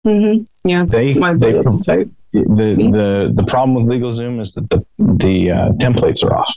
Mm-hmm. 0.05 0.43
Yeah, 0.67 0.86
They- 0.88 1.13
my 1.15 1.34
they- 1.34 1.62
site. 1.65 2.10
The 2.43 2.89
the 2.91 3.31
the 3.33 3.43
problem 3.43 3.75
with 3.75 3.91
legal 3.91 4.11
zoom 4.11 4.39
is 4.39 4.53
that 4.53 4.69
the 4.69 4.85
the 4.97 5.51
uh, 5.51 5.69
templates 5.73 6.23
are 6.23 6.35
off. 6.35 6.53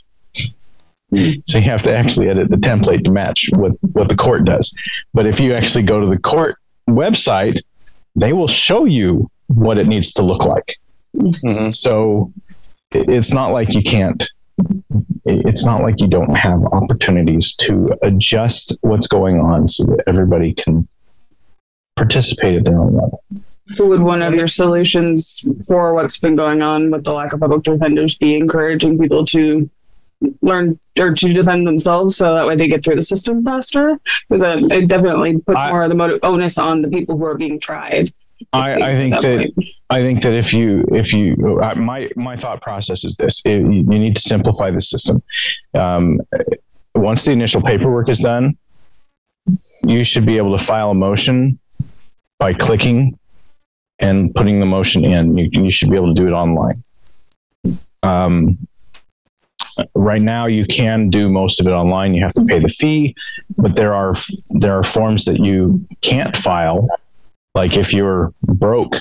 So 1.47 1.57
you 1.57 1.71
have 1.71 1.83
to 1.85 1.97
actually 1.97 2.29
edit 2.29 2.51
the 2.51 2.57
template 2.57 3.05
to 3.05 3.11
match 3.11 3.49
what 3.57 3.73
what 3.93 4.09
the 4.09 4.17
court 4.17 4.45
does. 4.45 4.75
But 5.15 5.27
if 5.27 5.41
you 5.41 5.55
actually 5.55 5.85
go 5.85 6.01
to 6.01 6.07
the 6.07 6.19
court 6.19 6.57
website 6.89 7.61
they 8.17 8.33
will 8.33 8.49
show 8.49 8.85
you 8.85 9.31
what 9.47 9.79
it 9.79 9.87
needs 9.87 10.13
to 10.15 10.23
look 10.23 10.45
like. 10.45 10.77
Mhm. 11.17 11.73
so 11.73 12.33
it's 12.93 13.33
not 13.33 13.53
like 13.53 13.75
you 13.75 13.83
can't 13.83 14.29
it's 15.25 15.65
not 15.65 15.83
like 15.83 16.01
you 16.01 16.09
don't 16.09 16.35
have 16.35 16.65
opportunities 16.67 17.55
to 17.57 17.89
adjust 18.03 18.77
what's 18.83 19.07
going 19.07 19.41
on 19.41 19.67
so 19.69 19.85
that 19.85 20.03
everybody 20.07 20.53
can 20.53 20.87
participate 21.97 22.57
at 22.57 22.65
their 22.65 22.79
own 22.79 22.95
level 22.95 23.23
So, 23.71 23.87
would 23.87 24.01
one 24.01 24.23
of 24.23 24.35
your 24.35 24.49
solutions 24.49 25.47
for 25.67 25.95
what's 25.95 26.19
been 26.19 26.37
going 26.37 26.63
on 26.63 26.91
with 26.91 27.05
the 27.05 27.13
lack 27.13 27.33
of 27.33 27.41
public 27.41 27.63
defenders 27.63 28.17
be 28.17 28.35
encouraging 28.35 28.99
people 28.99 29.27
to 29.27 29.69
learn 30.43 30.79
or 30.99 31.13
to 31.15 31.33
defend 31.33 31.67
themselves 31.67 32.17
so 32.17 32.35
that 32.35 32.47
way 32.47 32.57
they 32.57 32.67
get 32.67 32.85
through 32.85 32.97
the 32.97 33.03
system 33.03 33.45
faster? 33.45 33.99
Because 34.29 34.43
it, 34.43 34.73
it 34.73 34.89
definitely 34.89 35.39
puts 35.39 35.59
I- 35.59 35.71
more 35.71 35.83
of 35.83 35.91
the 35.91 35.95
motive, 35.95 36.21
onus 36.23 36.59
on 36.59 36.83
the 36.83 36.89
people 36.89 37.19
who 37.19 37.25
are 37.25 37.37
being 37.37 37.61
tried. 37.61 38.13
I, 38.53 38.93
I 38.93 38.97
think 38.97 39.15
at 39.17 39.23
that. 39.23 39.65
I 39.91 40.01
think 40.01 40.23
that 40.23 40.33
if 40.33 40.55
you 40.55 40.85
if 40.93 41.13
you 41.13 41.35
my 41.77 42.09
my 42.15 42.37
thought 42.37 42.63
process 42.63 43.05
is 43.05 43.17
this: 43.17 43.43
It- 43.45 43.61
you 43.61 43.71
you 43.71 43.83
need 43.99 44.15
to 44.15 44.23
simplify 44.23 44.71
the 44.71 44.81
system. 44.81 45.23
Um, 45.75 46.21
once 46.95 47.25
the 47.25 47.33
initial 47.33 47.61
paperwork 47.63 48.09
is 48.09 48.21
done, 48.21 48.57
you 49.83 50.05
should 50.05 50.25
be 50.25 50.37
able 50.37 50.57
to 50.57 50.63
file 50.65 50.91
a 50.91 50.95
motion 50.95 51.59
by 52.39 52.55
clicking 52.55 53.19
and 53.99 54.35
putting 54.35 54.61
the 54.61 54.67
motion 54.67 55.05
in. 55.05 55.37
You, 55.37 55.51
can- 55.51 55.65
you 55.65 55.71
should 55.71 55.91
be 55.91 55.97
able 55.97 56.15
to 56.15 56.21
do 56.21 56.27
it 56.29 56.33
online. 56.33 56.83
Um, 58.03 58.59
right 59.95 60.23
now 60.23 60.47
you 60.47 60.65
can 60.67 61.11
do 61.11 61.29
most 61.29 61.61
of 61.61 61.67
it 61.67 61.71
online. 61.71 62.15
You 62.15 62.23
have 62.23 62.33
to 62.35 62.45
pay 62.45 62.59
the 62.61 62.69
fee, 62.69 63.15
but 63.57 63.75
there 63.75 63.95
are 63.95 64.15
there 64.51 64.77
are 64.79 64.85
forms 64.85 65.25
that 65.25 65.41
you 65.41 65.87
can't 66.01 66.37
file. 66.37 66.89
Like 67.55 67.77
if 67.77 67.93
you're 67.93 68.33
broke, 68.43 68.97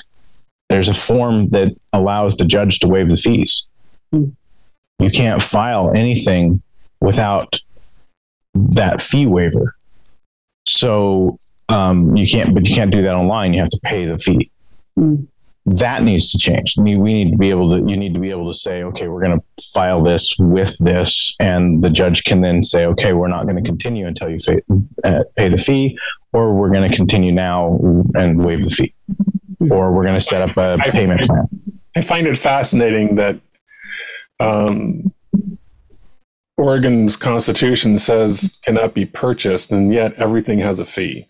there's 0.68 0.88
a 0.88 0.94
form 0.94 1.50
that 1.50 1.74
allows 1.92 2.36
the 2.36 2.44
judge 2.44 2.80
to 2.80 2.88
waive 2.88 3.08
the 3.08 3.16
fees. 3.16 3.66
Hmm. 4.12 4.30
You 4.98 5.10
can't 5.10 5.40
file 5.40 5.92
anything 5.94 6.60
without 7.00 7.54
that 8.54 9.00
fee 9.00 9.26
waiver. 9.26 9.76
So 10.66 11.38
um, 11.68 12.16
you 12.16 12.26
can't, 12.26 12.52
but 12.52 12.68
you 12.68 12.74
can't 12.74 12.90
do 12.90 13.02
that 13.02 13.14
online. 13.14 13.54
You 13.54 13.60
have 13.60 13.70
to 13.70 13.80
pay 13.84 14.06
the 14.06 14.18
fee. 14.18 14.50
That 15.66 16.02
needs 16.02 16.30
to 16.32 16.38
change. 16.38 16.76
We 16.78 16.96
we 16.96 17.12
need 17.12 17.32
to 17.32 17.36
be 17.36 17.50
able 17.50 17.70
to. 17.70 17.90
You 17.90 17.96
need 17.96 18.14
to 18.14 18.20
be 18.20 18.30
able 18.30 18.50
to 18.50 18.58
say, 18.58 18.82
okay, 18.84 19.08
we're 19.08 19.22
going 19.22 19.38
to 19.38 19.64
file 19.74 20.02
this 20.02 20.34
with 20.38 20.78
this, 20.78 21.36
and 21.40 21.82
the 21.82 21.90
judge 21.90 22.24
can 22.24 22.40
then 22.40 22.62
say, 22.62 22.86
okay, 22.86 23.12
we're 23.12 23.28
not 23.28 23.44
going 23.44 23.56
to 23.56 23.62
continue 23.62 24.06
until 24.06 24.30
you 24.30 24.38
pay, 24.38 24.60
uh, 25.04 25.24
pay 25.36 25.48
the 25.48 25.58
fee, 25.58 25.98
or 26.32 26.54
we're 26.54 26.70
going 26.70 26.90
to 26.90 26.96
continue 26.96 27.32
now 27.32 27.78
and 28.14 28.42
waive 28.42 28.64
the 28.64 28.70
fee, 28.70 28.94
or 29.70 29.92
we're 29.92 30.04
going 30.04 30.18
to 30.18 30.24
set 30.24 30.40
up 30.40 30.56
a 30.56 30.78
I- 30.80 30.90
payment 30.90 31.20
plan. 31.22 31.48
I 31.94 32.00
find 32.00 32.26
it 32.26 32.36
fascinating 32.36 33.16
that 33.16 33.38
um, 34.40 35.12
Oregon's 36.56 37.16
constitution 37.16 37.98
says 37.98 38.56
cannot 38.62 38.94
be 38.94 39.04
purchased, 39.04 39.70
and 39.70 39.92
yet 39.92 40.14
everything 40.14 40.60
has 40.60 40.78
a 40.78 40.86
fee. 40.86 41.28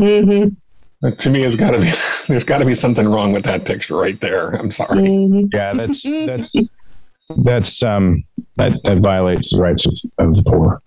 Mm-hmm. 0.00 0.54
That 1.02 1.18
to 1.20 1.30
me, 1.30 1.42
has 1.42 1.56
got 1.56 1.70
to 1.70 1.80
be 1.80 1.92
there's 2.28 2.44
got 2.44 2.58
to 2.58 2.64
be 2.64 2.74
something 2.74 3.06
wrong 3.08 3.32
with 3.32 3.44
that 3.44 3.64
picture 3.64 3.96
right 3.96 4.20
there. 4.20 4.50
I'm 4.50 4.70
sorry. 4.70 5.02
Mm-hmm. 5.02 5.46
Yeah, 5.52 5.74
that's 5.74 6.02
that's 6.02 6.56
that's 7.36 7.82
um 7.82 8.24
that 8.56 8.72
that 8.84 8.98
violates 8.98 9.52
the 9.52 9.60
rights 9.60 9.86
of, 9.86 10.26
of 10.26 10.36
the 10.36 10.50
poor. 10.50 10.82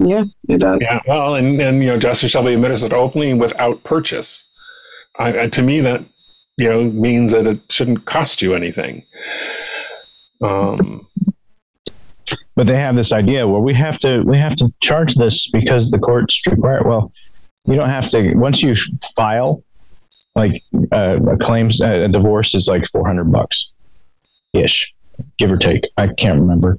Yeah, 0.00 0.24
it 0.48 0.58
does. 0.58 0.78
Yeah, 0.80 1.00
well, 1.06 1.34
and 1.34 1.60
and 1.60 1.82
you 1.82 1.88
know, 1.88 1.96
justice 1.96 2.30
shall 2.30 2.44
be 2.44 2.54
administered 2.54 2.92
openly 2.92 3.30
and 3.30 3.40
without 3.40 3.82
purchase. 3.84 4.44
I, 5.18 5.40
I, 5.40 5.48
to 5.48 5.62
me, 5.62 5.80
that 5.80 6.04
you 6.56 6.68
know 6.68 6.84
means 6.84 7.32
that 7.32 7.46
it 7.46 7.60
shouldn't 7.70 8.04
cost 8.04 8.42
you 8.42 8.54
anything. 8.54 9.04
Um, 10.40 11.08
but 12.54 12.66
they 12.66 12.76
have 12.76 12.96
this 12.96 13.12
idea 13.12 13.46
where 13.48 13.60
we 13.60 13.74
have 13.74 13.98
to 14.00 14.22
we 14.22 14.38
have 14.38 14.54
to 14.56 14.72
charge 14.80 15.14
this 15.14 15.50
because 15.50 15.90
the 15.90 15.98
courts 15.98 16.40
require 16.46 16.82
well 16.84 17.12
you 17.68 17.76
don't 17.76 17.88
have 17.88 18.08
to 18.10 18.34
once 18.34 18.62
you 18.62 18.74
file 19.16 19.62
like 20.34 20.62
uh, 20.92 21.18
a 21.30 21.36
claims 21.36 21.80
uh, 21.80 22.04
a 22.04 22.08
divorce 22.08 22.54
is 22.54 22.66
like 22.68 22.86
400 22.86 23.30
bucks 23.30 23.70
ish 24.52 24.92
give 25.36 25.50
or 25.50 25.56
take. 25.56 25.84
I 25.96 26.06
can't 26.08 26.40
remember. 26.40 26.78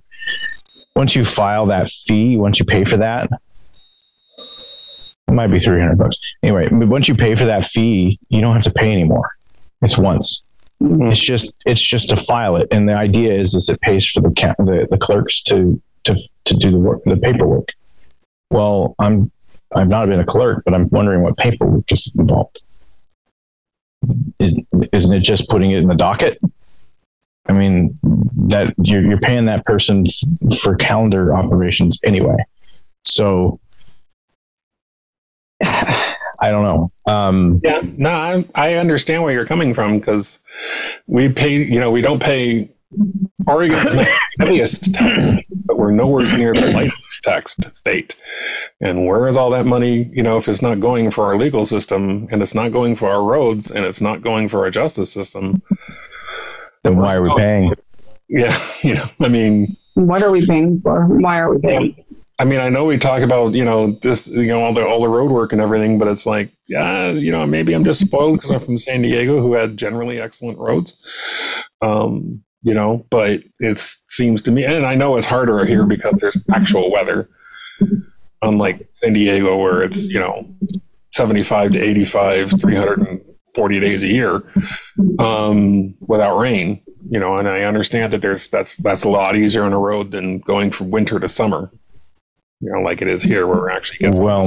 Once 0.95 1.15
you 1.15 1.25
file 1.25 1.65
that 1.67 1.89
fee 1.89 2.37
once 2.37 2.59
you 2.59 2.65
pay 2.65 2.83
for 2.83 2.97
that 2.97 3.29
it 5.27 5.33
might 5.33 5.47
be 5.47 5.59
300 5.59 5.97
bucks. 5.97 6.17
Anyway 6.41 6.67
but 6.69 6.87
once 6.87 7.07
you 7.07 7.15
pay 7.15 7.35
for 7.35 7.45
that 7.45 7.65
fee 7.65 8.19
you 8.29 8.41
don't 8.41 8.53
have 8.53 8.63
to 8.63 8.71
pay 8.71 8.91
anymore. 8.91 9.31
It's 9.81 9.97
once. 9.97 10.43
Mhm. 10.81 11.11
it's 11.11 11.19
just 11.19 11.53
it's 11.65 11.81
just 11.81 12.09
to 12.09 12.15
file 12.15 12.55
it, 12.55 12.67
and 12.71 12.87
the 12.87 12.95
idea 12.95 13.33
is 13.37 13.53
is 13.53 13.67
it 13.67 13.81
pays 13.81 14.05
for 14.05 14.21
the 14.21 14.29
the, 14.59 14.87
the 14.89 14.97
clerks 14.97 15.43
to 15.43 15.81
to 16.05 16.15
to 16.45 16.53
do 16.53 16.71
the 16.71 16.79
work 16.79 17.01
the 17.03 17.17
paperwork. 17.17 17.67
Well, 18.49 18.95
I'm 18.97 19.29
I've 19.75 19.87
not 19.87 20.07
been 20.07 20.19
a 20.19 20.25
clerk, 20.25 20.63
but 20.65 20.73
I'm 20.73 20.89
wondering 20.89 21.21
what 21.21 21.37
paperwork 21.37 21.91
is 21.91 22.13
involved. 22.17 22.59
Is, 24.39 24.59
isn't 24.93 25.13
it 25.13 25.21
just 25.21 25.49
putting 25.49 25.71
it 25.71 25.77
in 25.79 25.87
the 25.87 25.95
docket? 25.95 26.39
I 27.47 27.53
mean, 27.53 27.97
that 28.03 28.73
you're, 28.81 29.05
you're 29.05 29.19
paying 29.19 29.45
that 29.45 29.65
person 29.65 30.03
f- 30.07 30.59
for 30.59 30.75
calendar 30.75 31.35
operations 31.35 31.99
anyway. 32.03 32.37
So 33.03 33.59
I 36.41 36.51
don't 36.51 36.63
know. 36.63 36.91
Um, 37.05 37.59
yeah, 37.63 37.81
no, 37.83 38.09
I, 38.09 38.45
I 38.55 38.73
understand 38.75 39.23
where 39.23 39.33
you're 39.33 39.45
coming 39.45 39.73
from 39.73 39.99
because 39.99 40.39
we 41.07 41.27
pay. 41.29 41.55
You 41.63 41.79
know, 41.79 41.91
we 41.91 42.01
don't 42.01 42.21
pay. 42.21 42.69
Oregon's 43.47 43.91
the 43.91 44.07
heaviest 44.39 44.93
tax, 44.93 45.33
but 45.65 45.77
we're 45.77 45.91
nowhere 45.91 46.25
near 46.37 46.53
the 46.53 46.71
lightest 46.71 47.19
taxed 47.23 47.75
state. 47.75 48.15
And 48.81 49.05
where 49.05 49.27
is 49.27 49.37
all 49.37 49.49
that 49.51 49.65
money? 49.65 50.09
You 50.13 50.23
know, 50.23 50.37
if 50.37 50.47
it's 50.47 50.61
not 50.61 50.79
going 50.79 51.11
for 51.11 51.25
our 51.25 51.37
legal 51.37 51.65
system, 51.65 52.27
and 52.31 52.41
it's 52.41 52.55
not 52.55 52.71
going 52.71 52.95
for 52.95 53.09
our 53.09 53.23
roads, 53.23 53.71
and 53.71 53.85
it's 53.85 54.01
not 54.01 54.21
going 54.21 54.49
for 54.49 54.63
our 54.63 54.69
justice 54.69 55.11
system, 55.11 55.61
then 56.83 56.97
why 56.97 57.15
are 57.15 57.21
we 57.21 57.33
paying? 57.35 57.73
yeah, 58.27 58.59
you 58.81 58.95
know, 58.95 59.05
I 59.21 59.27
mean, 59.27 59.67
What 59.95 60.23
are 60.23 60.31
we 60.31 60.45
paying 60.45 60.81
for? 60.81 61.05
Why 61.05 61.39
are 61.39 61.53
we 61.53 61.61
paying? 61.61 62.05
I 62.39 62.45
mean, 62.45 62.61
I 62.61 62.69
know 62.69 62.85
we 62.85 62.97
talk 62.97 63.21
about 63.21 63.53
you 63.53 63.65
know 63.65 63.91
this, 64.01 64.27
you 64.27 64.47
know, 64.47 64.63
all 64.63 64.73
the 64.73 64.85
all 64.85 65.01
the 65.01 65.09
road 65.09 65.31
work 65.31 65.51
and 65.51 65.61
everything, 65.61 65.99
but 65.99 66.07
it's 66.07 66.25
like, 66.25 66.51
yeah, 66.67 67.09
you 67.09 67.31
know, 67.31 67.45
maybe 67.45 67.73
I'm 67.73 67.83
just 67.83 67.99
spoiled 67.99 68.37
because 68.37 68.51
I'm 68.51 68.61
from 68.61 68.77
San 68.77 69.01
Diego, 69.01 69.41
who 69.41 69.53
had 69.53 69.75
generally 69.75 70.21
excellent 70.21 70.57
roads. 70.57 70.95
Um, 71.81 72.43
you 72.61 72.73
know, 72.73 73.05
but 73.09 73.41
it 73.59 73.77
seems 74.07 74.41
to 74.43 74.51
me, 74.51 74.65
and 74.65 74.85
I 74.85 74.95
know 74.95 75.15
it's 75.15 75.27
harder 75.27 75.65
here 75.65 75.85
because 75.85 76.19
there's 76.19 76.37
actual 76.51 76.91
weather, 76.91 77.29
unlike 78.41 78.89
San 78.93 79.13
Diego, 79.13 79.57
where 79.57 79.81
it's 79.81 80.09
you 80.09 80.19
know 80.19 80.47
75 81.13 81.71
to 81.71 81.79
85, 81.81 82.59
340 82.59 83.79
days 83.79 84.03
a 84.03 84.07
year 84.07 84.43
um, 85.19 85.95
without 86.01 86.37
rain. 86.37 86.81
You 87.09 87.19
know, 87.19 87.37
and 87.37 87.47
I 87.47 87.61
understand 87.63 88.13
that 88.13 88.21
there's 88.21 88.47
that's 88.49 88.77
that's 88.77 89.03
a 89.03 89.09
lot 89.09 89.35
easier 89.35 89.63
on 89.63 89.73
a 89.73 89.79
road 89.79 90.11
than 90.11 90.39
going 90.39 90.71
from 90.71 90.91
winter 90.91 91.19
to 91.19 91.29
summer 91.29 91.71
you 92.61 92.71
know, 92.71 92.79
like 92.81 93.01
it 93.01 93.07
is 93.07 93.23
here, 93.23 93.47
where 93.47 93.57
we're 93.57 93.69
actually 93.69 93.99
gets 93.99 94.19
Well, 94.19 94.45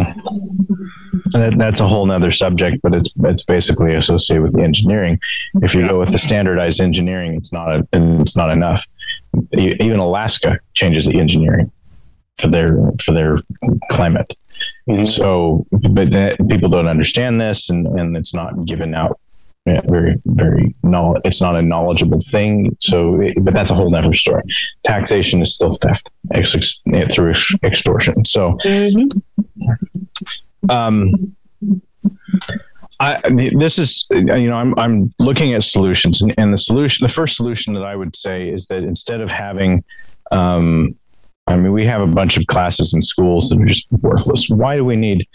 that, 1.33 1.55
that's 1.57 1.81
a 1.81 1.89
whole 1.89 2.05
nother 2.07 2.31
subject, 2.31 2.83
but 2.83 2.95
it's 2.95 3.11
it's 3.25 3.43
basically 3.45 3.95
associated 3.95 4.43
with 4.43 4.53
the 4.55 4.63
engineering. 4.63 5.19
If 5.63 5.75
you 5.75 5.83
Yeah. 5.83 5.89
go 5.89 5.99
with 5.99 6.13
the 6.13 6.19
standardized 6.19 6.81
engineering, 6.81 7.35
it's 7.35 7.53
not 7.53 7.75
a, 7.75 7.87
it's 7.93 8.37
not 8.37 8.51
enough. 8.51 8.87
Even 9.53 9.99
Alaska 9.99 10.59
changes 10.75 11.07
the 11.07 11.19
engineering 11.19 11.71
for 12.39 12.49
their 12.49 12.77
for 13.03 13.13
their 13.13 13.39
climate. 13.91 14.37
Mhm. 14.89 15.07
So, 15.07 15.67
but 15.71 16.11
that, 16.13 16.37
people 16.49 16.69
don't 16.69 16.89
understand 16.89 17.41
this, 17.41 17.71
and 17.71 17.87
and 17.99 18.17
it's 18.17 18.35
not 18.35 18.67
given 18.67 18.95
out 18.95 19.19
very 19.67 20.21
very 20.27 20.75
knowledge. 20.83 21.23
It's 21.25 21.41
not 21.41 21.57
a 21.57 21.63
knowledgeable 21.63 22.19
thing. 22.19 22.77
So, 22.81 23.21
it- 23.21 23.43
but 23.45 23.55
that's 23.55 23.71
a 23.71 23.75
whole 23.75 23.95
other 23.95 24.13
story. 24.13 24.43
Taxation 24.85 25.41
is 25.43 25.55
still 25.55 25.71
theft 25.73 26.11
ex- 26.33 26.81
through 27.13 27.31
ex- 27.31 27.55
extortion. 27.63 28.25
So, 28.25 28.53
Mhm. 28.65 29.23
um, 30.69 31.13
I, 33.01 33.21
this 33.55 33.79
is 33.79 34.07
you 34.11 34.49
know 34.49 34.57
I'm 34.57 34.79
I'm 34.79 35.13
looking 35.19 35.55
at 35.55 35.63
solutions 35.65 36.23
and, 36.23 36.35
and 36.39 36.53
the 36.53 36.57
solution 36.59 37.05
the 37.05 37.13
first 37.13 37.37
solution 37.37 37.75
that 37.75 37.83
I 37.85 37.97
would 37.97 38.15
say 38.17 38.49
is 38.49 38.67
that 38.69 38.83
instead 38.85 39.21
of 39.21 39.31
having 39.31 39.83
um, 40.31 40.95
I 41.49 41.57
mean 41.57 41.73
we 41.73 41.85
have 41.87 42.01
a 42.01 42.07
bunch 42.07 42.37
of 42.37 42.47
classes 42.47 42.95
in 42.95 43.03
schools 43.03 43.49
that 43.51 43.61
are 43.61 43.65
just 43.65 43.87
worthless 43.91 44.49
why 44.49 44.77
do 44.77 44.85
we 44.85 44.95
need 44.97 45.27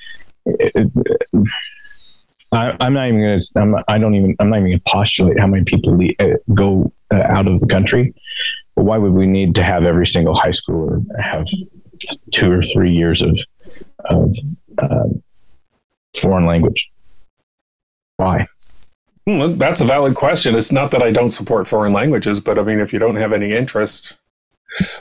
I, 2.52 2.76
I'm 2.80 2.94
not 2.94 3.08
even 3.08 3.42
gonna 3.54 3.84
I 3.88 3.98
don't 3.98 4.16
even 4.16 4.36
I'm 4.40 4.50
not 4.50 4.60
even 4.60 4.72
gonna 4.72 4.82
postulate 4.88 5.40
how 5.40 5.48
many 5.48 5.64
people 5.64 5.98
le- 5.98 6.14
uh, 6.20 6.38
go 6.54 6.92
uh, 7.12 7.24
out 7.28 7.48
of 7.48 7.60
the 7.60 7.68
country 7.68 8.14
but 8.76 8.84
why 8.84 8.98
would 8.98 9.14
we 9.14 9.26
need 9.26 9.56
to 9.56 9.64
have 9.64 9.84
every 9.84 10.06
single 10.06 10.36
high 10.36 10.50
schooler 10.50 11.04
have 11.20 11.48
two 12.32 12.52
or 12.52 12.62
three 12.62 12.92
years 12.92 13.22
of 13.22 13.38
of 14.06 14.32
um, 14.80 15.24
foreign 16.16 16.46
language. 16.46 16.92
Why? 18.18 18.48
Well, 19.26 19.56
that's 19.56 19.82
a 19.82 19.86
valid 19.86 20.16
question. 20.16 20.56
It's 20.56 20.72
not 20.72 20.92
that 20.92 21.04
I 21.04 21.12
don't 21.12 21.32
support 21.32 21.68
foreign 21.68 21.94
languages, 21.94 22.40
but 22.40 22.58
I 22.58 22.64
mean, 22.64 22.80
if 22.80 22.94
you 22.94 23.00
don't 23.00 23.18
have 23.18 23.34
any 23.34 23.54
interest, 23.54 24.16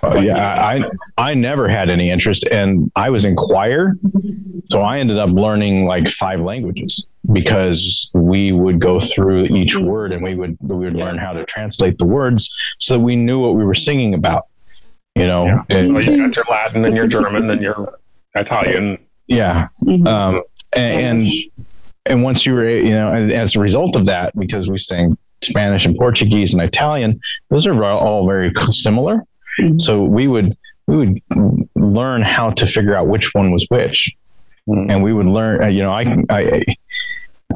Uh, 0.03 0.17
yeah, 0.17 0.37
I, 0.37 0.77
I 0.77 0.85
I 1.31 1.35
never 1.35 1.67
had 1.69 1.89
any 1.91 2.11
interest, 2.11 2.47
and 2.51 2.91
I 2.95 3.11
was 3.11 3.25
in 3.25 3.35
choir, 3.37 3.95
so 4.67 4.81
I 4.81 4.99
ended 4.99 5.19
up 5.19 5.31
learning 5.31 5.87
like 5.87 6.09
five 6.09 6.41
languages 6.41 7.05
because 7.33 8.09
we 8.15 8.53
would 8.53 8.81
go 8.81 9.01
through 9.01 9.45
each 9.47 9.77
word 9.77 10.13
and 10.13 10.23
we 10.23 10.35
would 10.37 10.57
we 10.61 10.77
would 10.77 10.95
learn 10.95 11.19
how 11.19 11.33
to 11.33 11.45
translate 11.47 11.99
the 11.99 12.07
words 12.07 12.49
so 12.79 12.95
that 12.95 13.01
we 13.01 13.17
knew 13.17 13.41
what 13.41 13.55
we 13.57 13.65
were 13.65 13.75
singing 13.75 14.15
about. 14.15 14.45
You 15.17 15.27
know, 15.27 15.47
Yeah. 15.47 15.63
And- 15.71 15.95
well, 15.95 16.05
you 16.05 16.25
got 16.25 16.37
your 16.37 16.45
Latin 16.49 16.85
and 16.85 16.97
your 16.97 17.09
German 17.09 17.51
and 17.51 17.61
your 17.61 17.99
Italian. 18.37 18.99
yeah, 19.27 19.67
Mhm. 19.85 20.07
um, 20.07 20.43
and, 20.75 21.25
and 21.25 21.33
and 22.05 22.23
once 22.23 22.47
you 22.47 22.55
were 22.55 22.69
you 22.69 22.91
know 22.91 23.13
and 23.13 23.33
as 23.33 23.57
a 23.57 23.61
result 23.61 23.97
of 23.97 24.07
that 24.07 24.33
because 24.39 24.71
we 24.71 24.79
sang 24.79 25.17
spanish 25.43 25.87
and 25.87 25.97
portuguese 25.97 26.53
and 26.55 26.63
italian 26.63 27.19
those 27.51 27.67
are 27.67 27.85
all 27.85 28.27
very 28.27 28.53
similar 28.67 29.23
Mhm. 29.61 29.81
so 29.81 30.03
we 30.03 30.29
would 30.29 30.57
we 30.87 30.97
would 30.97 31.19
learn 31.75 32.23
how 32.23 32.51
to 32.51 32.67
figure 32.67 32.95
out 32.97 33.07
which 33.09 33.35
one 33.35 33.51
was 33.51 33.67
which 33.71 34.15
Mhm. 34.69 34.91
and 34.91 35.03
we 35.03 35.13
would 35.13 35.27
learn 35.27 35.63
uh, 35.63 35.67
you 35.67 35.83
know 35.83 35.93
i 35.93 36.05
i 36.31 36.63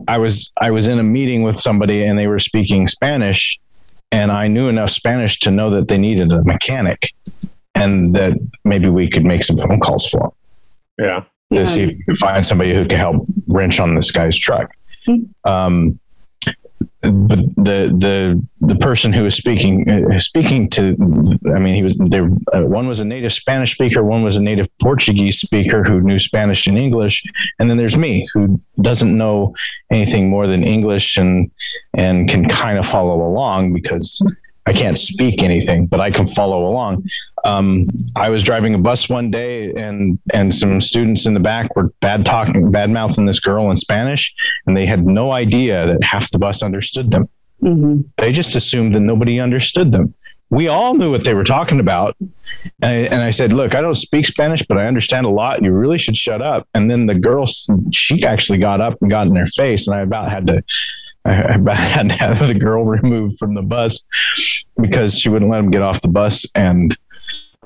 i 0.08 0.18
was 0.18 0.52
i 0.60 0.70
was 0.70 0.88
in 0.88 0.98
a 0.98 1.02
meeting 1.02 1.42
with 1.42 1.56
somebody 1.56 2.04
and 2.04 2.18
they 2.18 2.26
were 2.26 2.38
speaking 2.38 2.88
spanish 2.88 3.58
and 4.12 4.32
i 4.32 4.48
knew 4.48 4.68
enough 4.68 4.90
spanish 4.90 5.38
to 5.40 5.50
know 5.50 5.70
that 5.70 5.88
they 5.88 5.98
needed 5.98 6.32
a 6.32 6.42
mechanic 6.44 7.12
and 7.74 8.12
that 8.14 8.32
maybe 8.64 8.88
we 8.88 9.08
could 9.08 9.24
make 9.24 9.44
some 9.44 9.56
phone 9.56 9.78
calls 9.80 10.06
for 10.08 10.24
him 10.24 10.30
Yeah. 10.98 11.20
to 11.20 11.58
Yeah. 11.58 11.64
see 11.64 11.82
if 11.82 11.88
we 11.96 12.02
could 12.04 12.18
find 12.18 12.44
somebody 12.44 12.74
who 12.74 12.82
could 12.86 12.98
help 12.98 13.24
wrench 13.46 13.78
on 13.80 13.94
this 13.94 14.10
guy's 14.10 14.36
truck. 14.36 14.72
Um, 15.44 15.98
but 17.02 17.38
the 17.56 17.94
the 17.96 18.46
the 18.60 18.74
person 18.76 19.10
who 19.12 19.24
was 19.24 19.34
speaking 19.34 19.88
uh, 19.88 20.18
speaking 20.18 20.68
to 20.68 20.94
I 21.54 21.58
mean 21.58 21.74
he 21.74 21.82
was 21.82 21.96
there 21.96 22.26
uh, 22.52 22.66
one 22.66 22.86
was 22.86 23.00
a 23.00 23.06
native 23.06 23.32
Spanish 23.32 23.72
speaker 23.72 24.02
one 24.02 24.22
was 24.22 24.36
a 24.36 24.42
native 24.42 24.68
Portuguese 24.78 25.40
speaker 25.40 25.82
who 25.82 26.02
knew 26.02 26.18
Spanish 26.18 26.66
and 26.66 26.76
English 26.76 27.24
and 27.58 27.70
then 27.70 27.78
there's 27.78 27.96
me 27.96 28.28
who 28.34 28.60
doesn't 28.82 29.16
know 29.16 29.54
anything 29.90 30.28
more 30.28 30.46
than 30.46 30.62
English 30.62 31.16
and 31.16 31.50
and 31.94 32.28
can 32.28 32.46
kind 32.46 32.78
of 32.78 32.86
follow 32.86 33.26
along 33.26 33.72
because 33.72 34.22
I 34.66 34.72
can't 34.72 34.98
speak 34.98 35.42
anything 35.42 35.86
but 35.86 36.00
I 36.00 36.10
can 36.10 36.26
follow 36.26 36.66
along 36.66 37.04
um, 37.44 37.86
I 38.16 38.28
was 38.28 38.42
driving 38.42 38.74
a 38.74 38.78
bus 38.78 39.08
one 39.08 39.30
day, 39.30 39.72
and 39.72 40.18
and 40.32 40.54
some 40.54 40.80
students 40.80 41.26
in 41.26 41.34
the 41.34 41.40
back 41.40 41.74
were 41.74 41.92
bad 42.00 42.26
talking, 42.26 42.70
bad 42.70 42.90
mouthing 42.90 43.26
this 43.26 43.40
girl 43.40 43.70
in 43.70 43.76
Spanish, 43.76 44.34
and 44.66 44.76
they 44.76 44.86
had 44.86 45.06
no 45.06 45.32
idea 45.32 45.86
that 45.86 46.02
half 46.04 46.30
the 46.30 46.38
bus 46.38 46.62
understood 46.62 47.10
them. 47.10 47.28
Mhm. 47.62 48.04
They 48.18 48.32
just 48.32 48.56
assumed 48.56 48.94
that 48.94 49.00
nobody 49.00 49.40
understood 49.40 49.92
them. 49.92 50.14
We 50.50 50.66
all 50.66 50.94
knew 50.94 51.10
what 51.12 51.24
they 51.24 51.34
were 51.34 51.44
talking 51.44 51.78
about, 51.78 52.16
and 52.20 52.30
I, 52.82 52.92
and 52.92 53.22
I 53.22 53.30
said, 53.30 53.52
"Look, 53.52 53.74
I 53.74 53.80
don't 53.80 53.94
speak 53.94 54.26
Spanish, 54.26 54.64
but 54.66 54.78
I 54.78 54.86
understand 54.86 55.24
a 55.24 55.30
lot. 55.30 55.62
You 55.62 55.70
really 55.70 55.98
should 55.98 56.16
shut 56.16 56.42
up." 56.42 56.66
And 56.74 56.90
then 56.90 57.06
the 57.06 57.14
girl, 57.14 57.46
she 57.92 58.24
actually 58.24 58.58
got 58.58 58.80
up 58.80 58.98
and 59.00 59.10
got 59.10 59.28
in 59.28 59.34
their 59.34 59.46
face, 59.46 59.86
and 59.86 59.96
I 59.96 60.00
about 60.00 60.30
had 60.30 60.46
to. 60.48 60.62
I 61.24 61.32
about 61.54 61.76
had 61.78 62.08
to 62.08 62.14
have 62.16 62.46
the 62.46 62.54
girl 62.54 62.84
removed 62.84 63.38
from 63.38 63.54
the 63.54 63.62
bus 63.62 64.04
because 64.80 65.18
she 65.18 65.28
wouldn't 65.28 65.50
let 65.50 65.58
them 65.58 65.70
get 65.70 65.82
off 65.82 66.00
the 66.00 66.08
bus, 66.08 66.46
and 66.54 66.96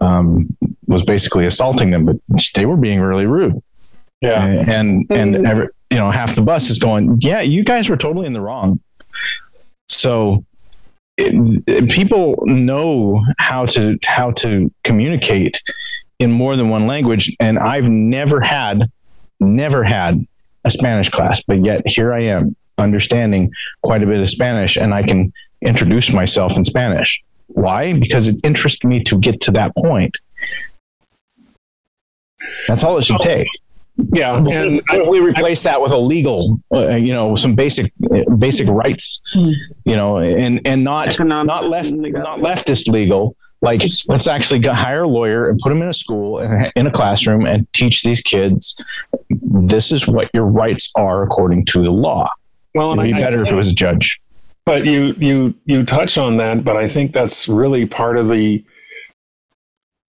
um, 0.00 0.56
was 0.86 1.04
basically 1.04 1.46
assaulting 1.46 1.90
them, 1.90 2.04
but 2.04 2.16
they 2.54 2.66
were 2.66 2.76
being 2.76 3.00
really 3.00 3.26
rude. 3.26 3.54
Yeah. 4.20 4.44
And 4.44 5.06
and 5.10 5.46
every, 5.46 5.68
you 5.90 5.98
know, 5.98 6.10
half 6.10 6.34
the 6.34 6.42
bus 6.42 6.70
is 6.70 6.78
going, 6.78 7.18
yeah, 7.20 7.40
you 7.42 7.62
guys 7.62 7.88
were 7.88 7.96
totally 7.96 8.26
in 8.26 8.32
the 8.32 8.40
wrong. 8.40 8.80
So 9.86 10.44
it, 11.16 11.62
it- 11.66 11.90
people 11.90 12.36
know 12.46 13.22
how 13.38 13.66
to 13.66 13.98
how 14.04 14.32
to 14.32 14.72
communicate 14.82 15.62
in 16.18 16.30
more 16.32 16.56
than 16.56 16.68
one 16.70 16.86
language, 16.86 17.34
and 17.40 17.58
I've 17.58 17.88
never 17.88 18.40
had 18.40 18.90
never 19.40 19.84
had 19.84 20.26
a 20.64 20.70
Spanish 20.70 21.10
class, 21.10 21.42
but 21.42 21.64
yet 21.64 21.82
here 21.86 22.12
I 22.12 22.22
am 22.24 22.56
understanding 22.78 23.50
quite 23.82 24.02
a 24.02 24.06
bit 24.06 24.20
of 24.20 24.28
Spanish, 24.28 24.76
and 24.76 24.94
I 24.94 25.02
can 25.02 25.32
introduce 25.62 26.12
myself 26.12 26.56
in 26.56 26.64
Spanish. 26.64 27.22
Why? 27.48 27.92
Because 27.92 28.28
it 28.28 28.36
interests 28.42 28.84
me 28.84 29.02
to 29.04 29.18
get 29.18 29.40
to 29.42 29.50
that 29.52 29.74
point. 29.76 30.18
That's 32.68 32.82
all 32.84 32.98
it 32.98 33.04
should 33.04 33.20
take. 33.20 33.46
Yeah. 34.12 34.36
And 34.36 34.82
Why 34.88 34.96
don't 34.98 35.08
we 35.10 35.20
replace 35.20 35.62
that 35.62 35.80
with 35.80 35.92
a 35.92 35.96
legal, 35.96 36.58
uh, 36.72 36.90
you 36.96 37.14
know, 37.14 37.36
some 37.36 37.54
basic 37.54 37.92
uh, 38.12 38.28
basic 38.38 38.66
rights, 38.68 39.20
Hmm. 39.32 39.50
you 39.84 39.94
know, 39.96 40.18
and 40.18 40.60
and 40.66 40.82
not 40.82 41.08
Economic 41.08 41.46
not 41.46 41.68
left 41.68 41.92
legal. 41.92 42.20
not 42.22 42.40
leftist 42.40 42.88
legal. 42.88 43.36
Like 43.62 43.82
let's 44.08 44.26
actually 44.26 44.58
go 44.60 44.74
hire 44.74 45.04
a 45.04 45.08
lawyer 45.08 45.48
and 45.48 45.58
put 45.60 45.68
them 45.70 45.80
in 45.80 45.88
a 45.88 45.92
school 45.92 46.38
and 46.40 46.70
in 46.74 46.86
a 46.86 46.90
classroom 46.90 47.46
and 47.46 47.72
teach 47.72 48.02
these 48.02 48.20
kids 48.20 48.82
this 49.30 49.90
is 49.92 50.06
what 50.08 50.28
your 50.34 50.44
rights 50.44 50.90
are 50.96 51.22
according 51.22 51.64
to 51.66 51.82
the 51.82 51.90
law. 51.90 52.28
Well, 52.74 52.92
It'd 52.92 53.04
be 53.04 53.14
I- 53.14 53.18
I 53.18 53.20
better 53.20 53.42
if 53.42 53.48
it 53.52 53.54
was 53.56 53.70
a 53.70 53.74
judge. 53.74 54.20
But 54.66 54.84
you 54.86 55.14
you 55.18 55.54
you 55.66 55.84
touch 55.84 56.16
on 56.16 56.38
that, 56.38 56.64
but 56.64 56.76
I 56.76 56.88
think 56.88 57.12
that's 57.12 57.48
really 57.48 57.84
part 57.84 58.16
of 58.16 58.28
the 58.28 58.64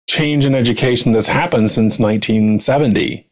change 0.09 0.45
in 0.45 0.55
education 0.55 1.13
that's 1.13 1.29
happened 1.29 1.71
since 1.71 1.99
1970. 1.99 3.27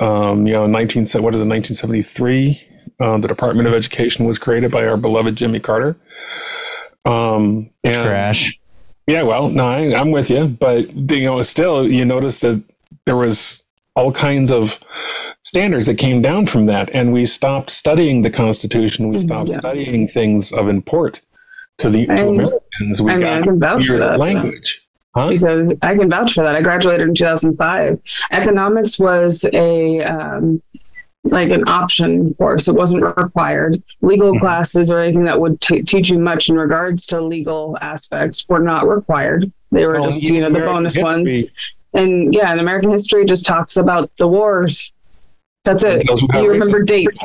Um, 0.00 0.46
you 0.46 0.52
know, 0.52 0.64
in 0.64 0.72
19 0.72 1.02
what 1.22 1.34
is 1.34 1.40
it, 1.40 1.48
1973? 1.48 2.60
Uh, 3.00 3.16
the 3.18 3.28
Department 3.28 3.66
of 3.68 3.74
Education 3.74 4.26
was 4.26 4.38
created 4.38 4.70
by 4.70 4.86
our 4.86 4.96
beloved 4.96 5.36
Jimmy 5.36 5.60
Carter. 5.60 5.96
Um, 7.04 7.70
and 7.84 7.94
Trash. 8.06 8.58
yeah, 9.06 9.22
well, 9.22 9.48
no, 9.48 9.66
I, 9.66 9.98
I'm 9.98 10.10
with 10.10 10.28
you, 10.30 10.48
but 10.48 10.92
you 11.12 11.24
know, 11.24 11.40
still, 11.42 11.88
you 11.90 12.04
notice 12.04 12.38
that 12.40 12.62
there 13.06 13.16
was 13.16 13.62
all 13.98 14.12
kinds 14.12 14.50
of 14.52 14.78
standards 15.42 15.86
that 15.86 15.96
came 15.98 16.22
down 16.22 16.46
from 16.46 16.66
that, 16.66 16.88
and 16.94 17.12
we 17.12 17.24
stopped 17.26 17.70
studying 17.70 18.22
the 18.22 18.30
Constitution. 18.30 19.08
We 19.08 19.16
Mhm, 19.16 19.20
stopped 19.20 19.48
yeah. 19.50 19.58
studying 19.58 20.06
things 20.06 20.52
of 20.52 20.68
import 20.68 21.20
to 21.78 21.90
the 21.90 22.06
to 22.06 22.28
Americans. 22.28 23.02
We 23.02 23.10
I 23.12 23.16
mean, 23.16 23.26
I 23.26 23.38
got 23.38 23.44
can 23.44 23.58
vouch 23.58 23.86
for 23.86 23.98
that. 23.98 24.18
language, 24.18 24.86
huh? 25.16 25.28
because 25.30 25.72
I 25.82 25.96
can 25.96 26.08
vouch 26.08 26.32
for 26.34 26.44
that. 26.44 26.54
I 26.54 26.62
graduated 26.62 27.08
in 27.08 27.14
2005. 27.14 27.98
Economics 28.30 28.98
was 28.98 29.44
a 29.52 30.00
um, 30.02 30.62
like 31.24 31.50
an 31.50 31.68
option 31.68 32.34
course; 32.34 32.68
it 32.68 32.76
wasn't 32.76 33.02
required. 33.02 33.82
Legal 34.00 34.32
Mhm. 34.34 34.40
classes 34.40 34.90
or 34.92 35.00
anything 35.00 35.24
that 35.24 35.40
would 35.40 35.60
t- 35.60 35.82
teach 35.82 36.08
you 36.10 36.18
much 36.18 36.48
in 36.48 36.56
regards 36.56 37.04
to 37.06 37.20
legal 37.20 37.76
aspects 37.80 38.46
were 38.48 38.60
not 38.60 38.88
required. 38.88 39.50
They 39.72 39.84
were 39.86 39.94
Well, 39.94 40.04
just 40.04 40.22
you 40.22 40.40
know 40.40 40.50
the 40.50 40.60
bonus 40.60 40.96
ones. 40.96 41.32
And 41.94 42.34
yeah, 42.34 42.50
and 42.50 42.60
American 42.60 42.90
history 42.90 43.24
just 43.24 43.46
talks 43.46 43.76
about 43.76 44.10
the 44.16 44.28
wars. 44.28 44.92
That's 45.64 45.82
it. 45.84 46.08
you 46.08 46.50
remember 46.50 46.82
dates 46.82 47.24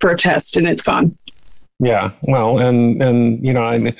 for 0.00 0.10
a 0.10 0.16
test, 0.16 0.56
and 0.56 0.66
it's 0.66 0.82
gone. 0.82 1.16
Yeah, 1.78 2.12
well, 2.22 2.58
and 2.58 3.02
and 3.02 3.44
you 3.44 3.52
know, 3.52 3.62
I, 3.62 3.94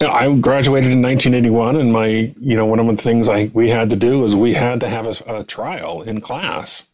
I 0.00 0.34
graduated 0.36 0.92
in 0.92 1.02
1981, 1.02 1.76
and 1.76 1.92
my 1.92 2.06
you 2.06 2.56
know 2.56 2.66
one 2.66 2.80
of 2.80 2.86
the 2.86 2.96
things 3.02 3.28
I 3.28 3.50
we 3.52 3.68
had 3.70 3.90
to 3.90 3.96
do 3.96 4.24
is 4.24 4.34
we 4.34 4.54
had 4.54 4.80
to 4.80 4.88
have 4.88 5.06
a, 5.06 5.38
a 5.38 5.44
trial 5.44 6.02
in 6.02 6.20
class. 6.20 6.84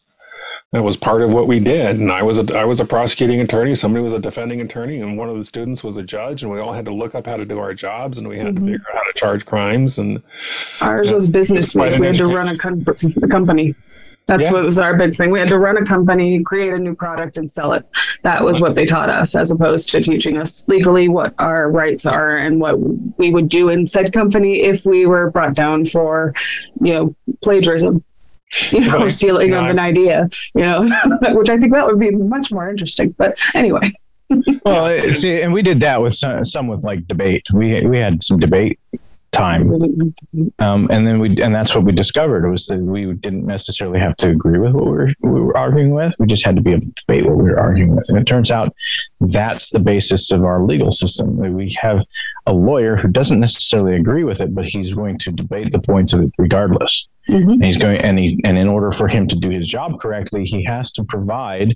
That 0.71 0.83
was 0.83 0.97
part 0.97 1.21
of 1.21 1.33
what 1.33 1.47
we 1.47 1.59
did, 1.59 1.97
and 1.99 2.11
I 2.11 2.21
was 2.23 2.39
a 2.39 2.57
I 2.57 2.65
was 2.65 2.79
a 2.79 2.85
prosecuting 2.85 3.39
attorney. 3.39 3.75
Somebody 3.75 4.03
was 4.03 4.13
a 4.13 4.19
defending 4.19 4.61
attorney, 4.61 4.99
and 4.99 5.17
one 5.17 5.29
of 5.29 5.37
the 5.37 5.43
students 5.43 5.83
was 5.83 5.97
a 5.97 6.03
judge, 6.03 6.43
and 6.43 6.51
we 6.51 6.59
all 6.59 6.73
had 6.73 6.85
to 6.85 6.93
look 6.93 7.15
up 7.15 7.25
how 7.27 7.37
to 7.37 7.45
do 7.45 7.59
our 7.59 7.73
jobs, 7.73 8.17
and 8.17 8.27
we 8.27 8.37
had 8.37 8.47
Mhm. 8.47 8.55
to 8.55 8.61
figure 8.61 8.81
out 8.89 8.95
how 8.95 9.03
to 9.03 9.13
charge 9.15 9.45
crimes, 9.45 9.97
and 9.97 10.21
Ours 10.81 11.11
was 11.13 11.29
business 11.29 11.73
week. 11.75 11.97
We 11.99 12.07
had 12.07 12.15
to 12.17 12.25
run 12.25 12.47
a, 12.49 12.57
com- 12.57 12.85
a 13.23 13.27
company. 13.27 13.75
That's 14.27 14.45
Yeah. 14.45 14.53
what 14.53 14.63
was 14.63 14.79
our 14.79 14.95
big 14.97 15.13
thing. 15.15 15.29
We 15.29 15.37
had 15.39 15.49
to 15.49 15.59
run 15.59 15.77
a 15.77 15.85
company, 15.85 16.41
create 16.43 16.73
a 16.73 16.79
new 16.79 16.95
product, 16.95 17.37
and 17.37 17.49
sell 17.49 17.73
it. 17.73 17.85
That 18.23 18.43
was 18.43 18.59
what 18.59 18.73
they 18.73 18.85
taught 18.87 19.07
us, 19.09 19.35
as 19.35 19.51
opposed 19.51 19.89
to 19.91 20.01
teaching 20.01 20.39
us 20.39 20.65
legally 20.67 21.07
what 21.07 21.35
our 21.37 21.69
rights 21.69 22.07
are 22.07 22.35
and 22.35 22.59
what 22.59 22.79
we 23.19 23.31
would 23.31 23.49
do 23.49 23.69
in 23.69 23.85
said 23.85 24.11
company 24.13 24.61
if 24.63 24.83
we 24.83 25.05
were 25.05 25.29
brought 25.29 25.53
down 25.53 25.85
for, 25.85 26.33
you 26.81 26.91
know, 26.93 27.15
plagiarism, 27.43 28.03
you 28.71 28.81
know, 28.81 28.99
Right. 29.03 29.11
stealing 29.11 29.53
of 29.53 29.65
an 29.65 29.79
idea, 29.79 30.29
you 30.53 30.61
know, 30.63 30.81
which 31.33 31.49
I 31.49 31.57
think 31.57 31.73
that 31.73 31.85
would 31.87 31.99
be 31.99 32.11
much 32.11 32.51
more 32.51 32.69
interesting. 32.69 33.13
But 33.17 33.37
anyway, 33.53 33.91
Well, 34.65 34.87
eh, 34.87 35.13
see, 35.13 35.41
and 35.41 35.53
we 35.53 35.61
did 35.61 35.79
that 35.81 36.01
with 36.01 36.13
some, 36.13 36.43
some 36.43 36.67
with 36.67 36.83
like 36.83 37.07
debate. 37.07 37.43
We 37.53 37.85
we 37.85 37.99
had 37.99 38.23
some 38.23 38.39
debate 38.39 38.79
time, 39.35 40.15
um, 40.59 40.87
and 40.89 41.05
then 41.05 41.19
we 41.19 41.29
and 41.41 41.53
that's 41.53 41.75
what 41.75 41.83
we 41.83 41.91
discovered 41.91 42.49
was 42.49 42.65
that 42.67 42.79
we 42.79 43.13
didn't 43.13 43.45
necessarily 43.45 43.99
have 43.99 44.15
to 44.17 44.29
agree 44.29 44.59
with 44.59 44.73
what 44.73 44.85
we 44.85 44.91
were, 44.91 45.09
we 45.21 45.41
were 45.41 45.57
arguing 45.57 45.91
with. 45.91 46.15
We 46.19 46.25
just 46.25 46.45
had 46.45 46.55
to 46.55 46.61
be 46.61 46.71
able 46.71 46.87
to 46.87 46.93
debate 47.05 47.25
what 47.25 47.37
we 47.37 47.43
were 47.43 47.59
arguing 47.59 47.95
with, 47.95 48.09
and 48.09 48.17
it 48.17 48.25
turns 48.25 48.51
out 48.51 48.73
that's 49.19 49.69
the 49.69 49.79
basis 49.79 50.31
of 50.31 50.43
our 50.43 50.61
legal 50.63 50.91
system. 50.91 51.37
We 51.37 51.75
have 51.81 52.03
a 52.45 52.53
lawyer 52.53 52.95
who 52.95 53.07
doesn't 53.07 53.39
necessarily 53.39 53.95
agree 53.95 54.23
with 54.23 54.41
it, 54.41 54.53
but 54.53 54.65
he's 54.65 54.93
going 54.93 55.17
to 55.19 55.31
debate 55.31 55.71
the 55.71 55.79
points 55.79 56.13
of 56.13 56.21
it 56.21 56.31
regardless. 56.37 57.07
Mhm. 57.27 57.53
And 57.53 57.63
he's 57.63 57.77
going, 57.77 57.97
and 57.97 58.19
he, 58.19 58.39
and 58.43 58.57
in 58.57 58.67
order 58.67 58.91
for 58.91 59.07
him 59.07 59.27
to 59.27 59.35
do 59.35 59.49
his 59.49 59.67
job 59.67 59.99
correctly, 59.99 60.43
he 60.43 60.63
has 60.63 60.91
to 60.93 61.03
provide 61.03 61.75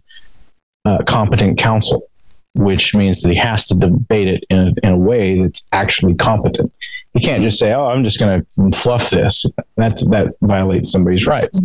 uh, 0.85 0.99
competent 1.05 1.57
counsel, 1.57 2.07
which 2.53 2.95
means 2.95 3.21
that 3.21 3.31
he 3.31 3.37
has 3.37 3.65
to 3.67 3.75
debate 3.75 4.27
it 4.27 4.43
in 4.49 4.59
a, 4.59 4.73
in 4.83 4.93
a 4.93 4.97
way 4.97 5.41
that's 5.41 5.65
actually 5.71 6.15
competent. 6.15 6.71
He 7.13 7.19
can't 7.21 7.43
just 7.43 7.59
say, 7.59 7.73
"Oh, 7.73 7.87
I'm 7.87 8.03
just 8.03 8.19
going 8.19 8.45
to 8.45 8.71
fluff 8.77 9.09
this." 9.09 9.45
That's 9.75 10.07
that 10.09 10.33
violates 10.41 10.91
somebody's 10.91 11.25
rights. 11.25 11.59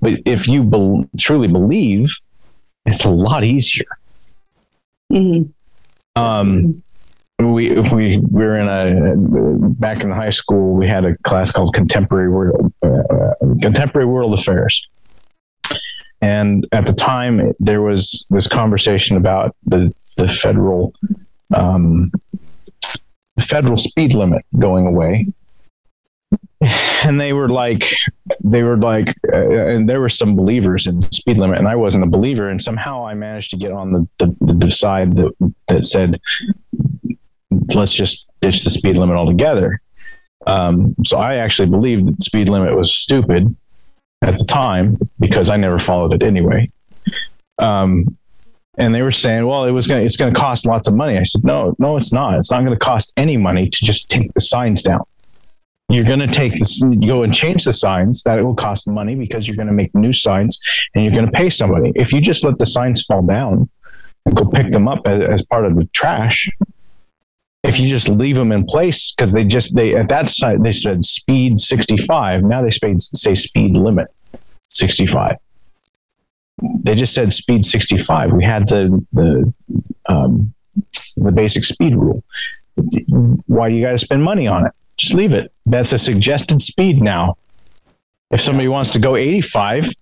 But 0.00 0.20
if 0.26 0.46
you 0.46 0.64
bel 0.64 1.08
truly 1.18 1.48
believe, 1.48 2.10
it's 2.84 3.04
a 3.04 3.10
lot 3.10 3.44
easier. 3.44 3.86
Mhm. 5.10 5.50
Um, 6.16 6.82
we 7.38 7.72
we 7.72 8.18
we 8.18 8.44
were 8.44 8.56
in 8.58 8.68
a 8.68 9.14
back 9.80 10.04
in 10.04 10.10
high 10.10 10.30
school. 10.30 10.74
We 10.74 10.86
had 10.86 11.04
a 11.04 11.16
class 11.22 11.50
called 11.52 11.72
contemporary 11.74 12.28
world 12.28 12.72
uh, 12.82 13.34
contemporary 13.62 14.06
world 14.06 14.34
affairs, 14.34 14.86
and 16.20 16.66
at 16.72 16.86
the 16.86 16.92
time 16.92 17.52
there 17.58 17.80
was 17.82 18.26
this 18.30 18.46
conversation 18.46 19.16
about 19.16 19.56
the 19.66 19.92
the 20.18 20.28
federal 20.28 20.92
um, 21.54 22.12
federal 23.42 23.76
speed 23.76 24.14
limit 24.14 24.44
going 24.58 24.86
away. 24.86 25.28
And 27.04 27.20
they 27.20 27.32
were 27.32 27.48
like, 27.48 27.92
they 28.42 28.62
were 28.62 28.76
like, 28.76 29.08
uh, 29.32 29.66
and 29.66 29.88
there 29.88 30.00
were 30.00 30.08
some 30.08 30.36
believers 30.36 30.86
in 30.86 31.02
speed 31.12 31.36
limit, 31.36 31.58
and 31.58 31.66
I 31.66 31.74
wasn't 31.74 32.04
a 32.04 32.06
believer. 32.06 32.48
And 32.48 32.62
somehow 32.62 33.04
I 33.04 33.14
managed 33.14 33.50
to 33.50 33.56
get 33.56 33.72
on 33.72 33.92
the, 33.92 34.08
the, 34.18 34.54
the 34.54 34.70
side 34.70 35.16
that, 35.16 35.32
that 35.66 35.84
said, 35.84 36.20
let's 37.74 37.92
just 37.92 38.28
ditch 38.40 38.62
the 38.62 38.70
speed 38.70 38.96
limit 38.96 39.16
altogether. 39.16 39.80
Um, 40.46 40.94
so 41.04 41.18
I 41.18 41.36
actually 41.36 41.68
believed 41.68 42.06
that 42.06 42.18
the 42.18 42.24
speed 42.24 42.48
limit 42.48 42.76
was 42.76 42.94
stupid 42.94 43.54
at 44.22 44.38
the 44.38 44.44
time 44.44 44.98
because 45.18 45.50
I 45.50 45.56
never 45.56 45.78
followed 45.78 46.14
it 46.14 46.22
anyway. 46.22 46.70
Um, 47.58 48.16
and 48.78 48.94
they 48.94 49.02
were 49.02 49.12
saying, 49.12 49.46
well, 49.46 49.64
it 49.64 49.70
was 49.70 49.86
going 49.86 50.04
it's 50.04 50.16
going 50.16 50.32
to 50.32 50.38
cost 50.38 50.66
lots 50.66 50.88
of 50.88 50.94
money. 50.94 51.18
I 51.18 51.22
said, 51.22 51.44
no, 51.44 51.74
no, 51.78 51.96
it's 51.96 52.12
not. 52.12 52.38
It's 52.38 52.50
not 52.50 52.60
going 52.64 52.72
to 52.72 52.84
cost 52.84 53.12
any 53.16 53.36
money 53.36 53.68
to 53.68 53.84
just 53.84 54.08
take 54.08 54.32
the 54.34 54.40
signs 54.40 54.82
down. 54.82 55.02
You're 55.88 56.04
going 56.04 56.20
to 56.20 56.26
take 56.26 56.54
this, 56.54 56.82
go 57.06 57.22
and 57.22 57.34
change 57.34 57.64
the 57.64 57.72
signs. 57.72 58.22
That 58.22 58.42
will 58.42 58.54
cost 58.54 58.88
money 58.88 59.14
because 59.14 59.46
you're 59.46 59.56
going 59.56 59.68
to 59.68 59.74
make 59.74 59.94
new 59.94 60.12
signs 60.12 60.58
and 60.94 61.04
you're 61.04 61.12
going 61.12 61.26
to 61.26 61.32
pay 61.32 61.50
somebody. 61.50 61.92
If 61.94 62.12
you 62.14 62.22
just 62.22 62.44
let 62.44 62.58
the 62.58 62.64
signs 62.64 63.04
fall 63.04 63.22
down 63.22 63.68
and 64.24 64.34
go 64.34 64.46
pick 64.46 64.68
them 64.68 64.88
up 64.88 65.02
as, 65.04 65.20
as 65.20 65.44
part 65.44 65.66
of 65.66 65.76
the 65.76 65.84
trash, 65.92 66.48
if 67.62 67.78
you 67.78 67.88
just 67.88 68.08
leave 68.08 68.36
them 68.36 68.52
in 68.52 68.64
place 68.64 69.12
because 69.12 69.32
they 69.32 69.44
just 69.44 69.74
they 69.74 69.94
at 69.94 70.08
that 70.08 70.28
site 70.28 70.62
they 70.62 70.72
said 70.72 71.04
speed 71.04 71.60
65 71.60 72.42
now 72.42 72.60
they 72.60 72.70
say 72.70 73.34
speed 73.36 73.76
limit 73.76 74.08
65 74.70 75.36
they 76.82 76.94
just 76.94 77.14
said 77.14 77.32
speed 77.32 77.64
65 77.64 78.32
we 78.32 78.44
had 78.44 78.68
the 78.68 79.04
the 79.12 79.52
um, 80.08 80.54
the 81.16 81.32
basic 81.32 81.64
speed 81.64 81.94
rule 81.94 82.22
why 83.46 83.68
do 83.68 83.74
you 83.74 83.82
got 83.82 83.92
to 83.92 83.98
spend 83.98 84.22
money 84.22 84.46
on 84.46 84.66
it 84.66 84.72
just 84.96 85.14
leave 85.14 85.32
it 85.32 85.52
that's 85.66 85.92
a 85.92 85.98
suggested 85.98 86.62
speed 86.62 87.02
now 87.02 87.36
if 88.30 88.40
somebody 88.40 88.68
wants 88.68 88.90
to 88.90 88.98
go 88.98 89.16
85 89.16 89.92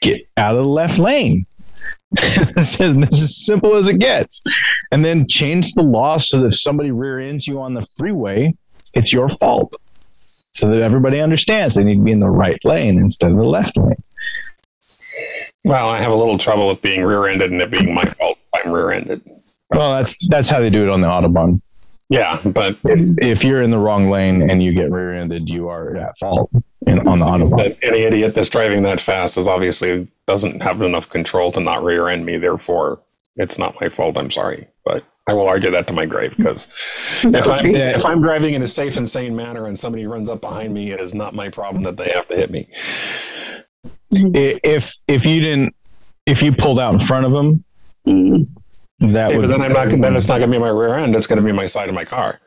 get 0.00 0.22
out 0.36 0.56
of 0.56 0.62
the 0.62 0.68
left 0.68 0.98
lane 0.98 1.46
it's 2.18 2.78
as 2.78 3.44
simple 3.44 3.74
as 3.74 3.88
it 3.88 3.98
gets. 3.98 4.42
And 4.90 5.02
then 5.02 5.26
change 5.26 5.72
the 5.72 5.82
law 5.82 6.18
so 6.18 6.40
that 6.40 6.48
if 6.48 6.60
somebody 6.60 6.90
rear 6.90 7.18
ends 7.18 7.46
you 7.46 7.60
on 7.60 7.72
the 7.72 7.82
freeway, 7.96 8.54
it's 8.92 9.12
your 9.12 9.30
fault. 9.30 9.74
So 10.52 10.68
that 10.68 10.82
everybody 10.82 11.20
understands 11.20 11.74
they 11.74 11.84
need 11.84 11.96
to 11.96 12.02
be 12.02 12.12
in 12.12 12.20
the 12.20 12.28
right 12.28 12.62
lane 12.64 12.98
instead 12.98 13.30
of 13.30 13.38
the 13.38 13.44
left 13.44 13.78
lane. 13.78 14.02
Well, 15.64 15.88
I 15.88 16.00
have 16.00 16.12
a 16.12 16.16
little 16.16 16.38
trouble 16.38 16.68
with 16.68 16.82
being 16.82 17.04
rear-ended 17.04 17.50
and 17.50 17.60
it 17.60 17.70
being 17.70 17.94
my 17.94 18.04
fault 18.04 18.38
if 18.52 18.66
I'm 18.66 18.72
rear-ended. 18.72 19.22
Well, 19.70 19.94
that's 19.94 20.16
that's 20.28 20.48
how 20.48 20.60
they 20.60 20.70
do 20.70 20.82
it 20.82 20.88
on 20.88 21.00
the 21.00 21.08
autobahn. 21.08 21.60
Yeah, 22.08 22.42
but 22.44 22.76
if, 22.84 23.16
if 23.22 23.44
you're 23.44 23.62
in 23.62 23.70
the 23.70 23.78
wrong 23.78 24.10
lane 24.10 24.50
and 24.50 24.62
you 24.62 24.74
get 24.74 24.90
rear-ended, 24.90 25.48
you 25.48 25.68
are 25.68 25.96
at 25.96 26.16
fault 26.18 26.50
in, 26.86 26.98
on 27.08 27.18
the 27.18 27.24
autobahn. 27.24 27.78
Any 27.82 28.02
idiot 28.02 28.34
that's 28.34 28.50
driving 28.50 28.82
that 28.82 29.00
fast 29.00 29.38
is 29.38 29.48
obviously 29.48 30.08
doesn't 30.26 30.62
have 30.62 30.82
enough 30.82 31.08
control 31.08 31.52
to 31.52 31.60
not 31.60 31.82
rear-end 31.82 32.26
me. 32.26 32.36
Therefore, 32.36 33.00
it's 33.36 33.58
not 33.58 33.80
my 33.80 33.88
fault. 33.88 34.18
I'm 34.18 34.30
sorry, 34.30 34.68
but 34.84 35.04
I 35.26 35.32
will 35.32 35.48
argue 35.48 35.70
that 35.70 35.86
to 35.86 35.94
my 35.94 36.04
grave 36.04 36.36
because 36.36 36.66
if 37.24 37.48
I'm 37.48 37.74
if 37.74 38.04
I'm 38.04 38.20
driving 38.20 38.54
in 38.54 38.62
a 38.62 38.68
safe 38.68 38.96
and 38.96 39.08
sane 39.08 39.34
manner 39.34 39.66
and 39.66 39.78
somebody 39.78 40.06
runs 40.06 40.28
up 40.28 40.42
behind 40.42 40.74
me, 40.74 40.90
it 40.90 41.00
is 41.00 41.14
not 41.14 41.34
my 41.34 41.48
problem 41.48 41.84
that 41.84 41.96
they 41.96 42.10
have 42.10 42.28
to 42.28 42.36
hit 42.36 42.50
me. 42.50 42.68
If 44.12 44.94
if 45.08 45.26
you 45.26 45.40
didn't, 45.40 45.74
if 46.26 46.42
you 46.42 46.52
pulled 46.52 46.78
out 46.78 46.92
in 46.92 47.00
front 47.00 47.26
of 47.26 47.32
them, 47.32 47.64
mm 48.06 48.46
that 49.10 49.30
okay, 49.30 49.38
would, 49.38 49.48
but 49.48 49.58
then 49.58 49.62
I'm 49.62 49.72
not. 49.72 50.00
Then 50.00 50.16
it's 50.16 50.28
not 50.28 50.38
going 50.38 50.50
to 50.50 50.56
be 50.56 50.60
my 50.60 50.68
rear 50.68 50.94
end. 50.94 51.16
It's 51.16 51.26
going 51.26 51.38
to 51.38 51.44
be 51.44 51.50
my 51.50 51.66
side 51.66 51.88
of 51.88 51.94
my 51.94 52.04
car. 52.04 52.38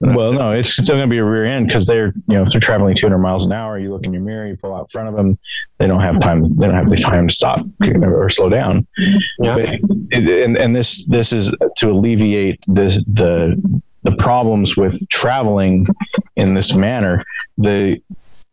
Well, 0.00 0.12
different. 0.12 0.38
no, 0.38 0.52
it's 0.52 0.70
still 0.70 0.96
going 0.96 1.08
to 1.08 1.10
be 1.10 1.18
a 1.18 1.24
rear 1.24 1.44
end 1.44 1.66
because 1.66 1.86
they're, 1.86 2.12
you 2.28 2.36
know, 2.36 2.42
if 2.42 2.50
they're 2.50 2.60
traveling 2.60 2.94
200 2.94 3.18
miles 3.18 3.46
an 3.46 3.52
hour, 3.52 3.80
you 3.80 3.90
look 3.90 4.04
in 4.04 4.12
your 4.12 4.22
mirror, 4.22 4.46
you 4.46 4.56
pull 4.56 4.72
out 4.72 4.82
in 4.82 4.86
front 4.88 5.08
of 5.08 5.16
them, 5.16 5.38
they 5.78 5.88
don't 5.88 6.00
have 6.00 6.20
time, 6.20 6.48
they 6.56 6.66
don't 6.66 6.76
have 6.76 6.88
the 6.88 6.96
time 6.96 7.26
to 7.26 7.34
stop 7.34 7.66
or 8.02 8.28
slow 8.28 8.48
down. 8.48 8.86
Yeah. 8.96 9.56
But, 9.56 9.68
and, 10.12 10.56
and 10.56 10.76
this, 10.76 11.04
this 11.06 11.32
is 11.32 11.52
to 11.78 11.90
alleviate 11.90 12.60
this, 12.68 13.02
the, 13.08 13.60
the 14.04 14.14
problems 14.14 14.76
with 14.76 15.04
traveling 15.08 15.88
in 16.36 16.54
this 16.54 16.74
manner. 16.74 17.24
The, 17.56 18.00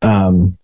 um, 0.02 0.58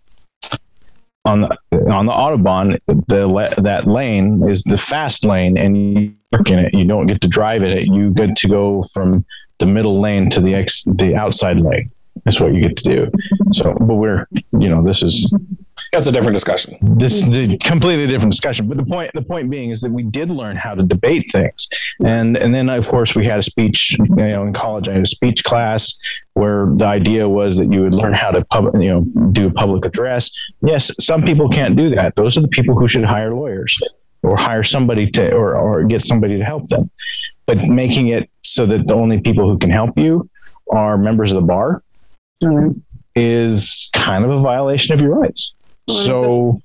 on 1.25 1.41
the 1.41 1.57
on 1.91 2.05
the 2.05 2.11
autobahn, 2.11 2.79
the 2.87 3.55
that 3.61 3.87
lane 3.87 4.47
is 4.49 4.63
the 4.63 4.77
fast 4.77 5.25
lane, 5.25 5.57
and 5.57 5.77
you 5.77 6.15
work 6.31 6.49
in 6.49 6.59
it. 6.59 6.73
You 6.73 6.85
don't 6.85 7.05
get 7.05 7.21
to 7.21 7.27
drive 7.27 7.63
it. 7.63 7.87
You 7.87 8.11
get 8.11 8.35
to 8.37 8.47
go 8.47 8.81
from 8.93 9.25
the 9.59 9.65
middle 9.65 9.99
lane 9.99 10.29
to 10.31 10.41
the 10.41 10.55
ex 10.55 10.83
the 10.85 11.15
outside 11.15 11.59
lane. 11.59 11.91
That's 12.25 12.39
what 12.39 12.53
you 12.53 12.61
get 12.61 12.77
to 12.77 12.83
do. 12.83 13.11
So, 13.51 13.73
but 13.73 13.95
we're 13.95 14.27
you 14.59 14.69
know 14.69 14.83
this 14.83 15.01
is 15.01 15.31
that's 15.91 16.07
a 16.07 16.11
different 16.11 16.35
discussion. 16.35 16.77
This 16.81 17.21
is 17.21 17.35
a 17.35 17.57
completely 17.57 18.07
different 18.07 18.31
discussion. 18.31 18.67
But 18.67 18.77
the 18.77 18.85
point 18.85 19.11
the 19.13 19.21
point 19.21 19.49
being 19.49 19.71
is 19.71 19.81
that 19.81 19.91
we 19.91 20.03
did 20.03 20.29
learn 20.29 20.55
how 20.55 20.73
to 20.73 20.83
debate 20.83 21.29
things, 21.31 21.67
and 22.05 22.37
and 22.37 22.55
then 22.55 22.69
of 22.69 22.87
course 22.87 23.15
we 23.15 23.25
had 23.25 23.39
a 23.39 23.43
speech. 23.43 23.97
You 23.99 24.15
know, 24.15 24.43
in 24.43 24.53
college 24.53 24.87
I 24.87 24.93
had 24.93 25.03
a 25.03 25.07
speech 25.07 25.43
class 25.43 25.97
where 26.33 26.67
the 26.75 26.85
idea 26.85 27.27
was 27.27 27.57
that 27.57 27.73
you 27.73 27.81
would 27.81 27.93
learn 27.93 28.13
how 28.13 28.31
to 28.31 28.45
pub, 28.45 28.73
you 28.75 28.89
know 28.89 29.01
do 29.31 29.47
a 29.47 29.51
public 29.51 29.85
address. 29.85 30.31
Yes, 30.61 30.91
some 30.99 31.23
people 31.23 31.49
can't 31.49 31.75
do 31.75 31.89
that. 31.95 32.15
Those 32.15 32.37
are 32.37 32.41
the 32.41 32.47
people 32.47 32.77
who 32.77 32.87
should 32.87 33.03
hire 33.03 33.33
lawyers 33.33 33.77
or 34.23 34.37
hire 34.37 34.63
somebody 34.63 35.09
to 35.11 35.31
or 35.33 35.55
or 35.55 35.83
get 35.83 36.01
somebody 36.01 36.37
to 36.37 36.45
help 36.45 36.67
them. 36.69 36.89
But 37.45 37.57
making 37.67 38.09
it 38.09 38.29
so 38.43 38.65
that 38.67 38.87
the 38.87 38.93
only 38.93 39.19
people 39.19 39.49
who 39.49 39.57
can 39.57 39.71
help 39.71 39.97
you 39.97 40.29
are 40.71 40.97
members 40.97 41.33
of 41.33 41.41
the 41.41 41.47
bar 41.47 41.83
mm-hmm. 42.43 42.79
is 43.15 43.89
kind 43.93 44.23
of 44.23 44.31
a 44.31 44.41
violation 44.41 44.93
of 44.93 45.01
your 45.01 45.17
rights 45.17 45.53
so 45.89 46.61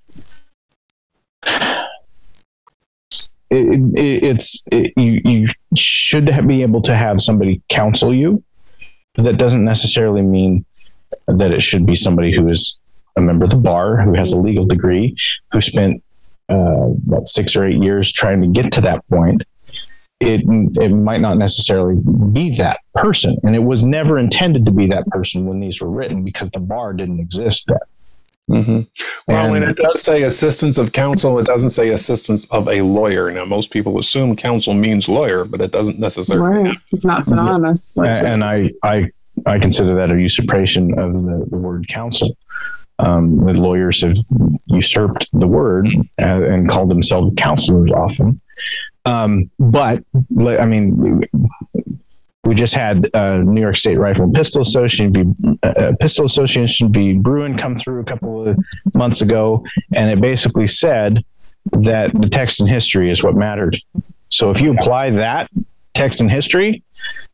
it, 3.51 3.67
it, 3.99 4.23
it's 4.25 4.63
it, 4.71 4.93
you 4.97 5.21
you 5.25 5.47
should 5.77 6.31
be 6.47 6.63
able 6.63 6.83
to 6.83 6.95
have 6.95 7.21
somebody 7.21 7.63
counsel 7.69 8.15
you 8.15 8.43
but 9.15 9.25
that 9.25 9.39
doesn't 9.39 9.65
necessarily 9.65 10.23
mean 10.23 10.65
that 11.27 11.53
it 11.53 11.63
should 11.63 11.87
be 11.87 11.95
somebody 11.95 12.35
who 12.35 12.49
is 12.49 12.79
a 13.17 13.21
member 13.21 13.45
of 13.45 13.51
the 13.51 13.57
bar 13.57 14.01
who 14.01 14.15
has 14.15 14.33
a 14.33 14.37
legal 14.37 14.67
degree 14.67 15.17
who 15.53 15.61
spent 15.61 16.03
uh, 16.49 16.91
about 17.07 17.27
six 17.29 17.57
or 17.57 17.67
eight 17.67 17.83
years 17.83 18.13
trying 18.13 18.41
to 18.41 18.47
get 18.49 18.71
to 18.73 18.81
that 18.81 19.07
point 19.09 19.43
it 20.21 20.43
it 20.81 20.91
might 20.91 21.21
not 21.21 21.37
necessarily 21.37 22.01
be 22.33 22.57
that 22.57 22.81
person 22.95 23.37
and 23.43 23.55
it 23.55 23.63
was 23.63 23.85
never 23.85 24.19
intended 24.19 24.65
to 24.65 24.73
be 24.73 24.87
that 24.87 25.07
person 25.09 25.47
when 25.47 25.61
these 25.61 25.81
were 25.81 25.91
written 25.91 26.25
because 26.25 26.51
the 26.53 26.61
bar 26.61 26.93
didn't 26.95 27.21
exist 27.21 27.67
then 27.67 27.79
Mm-hmm. 28.51 28.83
Well, 29.27 29.55
and, 29.55 29.65
and, 29.65 29.73
it 29.73 29.83
does 29.83 30.03
say 30.03 30.23
assistance 30.23 30.79
of 30.79 30.93
counsel. 30.93 31.39
It 31.41 31.47
doesn't 31.47 31.71
say 31.71 31.91
assistance 31.91 32.45
of 32.47 32.69
a 32.69 32.83
lawyer. 32.83 33.31
Now, 33.31 33.45
most 33.45 33.73
people 33.73 33.99
assume 33.99 34.37
counsel 34.37 34.73
means 34.73 35.09
lawyer, 35.09 35.45
but 35.45 35.61
it 35.61 35.73
doesn't 35.73 35.99
necessarily. 35.99 36.69
Right. 36.69 36.77
It's 36.93 37.05
not 37.05 37.27
synonymous. 37.27 37.97
Like 37.97 38.09
and, 38.09 38.27
and 38.27 38.45
I, 38.45 38.71
I, 38.85 39.11
I 39.47 39.59
consider 39.59 39.97
that 39.97 40.13
a 40.13 40.21
usurpation 40.21 40.97
of 40.97 41.15
the, 41.15 41.47
the 41.51 41.59
word 41.59 41.89
counsel. 41.89 42.37
Um, 42.99 43.45
the 43.45 43.53
lawyers 43.53 44.03
have 44.03 44.17
usurped 44.67 45.29
the 45.33 45.49
word 45.49 45.89
and, 46.17 46.45
and 46.45 46.69
called 46.69 46.89
themselves 46.89 47.35
counselors 47.37 47.91
often. 47.91 48.41
Um, 49.07 49.51
but 49.59 50.05
I 50.39 50.67
mean, 50.67 51.23
we 52.45 52.55
just 52.55 52.75
had 52.75 53.09
uh, 53.15 53.39
New 53.39 53.61
York 53.61 53.77
State 53.77 53.99
Rifle 53.99 54.25
and 54.25 54.35
Pistol 54.35 54.63
Association 54.63 55.13
be 55.13 55.59
uh, 55.63 55.93
Pistol 55.99 56.27
Association 56.27 56.93
be 56.93 57.15
Bruen 57.15 57.57
come 57.57 57.77
through 57.77 58.01
a 58.01 58.05
couple 58.05 58.47
of 58.47 58.59
months 58.95 59.23
ago, 59.23 59.65
and 59.95 60.11
it 60.11 60.21
basically 60.21 60.67
said 60.67 61.25
that 61.73 62.13
the 62.21 62.29
text 62.29 62.61
and 62.61 62.69
history 62.69 63.11
is 63.11 63.23
what 63.23 63.35
mattered. 63.35 63.77
So 64.29 64.51
if 64.51 64.61
you 64.61 64.73
apply 64.73 65.11
that 65.11 65.51
text 65.95 66.21
and 66.21 66.31
history, 66.31 66.83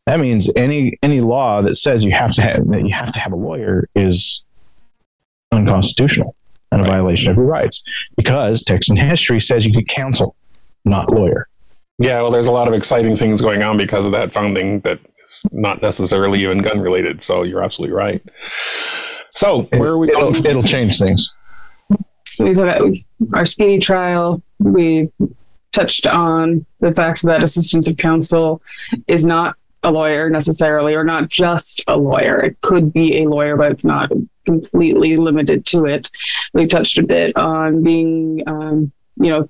that 0.05 0.19
means 0.19 0.49
any 0.55 0.97
any 1.01 1.21
law 1.21 1.61
that 1.61 1.75
says 1.75 2.03
you 2.03 2.11
have 2.11 2.33
to 2.35 2.41
have 2.41 2.67
that 2.69 2.85
you 2.85 2.93
have 2.93 3.11
to 3.13 3.19
have 3.19 3.31
a 3.31 3.37
lawyer 3.37 3.87
is 3.95 4.43
unconstitutional 5.51 6.35
and 6.71 6.81
a 6.81 6.85
violation 6.85 7.31
of 7.31 7.37
your 7.37 7.45
rights 7.45 7.83
because 8.17 8.63
text 8.63 8.89
and 8.89 8.99
history 8.99 9.39
says 9.39 9.65
you 9.65 9.73
could 9.73 9.87
counsel, 9.87 10.35
not 10.85 11.11
lawyer. 11.11 11.47
Yeah, 12.03 12.21
well, 12.21 12.31
there's 12.31 12.47
a 12.47 12.51
lot 12.51 12.67
of 12.67 12.73
exciting 12.73 13.15
things 13.15 13.39
going 13.39 13.63
on 13.63 13.77
because 13.77 14.05
of 14.05 14.11
that 14.11 14.33
founding 14.33 14.81
that 14.81 14.99
is 15.23 15.41
not 15.53 15.81
necessarily 15.81 16.43
even 16.43 16.57
gun 16.57 16.81
related. 16.81 17.21
So 17.21 17.43
you're 17.43 17.63
absolutely 17.63 17.95
right. 17.95 18.21
So 19.31 19.61
where 19.71 19.91
are 19.91 19.97
we 19.97 20.09
it'll, 20.09 20.33
going? 20.33 20.45
It'll 20.45 20.63
change 20.63 20.99
things. 20.99 21.31
So 22.25 22.43
we've 22.43 22.57
got 22.57 22.81
our 23.33 23.45
speedy 23.45 23.79
trial. 23.79 24.43
We 24.59 25.13
touched 25.71 26.05
on 26.05 26.65
the 26.81 26.93
fact 26.93 27.21
that 27.21 27.41
assistance 27.41 27.87
of 27.87 27.95
counsel 27.95 28.61
is 29.07 29.23
not 29.23 29.55
a 29.83 29.89
lawyer 29.89 30.29
necessarily, 30.29 30.95
or 30.95 31.05
not 31.05 31.29
just 31.29 31.85
a 31.87 31.95
lawyer. 31.95 32.37
It 32.37 32.59
could 32.59 32.91
be 32.91 33.23
a 33.23 33.29
lawyer, 33.29 33.55
but 33.55 33.71
it's 33.71 33.85
not 33.85 34.11
completely 34.45 35.15
limited 35.15 35.65
to 35.67 35.85
it. 35.85 36.09
We 36.53 36.67
touched 36.67 36.97
a 36.97 37.03
bit 37.03 37.37
on 37.37 37.81
being, 37.81 38.43
um, 38.45 38.91
you 39.15 39.29
know, 39.29 39.49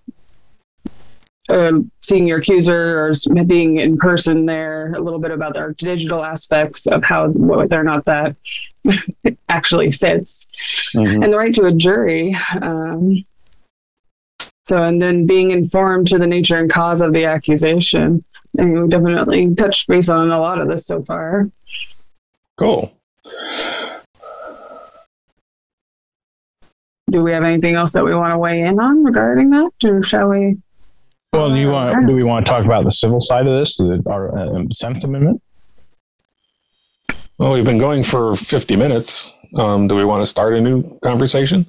um, 1.50 1.92
seeing 2.02 2.28
your 2.28 2.40
accuser 2.40 3.06
or 3.06 3.44
being 3.46 3.80
in 3.80 3.98
person 3.98 4.46
there, 4.46 4.94
a 4.94 5.02
little 5.02 5.20
bit 5.20 5.32
about 5.32 5.54
the 5.54 5.74
digital 5.78 6.24
aspects 6.24 6.88
of 6.88 7.04
how 7.04 7.30
whether 7.30 7.80
or 7.80 7.84
not 7.84 8.06
that 8.06 8.36
actually 9.50 9.92
fits, 9.92 10.48
mm-hmm. 10.96 11.24
and 11.24 11.34
the 11.34 11.38
right 11.38 11.54
to 11.54 11.66
a 11.66 11.72
jury. 11.72 12.36
Um, 12.62 13.26
so, 14.66 14.82
and 14.82 15.02
then 15.02 15.26
being 15.26 15.52
informed 15.52 16.08
to 16.08 16.18
the 16.18 16.28
nature 16.28 16.58
and 16.58 16.70
cause 16.70 17.02
of 17.02 17.12
the 17.12 17.26
accusation. 17.26 18.24
And 18.58 18.84
we 18.84 18.88
definitely 18.88 19.54
touched 19.56 19.88
base 19.88 20.10
on 20.10 20.32
a 20.32 20.40
lot 20.40 20.62
of 20.62 20.70
this 20.70 20.86
so 20.86 21.04
far. 21.04 21.50
Cool. 22.56 22.94
Do 27.10 27.22
we 27.22 27.32
have 27.32 27.44
anything 27.44 27.76
else 27.76 27.94
that 27.94 28.06
we 28.06 28.16
want 28.16 28.32
to 28.32 28.38
weigh 28.38 28.62
in 28.62 28.80
on 28.80 29.04
regarding 29.04 29.50
that, 29.50 29.72
or 29.84 30.02
shall 30.02 30.30
we? 30.30 30.58
Well, 31.34 31.50
do 31.50 31.56
you 31.56 31.70
want? 31.70 32.06
Do 32.08 32.14
we 32.14 32.24
want 32.24 32.46
to 32.46 32.52
talk 32.52 32.64
about 32.64 32.84
the 32.84 32.92
civil 32.92 33.20
side 33.20 33.48
of 33.48 33.56
this, 33.56 33.78
the, 33.78 34.04
our 34.06 34.38
uh, 34.38 34.64
Seventh 34.72 35.04
Amendment? 35.04 35.42
Well, 37.40 37.54
we've 37.54 37.66
been 37.66 37.80
going 37.80 38.04
for 38.04 38.36
50 38.36 38.76
minutes. 38.76 39.34
Um, 39.58 39.88
do 39.88 39.96
we 39.96 40.06
want 40.06 40.22
to 40.22 40.28
start 40.28 40.54
a 40.54 40.62
new 40.62 41.00
conversation? 41.00 41.66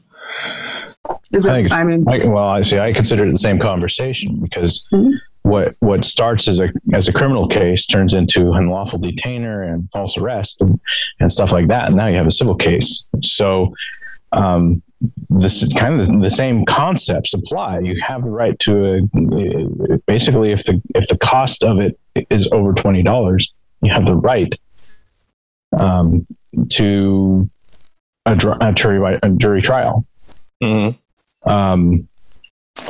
Is 1.32 1.46
it, 1.46 1.50
I 1.72 1.80
I, 1.80 1.84
mean, 1.84 2.04
I, 2.06 2.26
well, 2.26 2.44
I 2.44 2.60
see. 2.60 2.78
I 2.78 2.92
consider 2.92 3.26
it 3.26 3.30
the 3.30 3.36
same 3.36 3.58
conversation 3.58 4.38
because 4.40 4.86
Mhm. 4.92 5.12
what 5.42 5.70
what 5.80 6.04
starts 6.04 6.46
as 6.46 6.60
a 6.60 6.70
as 6.92 7.08
a 7.08 7.12
criminal 7.12 7.48
case 7.48 7.86
turns 7.86 8.12
into 8.14 8.52
unlawful 8.52 8.98
detainer 8.98 9.62
and 9.62 9.88
false 9.92 10.16
arrest 10.18 10.60
and, 10.60 10.78
and 11.20 11.32
stuff 11.32 11.52
like 11.52 11.68
that. 11.68 11.86
And 11.88 11.96
now 11.96 12.06
you 12.06 12.16
have 12.16 12.26
a 12.26 12.30
civil 12.30 12.54
case. 12.54 13.06
So 13.22 13.74
um, 14.32 14.82
this 15.28 15.62
is 15.62 15.72
kind 15.72 16.00
of 16.00 16.20
the, 16.20 16.30
same 16.30 16.64
concepts 16.64 17.34
apply. 17.34 17.80
You 17.80 18.00
have 18.06 18.22
the 18.22 18.30
right 18.30 18.58
to 18.60 18.84
a, 18.84 19.98
basically 20.06 20.52
if 20.52 20.64
the 20.64 20.80
if 20.94 21.08
the 21.08 21.18
cost 21.18 21.62
of 21.62 21.78
it 21.78 21.98
is 22.30 22.48
over 22.52 22.72
twenty 22.72 23.02
dollars, 23.02 23.52
you 23.82 23.92
have 23.92 24.06
the 24.06 24.14
right 24.14 24.54
um, 25.78 26.26
to 26.70 27.50
a, 28.26 28.56
a 28.60 28.72
jury 28.72 29.18
a 29.22 29.28
jury 29.30 29.60
trial 29.60 30.06
Mm-hmm. 30.62 31.50
um, 31.50 32.08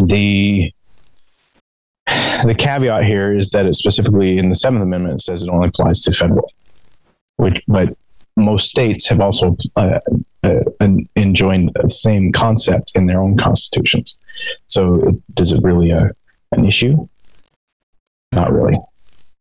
the 0.01 0.73
the 2.45 2.55
caveat 2.57 3.05
here 3.05 3.37
is 3.37 3.51
that 3.51 3.67
it 3.67 3.75
specifically 3.75 4.39
in 4.39 4.49
the 4.49 4.55
Seventh 4.55 4.83
Amendment 4.83 5.23
says 5.23 5.43
it 5.43 5.49
only 5.49 5.69
applies 5.69 6.03
to 6.03 6.13
federal, 6.13 6.53
which 7.37 7.63
but 7.67 7.97
most 8.37 8.69
states 8.69 9.09
have 9.09 9.21
also 9.21 9.57
uh, 9.77 10.01
uh, 10.43 10.61
enjoined 11.17 11.73
the 11.81 11.89
same 11.89 12.33
concept 12.33 12.93
in 12.95 13.07
their 13.07 13.21
own 13.21 13.37
constitutions. 13.37 14.19
So, 14.67 15.21
does 15.35 15.53
it 15.53 15.63
really 15.63 15.93
uh, 15.93 16.09
an 16.53 16.65
issue? 16.65 17.09
Not 18.33 18.53
really, 18.53 18.79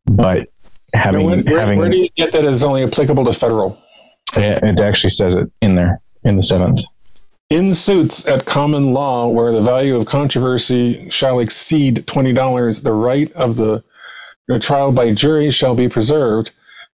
but 0.06 0.48
having 0.94 1.26
where, 1.26 1.42
where, 1.42 1.60
having 1.60 1.80
where 1.80 1.90
do 1.90 1.98
you 1.98 2.10
get 2.16 2.32
that 2.34 2.46
it's 2.46 2.64
only 2.64 2.84
applicable 2.84 3.26
to 3.26 3.34
federal? 3.34 3.82
it, 4.38 4.64
it 4.64 4.80
actually 4.80 5.10
says 5.10 5.36
it 5.36 5.52
in 5.62 5.76
there 5.76 6.02
in 6.24 6.38
the 6.38 6.44
seventh. 6.44 6.82
In 7.50 7.74
suits 7.74 8.26
at 8.26 8.46
common 8.46 8.94
law 8.94 9.28
where 9.28 9.52
the 9.52 9.62
value 9.62 9.96
of 9.96 10.06
controversy 10.06 11.10
shall 11.10 11.40
exceed 11.40 12.08
$20, 12.08 12.84
the 12.84 12.94
right 12.94 13.32
of 13.34 13.58
the, 13.58 13.84
the 14.48 14.60
trial 14.60 14.92
by 14.92 15.14
jury 15.14 15.52
shall 15.52 15.76
be 15.76 15.88
preserved, 15.88 16.52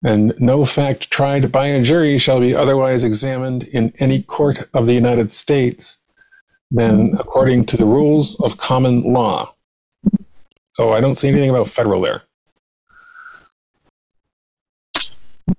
and 0.07 0.33
no 0.39 0.63
fact 0.63 1.11
tried 1.11 1.51
by 1.51 1.65
a 1.65 1.83
jury 1.83 2.17
shall 2.17 2.39
be 2.39 2.55
otherwise 2.55 3.03
examined 3.03 3.63
in 3.63 3.91
any 3.99 4.21
court 4.21 4.69
of 4.73 4.87
the 4.87 4.93
United 4.93 5.31
States 5.31 5.97
than 6.71 7.13
according 7.19 7.65
to 7.65 7.75
the 7.75 7.85
rules 7.85 8.39
of 8.39 8.55
common 8.55 9.01
law. 9.03 9.53
So 10.71 10.93
I 10.93 11.01
don't 11.01 11.17
see 11.17 11.27
anything 11.27 11.49
about 11.49 11.67
federal 11.67 11.99
there. 11.99 12.23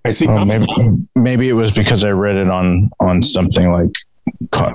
I 0.04 0.10
see 0.10 0.26
oh, 0.28 0.34
Well, 0.34 0.46
maybe 0.46 0.66
maybe 1.14 1.48
it 1.50 1.54
was 1.54 1.70
because 1.70 2.02
I 2.02 2.10
read 2.10 2.36
it 2.36 2.48
on 2.48 2.88
on 3.00 3.20
something 3.20 3.70
like 3.70 3.92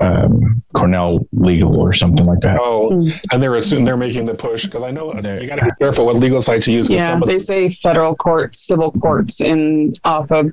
um, 0.01 0.64
Cornell 0.74 1.26
Legal 1.34 1.80
or 1.80 1.93
something 1.93 2.26
like 2.26 2.39
that. 2.39 2.58
Oh, 2.60 3.06
and 3.32 3.41
they're 3.43 3.56
assuming 3.56 3.86
they're 3.86 3.97
making 3.97 4.26
the 4.26 4.34
push 4.36 4.66
because 4.66 4.84
I 4.84 4.91
know 4.91 5.14
They're- 5.14 5.41
you 5.41 5.47
got 5.47 5.60
to 5.60 5.66
be 5.66 5.72
careful 5.80 6.06
what 6.06 6.16
legal 6.16 6.41
sites 6.41 6.68
you 6.68 6.76
use. 6.76 6.88
'cause 6.88 6.95
yeah, 6.95 7.08
some 7.08 7.22
of 7.24 7.28
they 7.30 7.39
say 7.39 7.70
federal 7.70 8.16
courts, 8.16 8.60
civil 8.60 8.91
courts 8.91 9.41
in 9.41 9.93
off 10.04 10.32
of 10.32 10.51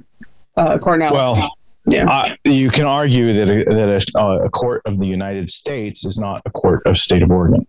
uh, 0.56 0.78
Cornell. 0.78 1.12
Well, 1.12 1.50
yeah. 1.86 2.08
uh, 2.10 2.34
you 2.44 2.70
can 2.70 2.84
argue 2.86 3.32
that 3.34 3.48
a, 3.50 3.64
that 3.74 4.04
a, 4.14 4.44
a 4.44 4.50
court 4.50 4.82
of 4.84 4.98
the 4.98 5.06
United 5.06 5.50
States 5.50 6.04
is 6.04 6.18
not 6.18 6.42
a 6.44 6.50
court 6.50 6.82
of 6.86 6.96
state 6.96 7.22
of 7.22 7.30
Oregon. 7.30 7.66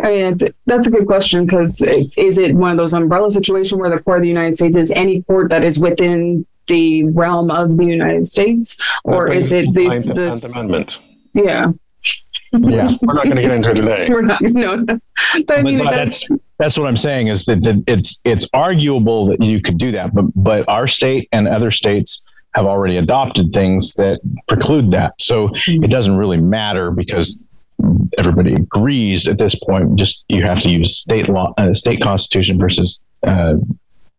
I 0.00 0.08
mean, 0.08 0.38
that's 0.66 0.86
a 0.88 0.90
good 0.90 1.06
question 1.06 1.46
because 1.46 1.80
is 2.16 2.36
it 2.38 2.54
one 2.54 2.72
of 2.72 2.76
those 2.76 2.92
umbrella 2.94 3.30
situation 3.30 3.78
where 3.78 3.90
the 3.90 4.02
court 4.02 4.18
of 4.18 4.22
the 4.22 4.28
United 4.28 4.56
States 4.56 4.76
is 4.76 4.90
any 4.90 5.22
court 5.22 5.50
that 5.50 5.64
is 5.64 5.78
within 5.78 6.44
the 6.66 7.04
realm 7.04 7.50
of 7.50 7.76
the 7.76 7.86
United 7.86 8.26
States, 8.26 8.76
or 9.04 9.28
is 9.28 9.52
it 9.52 9.72
this? 9.74 10.06
Ninth- 10.06 10.16
this 10.16 10.56
Amendment? 10.56 10.90
yeah, 11.34 11.72
Yeah, 12.52 12.96
We're 13.02 13.14
not 13.14 13.24
going 13.24 13.36
to 13.36 13.42
get 13.42 13.50
into 13.50 13.70
it 13.70 13.74
today. 13.74 14.06
we're 14.08 14.22
not. 14.22 14.40
No, 14.42 14.76
no. 14.76 15.00
But 15.46 15.58
I 15.58 15.62
mean, 15.62 15.78
But 15.78 15.88
it 15.88 15.96
that's 15.96 16.28
that's 16.58 16.78
what 16.78 16.86
I'm 16.86 16.96
saying 16.96 17.28
is 17.28 17.44
that, 17.46 17.62
that 17.64 17.82
it's 17.86 18.20
it's 18.24 18.48
arguable 18.52 19.26
that 19.26 19.42
you 19.42 19.60
could 19.60 19.78
do 19.78 19.92
that, 19.92 20.14
but 20.14 20.26
but 20.36 20.68
our 20.68 20.86
state 20.86 21.28
and 21.32 21.48
other 21.48 21.70
states 21.70 22.26
have 22.54 22.66
already 22.66 22.96
adopted 22.96 23.52
things 23.52 23.94
that 23.94 24.20
preclude 24.46 24.92
that. 24.92 25.14
So 25.18 25.50
it 25.66 25.90
doesn't 25.90 26.16
really 26.16 26.40
matter 26.40 26.92
because 26.92 27.38
everybody 28.16 28.54
agrees 28.54 29.26
at 29.26 29.38
this 29.38 29.56
point. 29.56 29.96
Just 29.98 30.24
you 30.28 30.44
have 30.44 30.60
to 30.60 30.70
use 30.70 30.96
state 30.96 31.28
law, 31.28 31.52
uh, 31.58 31.74
state 31.74 32.00
constitution 32.00 32.58
versus 32.58 33.02
uh, 33.26 33.54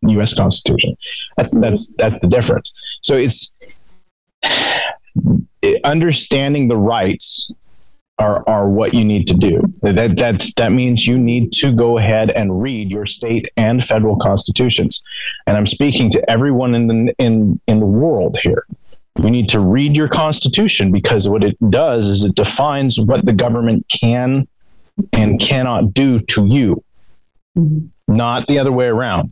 U.S. 0.10 0.34
constitution. 0.34 0.96
That's 1.38 1.52
that's 1.52 1.92
that's 1.98 2.16
the 2.22 2.28
difference. 2.28 2.74
So 3.02 3.16
it's 3.16 3.54
it- 5.62 5.82
understanding 5.84 6.68
the 6.68 6.78
rights 6.78 7.52
are 8.18 8.48
are 8.48 8.70
what 8.70 8.94
you 8.94 9.04
need 9.04 9.28
to 9.28 9.34
do. 9.34 9.62
That 9.82 10.16
that 10.18 10.46
that 10.58 10.72
means 10.72 11.06
you 11.06 11.18
need 11.18 11.52
to 11.54 11.76
go 11.76 11.98
ahead 11.98 12.32
and 12.32 12.62
read 12.62 12.90
your 12.90 13.06
state 13.06 13.50
and 13.58 13.84
federal 13.84 14.16
constitutions. 14.16 15.04
And 15.48 15.58
I'm 15.58 15.68
speaking 15.68 16.10
to 16.12 16.30
everyone 16.30 16.76
in 16.76 16.88
the 16.88 17.14
in 17.20 17.60
in 17.68 17.80
the 17.80 17.86
world 17.86 18.38
here. 18.42 18.66
You 19.22 19.30
need 19.32 19.50
to 19.50 19.60
read 19.60 19.96
your 19.98 20.08
constitution 20.10 20.92
because 20.92 21.28
what 21.30 21.44
it 21.44 21.58
does 21.70 22.08
is 22.10 22.24
it 22.24 22.36
defines 22.36 23.00
what 23.00 23.26
the 23.26 23.34
government 23.34 23.86
can 23.90 24.48
and 25.14 25.40
cannot 25.40 25.94
do 25.94 26.20
to 26.20 26.46
you, 26.46 26.84
Mhm. 27.58 27.90
not 28.08 28.48
the 28.48 28.60
other 28.60 28.72
way 28.74 28.86
around. 28.88 29.32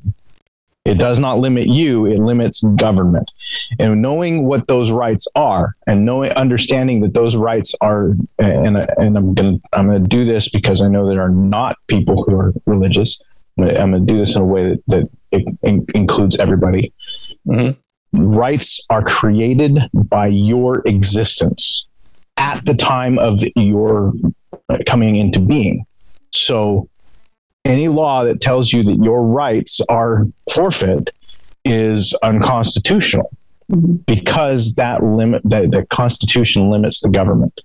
It 0.86 0.98
does 0.98 1.18
not 1.18 1.40
limit 1.40 1.68
you, 1.70 2.06
it 2.06 2.20
limits 2.20 2.62
government. 2.76 3.32
And 3.80 4.02
knowing 4.02 4.46
what 4.46 4.68
those 4.68 4.92
rights 4.92 5.28
are 5.34 5.76
and 5.88 6.04
knowing 6.04 6.32
understanding 6.32 7.00
that 7.02 7.14
those 7.14 7.38
rights 7.38 7.74
are 7.80 8.16
and 8.38 8.78
and 8.78 9.18
I'm 9.18 9.34
going 9.34 9.60
to 9.60 9.62
I'm 9.72 9.88
going 9.88 10.04
to 10.04 10.10
do 10.10 10.26
this 10.26 10.50
because 10.50 10.82
I 10.82 10.90
know 10.90 11.08
there 11.08 11.22
are 11.22 11.30
not 11.30 11.78
people 11.88 12.24
who 12.24 12.36
are 12.36 12.54
religious. 12.66 13.22
I'm 13.58 13.92
going 13.92 13.92
to 13.94 14.00
do 14.14 14.18
this 14.18 14.36
in 14.36 14.42
a 14.42 14.46
way 14.46 14.72
that, 14.72 14.84
that 14.88 15.10
it 15.32 15.58
in- 15.62 15.86
includes 15.96 16.38
everybody. 16.38 16.92
Mhm. 17.48 17.78
Rights 18.12 18.84
are 18.90 19.04
created 19.04 19.80
by 19.94 20.28
your 20.28 20.82
existence 20.86 21.88
at 22.36 22.66
the 22.66 22.74
time 22.74 23.18
of 23.20 23.40
your 23.56 24.12
coming 24.86 25.16
into 25.16 25.40
being. 25.40 25.86
So 26.34 26.90
any 27.66 27.88
law 27.88 28.24
that 28.26 28.42
tells 28.42 28.74
you 28.74 28.84
that 28.84 28.98
your 29.04 29.24
rights 29.24 29.80
are 29.90 30.24
forfeit 30.54 31.12
is 31.66 32.14
unconstitutional 32.24 33.30
Mhm. 33.72 34.06
because 34.06 34.76
that 34.76 35.02
limit 35.04 35.42
that 35.46 35.72
the 35.72 35.86
constitution 35.86 36.70
limits 36.70 37.00
the 37.00 37.10
government. 37.10 37.62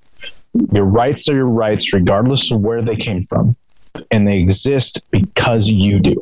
Your 0.72 0.84
rights 0.84 1.28
are 1.28 1.34
your 1.34 1.48
rights 1.48 1.92
regardless 1.92 2.50
of 2.52 2.60
where 2.60 2.80
they 2.82 2.94
came 2.96 3.22
from 3.22 3.56
and 4.12 4.26
they 4.26 4.38
exist 4.38 5.02
because 5.10 5.68
you 5.68 5.98
do. 6.00 6.16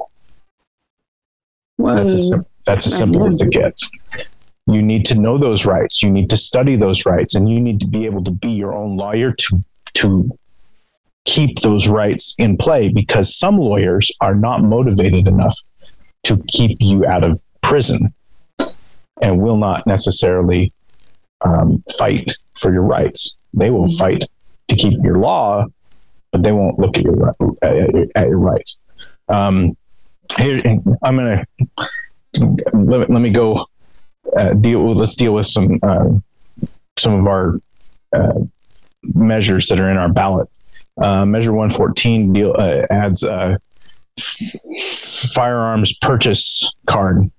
That's 1.79 2.13
as, 2.13 2.33
that's 2.65 2.87
as 2.87 2.97
simple 2.97 3.27
as 3.27 3.41
it. 3.43 3.51
gets. 3.51 3.89
You 4.67 4.83
need 4.83 5.05
to 5.07 5.15
know 5.21 5.37
those 5.39 5.67
rights. 5.67 6.03
You 6.03 6.11
need 6.11 6.31
to 6.31 6.37
study 6.39 6.75
those 6.75 7.05
rights 7.07 7.35
and 7.35 7.49
you 7.49 7.61
need 7.61 7.79
to 7.81 7.87
be 7.87 8.07
able 8.07 8.25
to 8.25 8.31
be 8.31 8.51
your 8.53 8.73
own 8.75 8.97
lawyer 8.97 9.33
to 9.33 9.65
to 9.95 10.31
keep 11.27 11.61
those 11.61 11.89
rights 11.89 12.35
in 12.39 12.57
play 12.57 12.89
because 12.89 13.37
some 13.37 13.59
lawyers 13.59 14.11
are 14.21 14.35
not 14.35 14.63
motivated 14.63 15.27
enough 15.27 15.57
to 16.25 16.43
keep 16.49 16.79
you 16.81 17.05
out 17.05 17.23
of 17.23 17.39
prison 17.63 18.15
and 19.21 19.41
will 19.41 19.57
not 19.57 19.87
necessarily 19.87 20.73
um, 21.45 21.83
fight 21.99 22.33
for 22.55 22.73
your 22.73 22.83
rights. 22.83 23.37
They 23.53 23.71
will 23.71 23.89
fight 23.97 24.25
to 24.69 24.77
keep 24.77 24.99
your 25.03 25.19
law, 25.19 25.67
but 26.33 26.43
they 26.43 26.53
won't 26.53 26.79
look 26.79 26.97
at 26.97 27.05
your 27.05 27.35
at 27.63 27.75
your, 27.75 28.07
at 28.15 28.29
your 28.29 28.39
rights. 28.39 28.79
Um, 29.29 29.77
here, 30.39 30.63
I'm 31.03 31.17
gonna 31.17 31.45
let, 32.73 33.11
let 33.11 33.21
me 33.21 33.31
go 33.31 33.67
uh, 34.37 34.53
deal. 34.55 34.85
with 34.85 34.99
Let's 34.99 35.15
deal 35.15 35.35
with 35.35 35.47
some 35.47 35.79
uh, 35.83 36.09
some 36.99 37.15
of 37.15 37.27
our 37.27 37.61
uh, 38.13 38.41
measures 39.03 39.69
that 39.69 39.81
are 39.81 39.91
in 39.91 39.97
our 39.97 40.13
ballot. 40.13 40.49
Uh, 41.01 41.25
Measure 41.27 41.53
114 41.53 42.33
deal 42.33 42.55
uh, 42.59 42.83
adds 42.91 43.23
a 43.23 43.59
f- 44.19 45.31
firearms 45.35 45.95
purchase 46.01 46.71
card. 46.87 47.31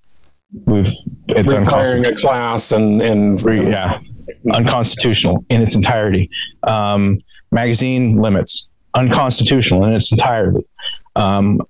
We've 0.65 0.85
it's 1.27 1.53
Requiring 1.53 2.05
unconstitutional. 2.05 2.17
a 2.17 2.21
class 2.21 2.71
and 2.71 3.01
and 3.01 3.41
yeah, 3.71 3.99
unconstitutional 4.53 5.43
in 5.49 5.61
its 5.61 5.75
entirety. 5.75 6.29
Um, 6.63 7.19
magazine 7.51 8.17
limits, 8.17 8.69
unconstitutional 8.93 9.83
in 9.85 9.93
its 9.93 10.11
entirety. 10.11 10.65
Um, 11.15 11.61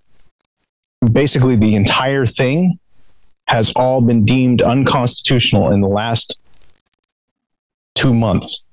basically, 1.12 1.56
the 1.56 1.76
entire 1.76 2.26
thing 2.26 2.80
has 3.48 3.72
all 3.76 4.02
been 4.02 4.26
deemed 4.26 4.62
unconstitutional 4.62 5.72
in 5.72 5.80
the 5.82 5.88
last 5.88 6.40
two 7.96 8.14
months. 8.14 8.64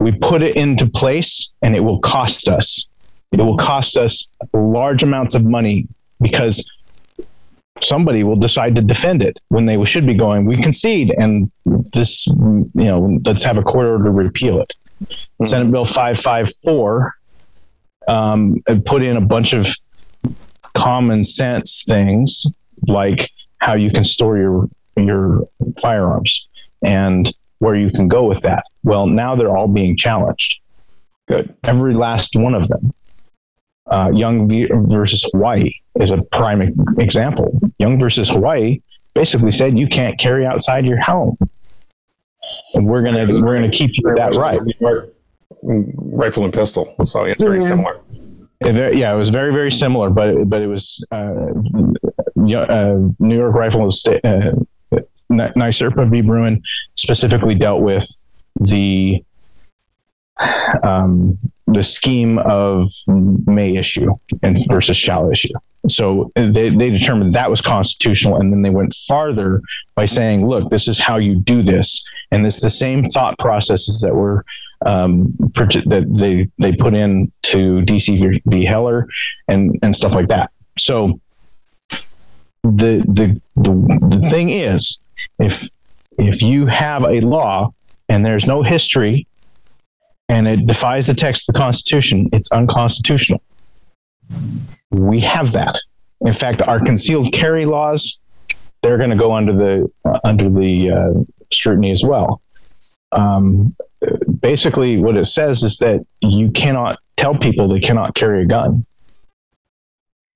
We 0.00 0.12
put 0.12 0.42
it 0.42 0.56
into 0.56 0.88
place 0.88 1.50
and 1.62 1.74
it 1.74 1.80
will 1.80 2.00
cost 2.00 2.48
us. 2.48 2.88
It 3.32 3.38
will 3.38 3.56
cost 3.56 3.96
us 3.96 4.28
large 4.52 5.02
amounts 5.02 5.34
of 5.34 5.44
money 5.44 5.88
because 6.20 6.68
somebody 7.82 8.24
will 8.24 8.36
decide 8.36 8.74
to 8.76 8.82
defend 8.82 9.22
it 9.22 9.38
when 9.48 9.66
they 9.66 9.82
should 9.84 10.06
be 10.06 10.14
going, 10.14 10.46
we 10.46 10.56
concede 10.56 11.14
and 11.18 11.50
this, 11.92 12.26
you 12.26 12.70
know, 12.74 13.18
let's 13.24 13.44
have 13.44 13.58
a 13.58 13.62
court 13.62 13.86
order 13.86 14.04
to 14.04 14.10
repeal 14.10 14.60
it. 14.60 14.72
Mm-hmm. 15.02 15.44
Senate 15.44 15.70
Bill 15.70 15.84
554 15.84 17.14
um, 18.08 18.62
put 18.84 19.02
in 19.02 19.16
a 19.16 19.20
bunch 19.20 19.52
of 19.52 19.66
common 20.74 21.24
sense 21.24 21.84
things 21.86 22.46
like 22.86 23.30
how 23.58 23.74
you 23.74 23.90
can 23.90 24.04
store 24.04 24.36
your 24.36 24.68
your 24.96 25.48
firearms 25.80 26.46
and 26.84 27.34
where 27.58 27.74
you 27.74 27.90
can 27.90 28.08
go 28.08 28.26
with 28.26 28.42
that. 28.42 28.64
Well, 28.82 29.06
now 29.06 29.34
they're 29.34 29.56
all 29.56 29.68
being 29.68 29.96
challenged. 29.96 30.60
Good. 31.26 31.54
Every 31.64 31.94
last 31.94 32.36
one 32.36 32.54
of 32.54 32.68
them. 32.68 32.92
Uh, 33.90 34.10
Young 34.12 34.48
versus 34.88 35.28
Hawaii 35.32 35.70
is 36.00 36.10
a 36.10 36.22
prime 36.22 36.74
example. 36.98 37.60
Young 37.78 37.98
versus 38.00 38.28
Hawaii 38.28 38.80
basically 39.14 39.52
said 39.52 39.78
you 39.78 39.88
can't 39.88 40.18
carry 40.18 40.44
outside 40.44 40.84
your 40.84 41.00
home, 41.00 41.36
and 42.74 42.86
we're 42.86 43.02
gonna 43.02 43.26
we're 43.40 43.54
gonna 43.54 43.70
keep 43.70 43.92
you 43.96 44.14
that 44.14 44.34
right. 44.34 44.60
Rifle 45.62 46.44
and 46.44 46.52
pistol, 46.52 46.94
so 47.04 47.24
it's 47.24 47.42
very 47.42 47.60
yeah. 47.60 47.66
similar. 47.66 48.00
Yeah, 48.64 49.14
it 49.14 49.16
was 49.16 49.30
very 49.30 49.52
very 49.52 49.70
similar, 49.70 50.10
but 50.10 50.48
but 50.48 50.62
it 50.62 50.66
was 50.66 51.04
uh, 51.12 51.16
uh, 51.16 52.98
New 53.18 53.36
York 53.36 53.54
Rifle 53.54 53.90
State, 53.90 54.24
uh, 54.24 54.52
NYSERPA 55.30 56.10
v. 56.10 56.20
Bruen 56.20 56.62
specifically 56.94 57.54
dealt 57.54 57.82
with 57.82 58.06
the 58.60 59.22
um, 60.82 61.38
the 61.66 61.82
scheme 61.82 62.38
of 62.38 62.88
may 63.08 63.76
issue 63.76 64.14
and 64.42 64.58
versus 64.68 64.96
shall 64.96 65.30
issue. 65.30 65.52
So 65.88 66.30
they, 66.34 66.68
they 66.70 66.90
determined 66.90 67.32
that 67.32 67.50
was 67.50 67.60
constitutional, 67.60 68.36
and 68.36 68.52
then 68.52 68.62
they 68.62 68.70
went 68.70 68.94
farther 69.08 69.62
by 69.94 70.06
saying, 70.06 70.46
"Look, 70.46 70.70
this 70.70 70.88
is 70.88 70.98
how 70.98 71.16
you 71.16 71.36
do 71.36 71.62
this," 71.62 72.04
and 72.30 72.44
it's 72.44 72.60
the 72.60 72.70
same 72.70 73.04
thought 73.04 73.38
processes 73.38 74.00
that 74.00 74.14
were 74.14 74.44
um, 74.84 75.34
that 75.38 76.06
they 76.18 76.48
they 76.58 76.76
put 76.76 76.94
in 76.94 77.32
to 77.44 77.82
DC 77.82 78.40
v. 78.44 78.64
Heller 78.64 79.08
and 79.48 79.78
and 79.82 79.94
stuff 79.94 80.14
like 80.14 80.28
that. 80.28 80.50
So 80.78 81.20
the 82.62 83.04
the 83.06 83.40
the, 83.56 84.08
the 84.08 84.28
thing 84.30 84.50
is, 84.50 84.98
if 85.38 85.68
if 86.18 86.42
you 86.42 86.66
have 86.66 87.02
a 87.04 87.20
law 87.20 87.72
and 88.08 88.24
there's 88.24 88.46
no 88.46 88.62
history 88.62 89.26
and 90.28 90.48
it 90.48 90.66
defies 90.66 91.06
the 91.06 91.14
text 91.14 91.48
of 91.48 91.54
the 91.54 91.58
Constitution, 91.58 92.28
it's 92.32 92.50
unconstitutional. 92.52 93.40
We 94.90 95.20
have 95.20 95.52
that. 95.52 95.78
In 96.22 96.32
fact, 96.32 96.62
our 96.62 96.80
concealed 96.80 97.32
carry 97.32 97.66
laws, 97.66 98.18
they're 98.82 98.98
going 98.98 99.10
to 99.10 99.16
go 99.16 99.34
under 99.34 99.52
the 99.52 99.90
uh, 100.04 100.20
under 100.24 100.48
the 100.48 100.90
uh, 100.90 101.24
scrutiny 101.52 101.90
as 101.90 102.02
well. 102.02 102.40
Um, 103.12 103.76
basically, 104.40 104.96
what 104.96 105.16
it 105.16 105.26
says 105.26 105.62
is 105.62 105.78
that 105.78 106.04
you 106.20 106.50
cannot 106.50 106.98
tell 107.16 107.34
people 107.34 107.68
they 107.68 107.80
cannot 107.80 108.14
carry 108.14 108.42
a 108.42 108.46
gun. 108.46 108.86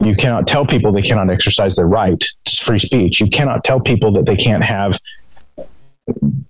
You 0.03 0.15
cannot 0.15 0.47
tell 0.47 0.65
people 0.65 0.93
they 0.93 1.03
cannot 1.03 1.31
exercise 1.31 1.77
their 1.77 1.87
right 1.87 2.19
to 2.45 2.65
free 2.65 2.79
speech. 2.79 3.21
You 3.21 3.29
cannot 3.29 3.65
tell 3.65 3.81
people 3.81 4.13
that 4.13 4.27
they 4.27 4.37
can't 4.37 4.65
have 4.65 4.99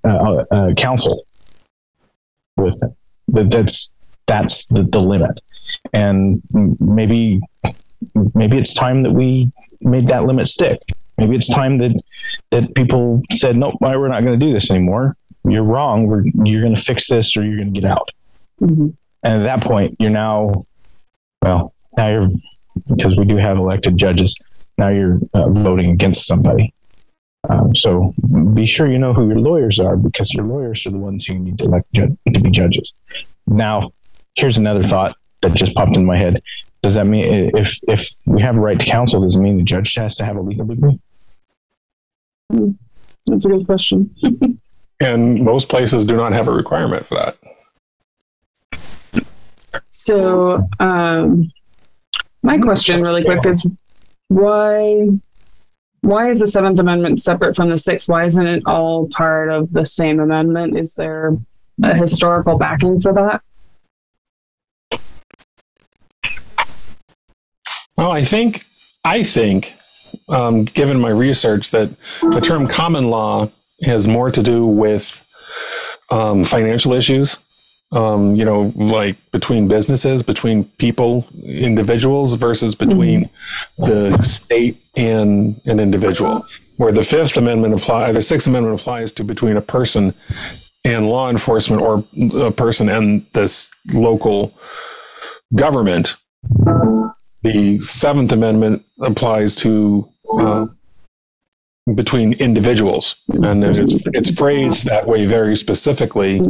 uh, 0.05 0.45
uh, 0.51 0.75
counsel 0.75 1.27
with 2.57 2.79
them. 2.81 2.95
That 3.29 3.51
that's 3.51 3.93
that's 4.27 4.67
the, 4.67 4.85
the 4.85 5.01
limit. 5.01 5.41
And 5.93 6.43
maybe 6.53 7.41
maybe 8.35 8.59
it's 8.59 8.73
time 8.73 9.03
that 9.03 9.13
we 9.13 9.53
made 9.81 10.09
that 10.09 10.25
limit 10.25 10.49
stick. 10.49 10.79
Maybe 11.19 11.37
it's 11.37 11.49
time 11.49 11.79
that 11.79 12.01
that 12.51 12.75
people 12.75 13.23
said, 13.33 13.57
"Nope, 13.57 13.75
we're 13.81 14.09
not 14.09 14.25
going 14.25 14.39
to 14.39 14.47
do 14.47 14.53
this 14.53 14.71
anymore. 14.71 15.17
You're 15.45 15.65
wrong. 15.65 16.07
We're 16.07 16.25
you're 16.45 16.63
going 16.63 16.75
to 16.75 16.83
fix 16.83 17.09
this, 17.09 17.37
or 17.37 17.45
you're 17.45 17.57
going 17.57 17.75
to 17.75 17.81
get 17.81 17.91
out." 17.91 18.11
Mm-hmm. 18.61 18.89
And 19.23 19.35
at 19.35 19.43
that 19.43 19.63
point, 19.63 19.97
you're 19.99 20.11
now, 20.11 20.67
well, 21.43 21.75
now 21.97 22.09
you're 22.09 22.31
because 22.89 23.17
we 23.17 23.25
do 23.25 23.37
have 23.37 23.57
elected 23.57 23.97
judges. 23.97 24.37
Now 24.79 24.89
you're 24.89 25.21
uh, 25.35 25.49
voting 25.51 25.91
against 25.91 26.27
somebody. 26.27 26.73
Um, 27.49 27.75
so 27.75 28.13
be 28.53 28.67
sure 28.67 28.87
you 28.87 28.99
know 28.99 29.15
who 29.15 29.29
your 29.29 29.39
lawyers 29.39 29.79
are 29.79 29.97
because 29.97 30.33
your 30.35 30.45
lawyers 30.45 30.87
are 30.87 30.91
the 30.91 30.99
ones 30.99 31.25
who 31.27 31.39
need 31.39 31.59
to 31.59 31.65
elect 31.65 31.91
ju- 31.93 32.19
to 32.33 32.41
be 32.41 32.51
judges. 32.51 32.95
Now, 33.47 33.93
here's 34.35 34.59
another 34.59 34.83
thought 34.83 35.17
that 35.43 35.55
just 35.55 35.75
popped 35.75 35.97
in 35.97 36.05
my 36.05 36.17
head. 36.17 36.43
Does 36.83 36.95
that 36.95 37.07
mean 37.07 37.51
if 37.57 37.79
if 37.89 38.11
we 38.27 38.41
have 38.43 38.57
a 38.57 38.61
right 38.61 38.79
to 38.79 38.87
counsel, 38.87 39.23
does 39.23 39.37
it 39.37 39.41
mean 39.41 39.57
the 39.57 39.63
judge 39.63 39.95
has 39.95 40.17
to 40.17 40.25
have 40.25 40.37
a 40.37 40.41
legal 40.41 40.67
degree? 40.67 40.99
That's 43.27 43.47
a 43.47 43.49
good 43.49 43.67
question. 43.67 44.15
and 45.01 45.43
most 45.43 45.69
places 45.69 46.05
do 46.05 46.17
not 46.17 46.33
have 46.33 46.49
a 46.49 46.53
requirement 46.53 47.07
for 47.07 47.15
that. 47.17 47.37
So, 49.89 50.67
um, 50.79 51.51
my 52.43 52.59
question, 52.59 53.03
really 53.03 53.25
quick, 53.25 53.45
is 53.47 53.67
why 54.29 55.09
why 56.03 56.29
is 56.29 56.41
the 56.41 56.47
Seventh 56.47 56.79
Amendment 56.79 57.21
separate 57.21 57.55
from 57.55 57.69
the 57.69 57.77
Sixth? 57.77 58.09
Why 58.09 58.25
isn't 58.25 58.47
it 58.47 58.63
all 58.67 59.07
part 59.09 59.51
of 59.51 59.73
the 59.73 59.85
same 59.85 60.19
amendment? 60.19 60.79
Is 60.79 60.95
there 60.95 61.37
a 61.83 61.95
historical 61.95 62.57
backing 62.57 63.01
for 63.01 63.13
that? 63.13 63.43
Well, 67.97 68.13
I 68.13 68.23
think 68.23 68.65
I 69.05 69.23
think, 69.23 69.77
um, 70.31 70.65
given 70.65 70.99
my 70.99 71.11
research, 71.11 71.71
that 71.71 71.91
the 72.23 72.41
term 72.41 72.67
common 72.67 73.11
law 73.11 73.51
has 73.83 74.09
more 74.09 74.31
to 74.31 74.43
do 74.43 74.67
with 74.67 75.25
um, 76.11 76.45
financial 76.45 76.95
issues 76.95 77.39
um, 77.93 78.37
you 78.37 78.45
know, 78.45 78.73
like 78.77 79.17
between 79.33 79.69
businesses, 79.69 80.23
between 80.23 80.65
people, 80.79 81.27
individuals 81.43 82.35
versus 82.35 82.75
between 82.75 83.25
mm-hmm. 83.79 83.85
the 83.85 84.23
state 84.23 84.81
and 84.97 85.61
an 85.65 85.81
individual. 85.81 86.45
Where 86.77 86.93
the 86.93 87.05
Fifth 87.05 87.37
Amendment 87.37 87.75
apply, 87.75 88.13
the 88.13 88.23
Sixth 88.23 88.47
Amendment 88.47 88.81
applies 88.81 89.13
to 89.15 89.25
between 89.25 89.57
a 89.57 89.61
person 89.61 90.15
and 90.85 91.11
law 91.11 91.29
enforcement, 91.29 91.83
or 91.83 92.05
a 92.43 92.51
person 92.51 92.89
and 92.89 93.27
this 93.35 93.71
local 93.93 94.55
government. 95.55 96.17
The 97.43 97.79
Seventh 97.81 98.33
Amendment 98.33 98.83
applies 99.01 99.57
to 99.57 100.09
uh, 100.39 100.67
between 101.95 102.33
individuals, 102.35 103.17
and 103.29 103.65
it's, 103.65 103.81
it's 104.07 104.31
phrased 104.31 104.85
that 104.87 105.07
way 105.07 105.27
very 105.27 105.57
specifically. 105.57 106.43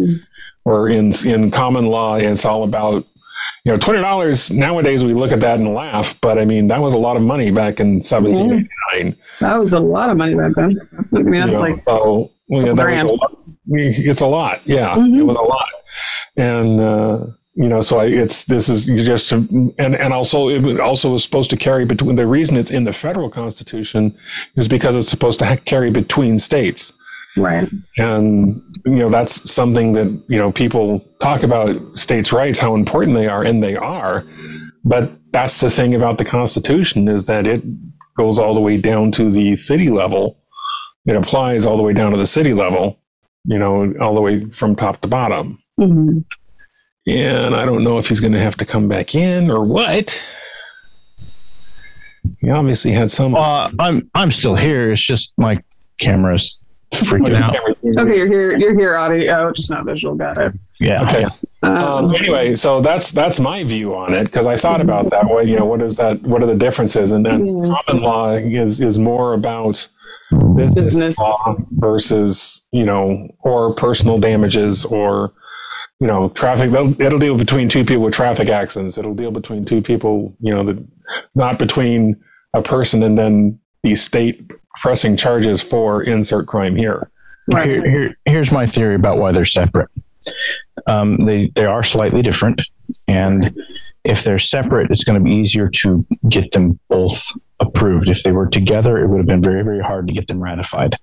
Or 0.64 0.88
in 0.88 1.12
in 1.24 1.50
common 1.50 1.86
law, 1.86 2.16
it's 2.16 2.44
all 2.44 2.64
about 2.64 3.06
you 3.64 3.72
know 3.72 3.78
twenty 3.78 4.00
dollars. 4.00 4.50
Nowadays, 4.50 5.02
we 5.04 5.14
look 5.14 5.32
at 5.32 5.40
that 5.40 5.58
and 5.58 5.72
laugh, 5.72 6.20
but 6.20 6.38
I 6.38 6.44
mean 6.44 6.68
that 6.68 6.80
was 6.80 6.94
a 6.94 6.98
lot 6.98 7.16
of 7.16 7.22
money 7.22 7.50
back 7.50 7.80
in 7.80 8.02
seventeen 8.02 8.52
eighty 8.52 8.68
nine. 8.92 9.16
That 9.40 9.58
was 9.58 9.72
a 9.72 9.80
lot 9.80 10.10
of 10.10 10.16
money 10.16 10.34
back 10.34 10.52
then. 10.54 10.78
I 11.14 11.18
mean, 11.18 11.40
that's 11.40 11.46
you 11.46 11.52
know, 11.52 11.60
like 11.60 11.76
so. 11.76 12.30
Well, 12.48 12.66
yeah, 12.66 13.02
a 13.02 13.04
lot. 13.04 13.38
It's 13.68 14.20
a 14.20 14.26
lot. 14.26 14.60
Yeah, 14.66 14.94
mm-hmm. 14.94 15.18
it 15.18 15.22
was 15.22 15.36
a 15.36 15.40
lot, 15.40 15.70
and. 16.36 16.80
Uh, 16.80 17.26
you 17.54 17.68
know, 17.68 17.80
so 17.80 17.98
I, 17.98 18.06
it's 18.06 18.44
this 18.44 18.68
is 18.68 18.86
just 18.86 19.32
and 19.32 19.72
and 19.78 20.12
also 20.12 20.48
it 20.48 20.80
also 20.80 21.14
is 21.14 21.24
supposed 21.24 21.50
to 21.50 21.56
carry 21.56 21.84
between 21.84 22.16
the 22.16 22.26
reason 22.26 22.56
it's 22.56 22.70
in 22.70 22.84
the 22.84 22.92
federal 22.92 23.28
constitution 23.28 24.16
is 24.56 24.68
because 24.68 24.96
it's 24.96 25.08
supposed 25.08 25.38
to 25.40 25.46
ha- 25.46 25.56
carry 25.64 25.90
between 25.90 26.38
states. 26.38 26.92
Right. 27.36 27.68
And, 27.96 28.60
you 28.84 28.96
know, 28.96 29.08
that's 29.08 29.50
something 29.50 29.92
that, 29.92 30.08
you 30.28 30.38
know, 30.38 30.50
people 30.50 31.00
talk 31.20 31.42
about 31.42 31.98
states' 31.98 32.32
rights, 32.32 32.58
how 32.58 32.74
important 32.74 33.16
they 33.16 33.28
are, 33.28 33.44
and 33.44 33.62
they 33.62 33.76
are. 33.76 34.24
But 34.84 35.12
that's 35.32 35.60
the 35.60 35.70
thing 35.70 35.94
about 35.94 36.18
the 36.18 36.24
Constitution 36.24 37.08
is 37.08 37.26
that 37.26 37.46
it 37.46 37.62
goes 38.16 38.38
all 38.38 38.54
the 38.54 38.60
way 38.60 38.78
down 38.78 39.12
to 39.12 39.30
the 39.30 39.54
city 39.54 39.90
level. 39.90 40.38
It 41.06 41.16
applies 41.16 41.66
all 41.66 41.76
the 41.76 41.82
way 41.82 41.92
down 41.92 42.10
to 42.10 42.16
the 42.16 42.26
city 42.26 42.52
level, 42.52 42.98
you 43.44 43.58
know, 43.58 43.94
all 44.00 44.14
the 44.14 44.20
way 44.20 44.40
from 44.40 44.74
top 44.74 45.00
to 45.02 45.08
bottom. 45.08 45.62
Mm-hmm. 45.78 46.18
And 47.06 47.54
I 47.56 47.64
don't 47.64 47.82
know 47.82 47.98
if 47.98 48.08
he's 48.08 48.20
going 48.20 48.32
to 48.34 48.38
have 48.38 48.56
to 48.56 48.64
come 48.64 48.88
back 48.88 49.14
in 49.14 49.50
or 49.50 49.64
what. 49.64 50.26
He 52.40 52.50
obviously 52.50 52.92
had 52.92 53.10
some. 53.10 53.34
Uh, 53.34 53.70
I'm 53.78 54.10
I'm 54.14 54.30
still 54.30 54.54
here. 54.54 54.92
It's 54.92 55.02
just 55.02 55.32
my 55.38 55.62
camera's 56.00 56.58
freaking 56.92 57.40
out. 57.40 57.56
Okay, 57.56 58.16
you're 58.16 58.26
here. 58.26 58.56
You're 58.58 58.78
here, 58.78 58.96
audio, 58.96 59.48
Oh, 59.48 59.52
just 59.52 59.70
not 59.70 59.84
visual. 59.84 60.14
Got 60.14 60.38
it. 60.38 60.52
Yeah. 60.78 61.02
Okay. 61.02 61.24
Um, 61.62 61.76
um, 61.76 62.14
anyway, 62.14 62.54
so 62.54 62.80
that's 62.80 63.10
that's 63.10 63.38
my 63.38 63.64
view 63.64 63.94
on 63.94 64.14
it 64.14 64.24
because 64.24 64.46
I 64.46 64.56
thought 64.56 64.80
about 64.80 65.10
that. 65.10 65.26
What 65.26 65.46
you 65.46 65.58
know, 65.58 65.66
what 65.66 65.82
is 65.82 65.96
that? 65.96 66.22
What 66.22 66.42
are 66.42 66.46
the 66.46 66.54
differences? 66.54 67.12
And 67.12 67.24
then 67.24 67.46
yeah. 67.46 67.74
common 67.86 68.02
law 68.02 68.30
is 68.30 68.80
is 68.80 68.98
more 68.98 69.34
about 69.34 69.88
business, 70.30 70.74
business, 70.74 71.18
law 71.18 71.56
versus 71.72 72.62
you 72.72 72.84
know, 72.84 73.28
or 73.40 73.74
personal 73.74 74.16
damages, 74.18 74.84
or 74.86 75.34
you 76.00 76.06
know, 76.06 76.30
traffic. 76.30 76.72
It'll 76.72 77.18
deal 77.18 77.36
between 77.36 77.68
two 77.68 77.84
people 77.84 78.04
with 78.04 78.14
traffic 78.14 78.48
accidents. 78.48 78.96
It'll 78.96 79.14
deal 79.14 79.30
between 79.30 79.66
two 79.66 79.82
people, 79.82 80.34
you 80.40 80.54
know, 80.54 80.64
that 80.64 80.84
not 81.34 81.58
between 81.58 82.16
a 82.54 82.62
person 82.62 83.02
and 83.02 83.18
then 83.18 83.60
the 83.82 83.94
state 83.94 84.50
pressing 84.76 85.16
charges 85.16 85.62
for 85.62 86.02
insert 86.02 86.46
crime 86.46 86.74
here. 86.74 87.10
Right. 87.52 87.66
Here, 87.66 87.90
here, 87.90 88.16
here's 88.24 88.50
my 88.50 88.66
theory 88.66 88.94
about 88.94 89.18
why 89.18 89.32
they're 89.32 89.44
separate. 89.44 89.90
Um, 90.86 91.26
they 91.26 91.50
they 91.54 91.66
are 91.66 91.82
slightly 91.82 92.22
different, 92.22 92.60
and 93.08 93.54
if 94.04 94.24
they're 94.24 94.38
separate, 94.38 94.90
it's 94.90 95.04
going 95.04 95.18
to 95.18 95.24
be 95.24 95.34
easier 95.34 95.68
to 95.68 96.06
get 96.28 96.52
them 96.52 96.78
both 96.88 97.22
approved. 97.58 98.08
If 98.08 98.22
they 98.22 98.32
were 98.32 98.46
together, 98.46 98.98
it 98.98 99.08
would 99.08 99.18
have 99.18 99.26
been 99.26 99.42
very 99.42 99.62
very 99.62 99.80
hard 99.80 100.06
to 100.08 100.14
get 100.14 100.28
them 100.28 100.42
ratified. 100.42 100.96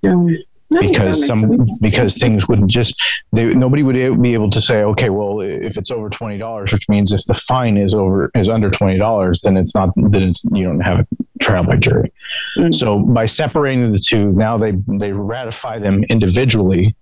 Because 0.70 1.26
some 1.26 1.40
sense. 1.40 1.80
because 1.80 2.18
things 2.18 2.48
wouldn't 2.48 2.70
just 2.70 3.02
they 3.32 3.54
nobody 3.54 3.84
would 3.84 4.22
be 4.22 4.34
able 4.34 4.50
to 4.50 4.60
say 4.60 4.84
okay 4.84 5.10
well 5.10 5.40
if 5.40 5.78
it's 5.78 5.92
over 5.92 6.10
twenty 6.10 6.38
dollars 6.38 6.74
which 6.74 6.90
means 6.90 7.14
if 7.14 7.24
the 7.26 7.34
fine 7.34 7.78
is 7.78 7.94
over 7.94 8.30
is 8.36 8.50
under 8.50 8.70
twenty 8.70 8.98
dollars 8.98 9.42
then 9.42 9.56
it's 9.56 9.74
not 9.74 9.90
then 9.96 10.24
it's 10.24 10.44
you 10.52 10.66
don't 10.66 10.82
have 10.82 11.00
a 11.00 11.08
trial 11.40 11.64
by 11.64 11.78
jury 11.78 12.12
mm-hmm. 12.58 12.72
so 12.72 13.00
by 13.00 13.26
separating 13.26 13.92
the 13.92 14.00
two 14.00 14.32
now 14.34 14.58
they 14.58 14.74
they 15.00 15.14
ratify 15.14 15.80
them 15.80 16.04
individually 16.10 16.96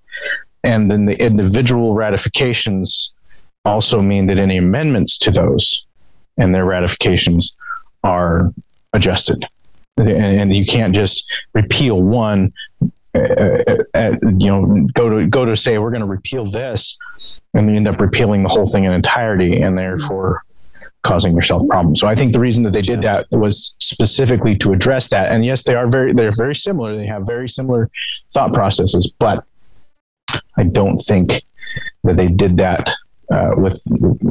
and 0.64 0.92
then 0.92 1.06
the 1.06 1.20
individual 1.20 1.96
ratifications 1.96 3.14
also 3.66 4.00
mean 4.00 4.28
that 4.28 4.38
any 4.38 4.58
amendments 4.58 5.18
to 5.18 5.32
those 5.32 5.86
and 6.38 6.54
their 6.54 6.66
ratifications 6.66 7.56
are 8.04 8.54
adjusted 8.94 9.48
and, 9.98 10.10
and 10.10 10.56
you 10.56 10.66
can't 10.66 10.94
just 10.94 11.26
repeal 11.54 12.02
one 12.02 12.54
uh, 13.16 13.84
uh, 13.94 14.12
you 14.38 14.48
know, 14.48 14.88
go 14.94 15.10
to 15.10 15.28
go 15.28 15.46
to 15.46 15.56
say 15.56 15.78
we're 15.78 15.92
going 15.92 16.02
to 16.02 16.08
repeal 16.08 16.46
this, 16.46 16.98
and 17.54 17.70
you 17.70 17.76
end 17.76 17.88
up 17.88 18.00
repealing 18.00 18.44
the 18.44 18.50
whole 18.50 18.66
thing 18.66 18.86
in 18.86 18.92
entirety, 18.92 19.62
and 19.62 19.78
therefore 19.78 20.44
causing 21.04 21.36
yourself 21.36 21.62
problems. 21.70 22.02
So 22.02 22.08
I 22.08 22.16
think 22.16 22.34
the 22.34 22.40
reason 22.40 22.64
that 22.64 22.74
they 22.74 22.82
did 22.82 23.04
that 23.04 23.28
was 23.32 23.76
specifically 23.80 24.56
to 24.58 24.74
address 24.74 25.08
that. 25.10 25.32
And 25.32 25.46
yes, 25.46 25.64
they 25.64 25.76
are 25.76 25.88
very 25.88 26.14
they're 26.14 26.32
very 26.36 26.56
similar. 26.56 26.96
They 26.96 27.06
have 27.06 27.26
very 27.26 27.48
similar 27.48 27.90
thought 28.34 28.54
processes, 28.54 29.12
but 29.20 29.46
I 30.58 30.64
don't 30.64 30.98
think 30.98 31.44
that 32.04 32.16
they 32.16 32.28
did 32.28 32.58
that 32.58 32.92
uh, 33.32 33.52
with 33.58 33.82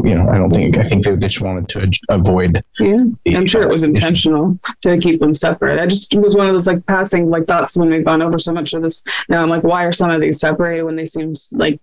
you 0.05 0.15
know 0.15 0.29
I 0.29 0.39
don't 0.39 0.51
think 0.51 0.79
I 0.79 0.83
think 0.83 1.05
they 1.05 1.17
just 1.17 1.41
wanted 1.41 1.69
to 1.71 1.91
avoid. 2.09 2.63
Yeah, 2.79 3.05
the, 3.25 3.37
I'm 3.37 3.47
sure 3.47 3.63
it 3.63 3.69
was 3.69 3.85
intentional 3.85 4.59
issue. 4.83 4.97
to 4.97 4.99
keep 4.99 5.21
them 5.21 5.35
separate. 5.35 5.81
I 5.81 5.87
just 5.87 6.15
was 6.15 6.37
one 6.37 6.47
of 6.47 6.55
those 6.55 6.67
like 6.67 6.85
passing 6.87 7.31
like 7.31 7.47
thoughts 7.47 7.77
when 7.77 7.91
we've 7.91 8.05
gone 8.05 8.23
over 8.23 8.39
so 8.39 8.53
much 8.53 8.73
of 8.75 8.83
this. 8.83 9.03
Now 9.29 9.43
I'm 9.43 9.49
like, 9.49 9.65
why 9.65 9.85
are 9.85 9.93
some 9.93 10.11
of 10.11 10.21
these 10.21 10.41
separated 10.41 10.85
when 10.85 10.97
they 10.97 11.05
seem 11.05 11.35
like 11.53 11.81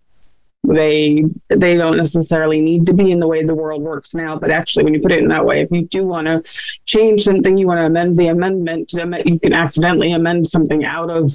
they 0.63 1.23
they 1.49 1.75
don't 1.75 1.97
necessarily 1.97 2.61
need 2.61 2.85
to 2.85 2.93
be 2.93 3.11
in 3.11 3.19
the 3.19 3.27
way 3.27 3.43
the 3.43 3.55
world 3.55 3.81
works 3.81 4.13
now 4.13 4.37
but 4.37 4.51
actually 4.51 4.83
when 4.83 4.93
you 4.93 5.01
put 5.01 5.11
it 5.11 5.17
in 5.17 5.27
that 5.27 5.43
way 5.43 5.61
if 5.61 5.71
you 5.71 5.87
do 5.87 6.05
want 6.05 6.27
to 6.27 6.41
change 6.85 7.21
something 7.21 7.57
you 7.57 7.65
want 7.65 7.79
to 7.79 7.85
amend 7.85 8.15
the 8.15 8.27
amendment 8.27 8.93
you 9.25 9.39
can 9.39 9.53
accidentally 9.53 10.11
amend 10.11 10.47
something 10.47 10.85
out 10.85 11.09
of 11.09 11.33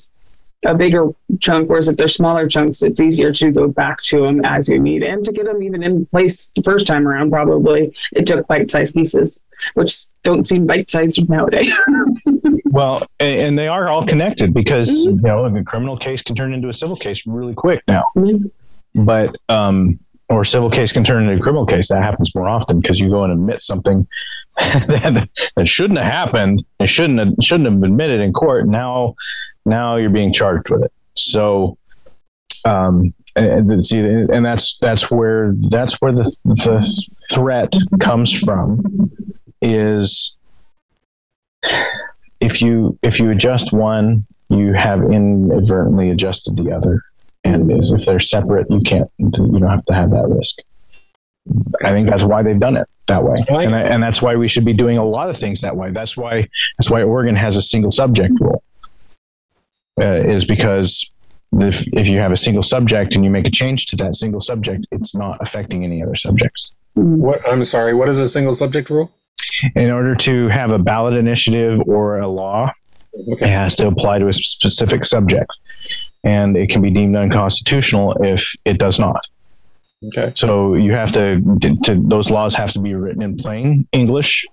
a 0.66 0.74
bigger 0.74 1.08
chunk, 1.40 1.68
whereas 1.68 1.88
if 1.88 1.96
they're 1.96 2.08
smaller 2.08 2.48
chunks, 2.48 2.82
it's 2.82 3.00
easier 3.00 3.32
to 3.32 3.50
go 3.50 3.68
back 3.68 4.02
to 4.02 4.22
them 4.22 4.44
as 4.44 4.68
you 4.68 4.78
need 4.78 5.02
and 5.02 5.24
to 5.24 5.32
get 5.32 5.46
them 5.46 5.62
even 5.62 5.82
in 5.82 6.06
place 6.06 6.50
the 6.54 6.62
first 6.62 6.86
time 6.86 7.06
around. 7.06 7.30
Probably 7.30 7.94
it 8.12 8.26
took 8.26 8.46
bite-sized 8.46 8.94
pieces, 8.94 9.40
which 9.74 9.94
don't 10.22 10.46
seem 10.46 10.66
bite-sized 10.66 11.28
nowadays. 11.28 11.72
well, 12.66 13.06
and 13.20 13.58
they 13.58 13.68
are 13.68 13.88
all 13.88 14.06
connected 14.06 14.52
because 14.52 14.90
mm-hmm. 14.90 15.16
you 15.16 15.22
know 15.22 15.44
a 15.44 15.64
criminal 15.64 15.96
case 15.96 16.22
can 16.22 16.36
turn 16.36 16.52
into 16.52 16.68
a 16.68 16.74
civil 16.74 16.96
case 16.96 17.26
really 17.26 17.54
quick 17.54 17.82
now. 17.88 18.04
Mm-hmm. 18.16 19.04
But 19.04 19.34
um, 19.48 19.98
or 20.28 20.44
civil 20.44 20.70
case 20.70 20.92
can 20.92 21.04
turn 21.04 21.24
into 21.24 21.36
a 21.36 21.40
criminal 21.40 21.66
case. 21.66 21.88
That 21.88 22.02
happens 22.02 22.34
more 22.34 22.48
often 22.48 22.80
because 22.80 22.98
you 22.98 23.08
go 23.08 23.22
and 23.22 23.32
admit 23.32 23.62
something 23.62 24.06
that, 24.56 25.28
that 25.54 25.68
shouldn't 25.68 26.00
have 26.00 26.12
happened. 26.12 26.64
It 26.80 26.88
shouldn't 26.88 27.18
have, 27.18 27.34
shouldn't 27.40 27.70
have 27.70 27.80
been 27.80 27.92
admitted 27.92 28.20
in 28.20 28.32
court. 28.32 28.66
Now 28.66 29.14
now 29.66 29.96
you're 29.96 30.10
being 30.10 30.32
charged 30.32 30.70
with 30.70 30.84
it. 30.84 30.92
So, 31.16 31.76
um, 32.64 33.12
and, 33.34 33.84
see, 33.84 33.98
and 33.98 34.44
that's 34.44 34.78
that's 34.78 35.10
where 35.10 35.52
that's 35.70 36.00
where 36.00 36.12
the 36.12 36.24
the 36.44 37.06
threat 37.30 37.74
comes 38.00 38.32
from. 38.32 39.10
Is 39.60 40.36
if 42.40 42.62
you 42.62 42.98
if 43.02 43.20
you 43.20 43.30
adjust 43.30 43.72
one, 43.72 44.26
you 44.48 44.72
have 44.72 45.02
inadvertently 45.02 46.10
adjusted 46.10 46.56
the 46.56 46.72
other, 46.72 47.02
and 47.44 47.70
if 47.70 48.06
they're 48.06 48.20
separate, 48.20 48.68
you 48.70 48.80
can't 48.80 49.10
you 49.18 49.30
don't 49.30 49.68
have 49.68 49.84
to 49.86 49.94
have 49.94 50.10
that 50.12 50.26
risk. 50.28 50.58
I 51.84 51.92
think 51.92 52.08
that's 52.08 52.24
why 52.24 52.42
they've 52.42 52.58
done 52.58 52.76
it 52.76 52.88
that 53.06 53.22
way, 53.22 53.36
and, 53.48 53.74
I, 53.74 53.82
and 53.82 54.02
that's 54.02 54.22
why 54.22 54.34
we 54.34 54.48
should 54.48 54.64
be 54.64 54.72
doing 54.72 54.98
a 54.98 55.04
lot 55.04 55.28
of 55.28 55.36
things 55.36 55.60
that 55.60 55.76
way. 55.76 55.90
That's 55.90 56.16
why 56.16 56.48
that's 56.78 56.90
why 56.90 57.02
Oregon 57.02 57.36
has 57.36 57.56
a 57.56 57.62
single 57.62 57.90
subject 57.90 58.32
rule 58.40 58.55
uh, 60.00 60.04
is 60.04 60.44
because 60.44 61.10
if, 61.52 61.86
if 61.92 62.08
you 62.08 62.18
have 62.18 62.32
a 62.32 62.36
single 62.36 62.62
subject 62.62 63.14
and 63.14 63.24
you 63.24 63.30
make 63.30 63.46
a 63.46 63.50
change 63.50 63.86
to 63.86 63.96
that 63.96 64.14
single 64.14 64.40
subject, 64.40 64.86
it's 64.90 65.14
not 65.14 65.38
affecting 65.40 65.84
any 65.84 66.02
other 66.02 66.16
subjects. 66.16 66.72
What 66.94 67.46
I'm 67.48 67.64
sorry, 67.64 67.94
what 67.94 68.08
is 68.08 68.18
a 68.18 68.28
single 68.28 68.54
subject 68.54 68.90
rule? 68.90 69.12
In 69.74 69.90
order 69.90 70.14
to 70.16 70.48
have 70.48 70.70
a 70.70 70.78
ballot 70.78 71.14
initiative 71.14 71.80
or 71.86 72.18
a 72.18 72.28
law, 72.28 72.72
okay. 73.14 73.46
it 73.46 73.48
has 73.48 73.76
to 73.76 73.86
apply 73.86 74.18
to 74.18 74.28
a 74.28 74.32
specific 74.32 75.04
subject, 75.04 75.50
and 76.24 76.56
it 76.56 76.68
can 76.68 76.82
be 76.82 76.90
deemed 76.90 77.16
unconstitutional 77.16 78.16
if 78.20 78.54
it 78.64 78.78
does 78.78 78.98
not. 78.98 79.20
Okay. 80.06 80.32
So 80.34 80.74
you 80.74 80.92
have 80.92 81.12
to, 81.12 81.40
to 81.84 81.94
those 82.02 82.30
laws 82.30 82.54
have 82.54 82.70
to 82.72 82.80
be 82.80 82.94
written 82.94 83.22
in 83.22 83.36
plain 83.36 83.86
English, 83.92 84.44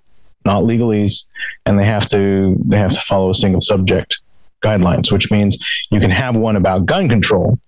not 0.46 0.64
legalese, 0.64 1.26
and 1.66 1.80
they 1.80 1.86
have 1.86 2.08
to 2.10 2.56
they 2.66 2.78
have 2.78 2.92
to 2.92 3.02
follow 3.02 3.30
a 3.30 3.36
single 3.36 3.62
subject 3.62 4.20
guidelines, 4.64 5.12
which 5.12 5.32
means 5.32 5.58
you 5.92 6.00
can 6.00 6.12
have 6.12 6.36
one 6.36 6.56
about 6.56 6.86
gun 6.86 7.10
control, 7.10 7.60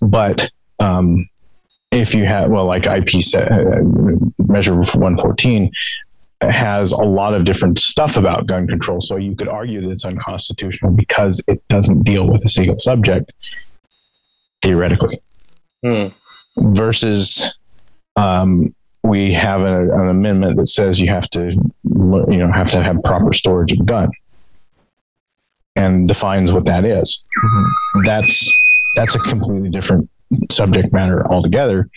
but 0.00 0.50
um, 0.78 1.28
if 1.90 2.14
you 2.14 2.24
have, 2.24 2.50
well, 2.50 2.66
like 2.66 2.86
IP 2.86 3.22
set, 3.22 3.50
uh, 3.50 3.80
measure 4.38 4.74
114 4.74 5.70
has 6.42 6.92
a 6.92 7.02
lot 7.02 7.34
of 7.34 7.44
different 7.44 7.78
stuff 7.78 8.16
about 8.16 8.46
gun 8.46 8.66
control. 8.66 9.00
So 9.00 9.16
you 9.16 9.34
could 9.34 9.48
argue 9.48 9.80
that 9.82 9.90
it's 9.90 10.04
unconstitutional 10.04 10.92
because 10.92 11.42
it 11.48 11.66
doesn't 11.68 12.02
deal 12.02 12.28
with 12.30 12.44
a 12.44 12.48
single 12.48 12.78
subject, 12.78 13.32
theoretically. 14.62 15.18
Hmm. 15.84 16.08
Versus 16.58 17.52
um, 18.16 18.74
we 19.02 19.32
have 19.32 19.60
a, 19.60 19.82
an 19.92 20.08
amendment 20.08 20.56
that 20.58 20.68
says 20.68 21.00
you 21.00 21.08
have 21.08 21.28
to, 21.30 21.52
you 21.52 22.36
know, 22.36 22.50
have 22.52 22.70
to 22.72 22.82
have 22.82 23.02
proper 23.02 23.32
storage 23.32 23.72
of 23.72 23.86
gun 23.86 24.10
and 25.76 26.08
defines 26.08 26.52
what 26.52 26.64
that 26.66 26.84
is. 26.84 27.24
Mm-hmm. 27.44 28.00
That's 28.04 28.56
that's 28.96 29.14
a 29.14 29.18
completely 29.20 29.70
different 29.70 30.10
subject 30.50 30.92
matter 30.92 31.30
altogether. 31.30 31.88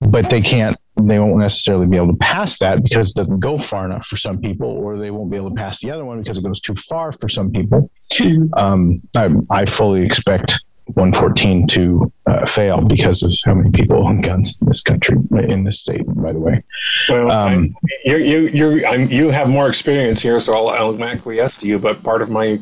But 0.00 0.30
they 0.30 0.40
can't 0.40 0.78
they 0.96 1.18
won't 1.18 1.38
necessarily 1.38 1.86
be 1.86 1.96
able 1.96 2.08
to 2.08 2.18
pass 2.18 2.58
that 2.58 2.82
because 2.82 3.10
it 3.10 3.16
doesn't 3.16 3.40
go 3.40 3.58
far 3.58 3.84
enough 3.84 4.04
for 4.06 4.16
some 4.16 4.38
people, 4.38 4.68
or 4.68 4.98
they 4.98 5.10
won't 5.10 5.30
be 5.30 5.36
able 5.36 5.50
to 5.50 5.56
pass 5.56 5.80
the 5.80 5.90
other 5.90 6.04
one 6.04 6.18
because 6.18 6.38
it 6.38 6.44
goes 6.44 6.60
too 6.60 6.74
far 6.74 7.12
for 7.12 7.28
some 7.28 7.50
people. 7.50 7.90
Mm-hmm. 8.12 8.52
Um, 8.54 9.02
I, 9.16 9.30
I 9.50 9.66
fully 9.66 10.02
expect 10.02 10.60
114 10.94 11.66
to 11.68 12.12
uh, 12.26 12.46
fail 12.46 12.80
because 12.80 13.22
of 13.22 13.32
how 13.44 13.54
many 13.54 13.70
people 13.70 14.06
own 14.06 14.20
guns 14.20 14.58
in 14.60 14.66
this 14.66 14.82
country, 14.82 15.16
in 15.48 15.64
this 15.64 15.80
state, 15.80 16.02
by 16.06 16.32
the 16.32 16.38
way. 16.38 16.62
Well, 17.08 17.30
um, 17.30 17.74
you 18.04 18.16
you 18.16 18.38
you 18.48 19.08
you 19.08 19.30
have 19.30 19.48
more 19.48 19.68
experience 19.68 20.20
here, 20.20 20.40
so 20.40 20.54
I'll, 20.54 20.68
I'll 20.68 21.04
acquiesce 21.04 21.56
to 21.58 21.66
you. 21.66 21.78
But 21.78 22.02
part 22.02 22.22
of 22.22 22.30
my 22.30 22.60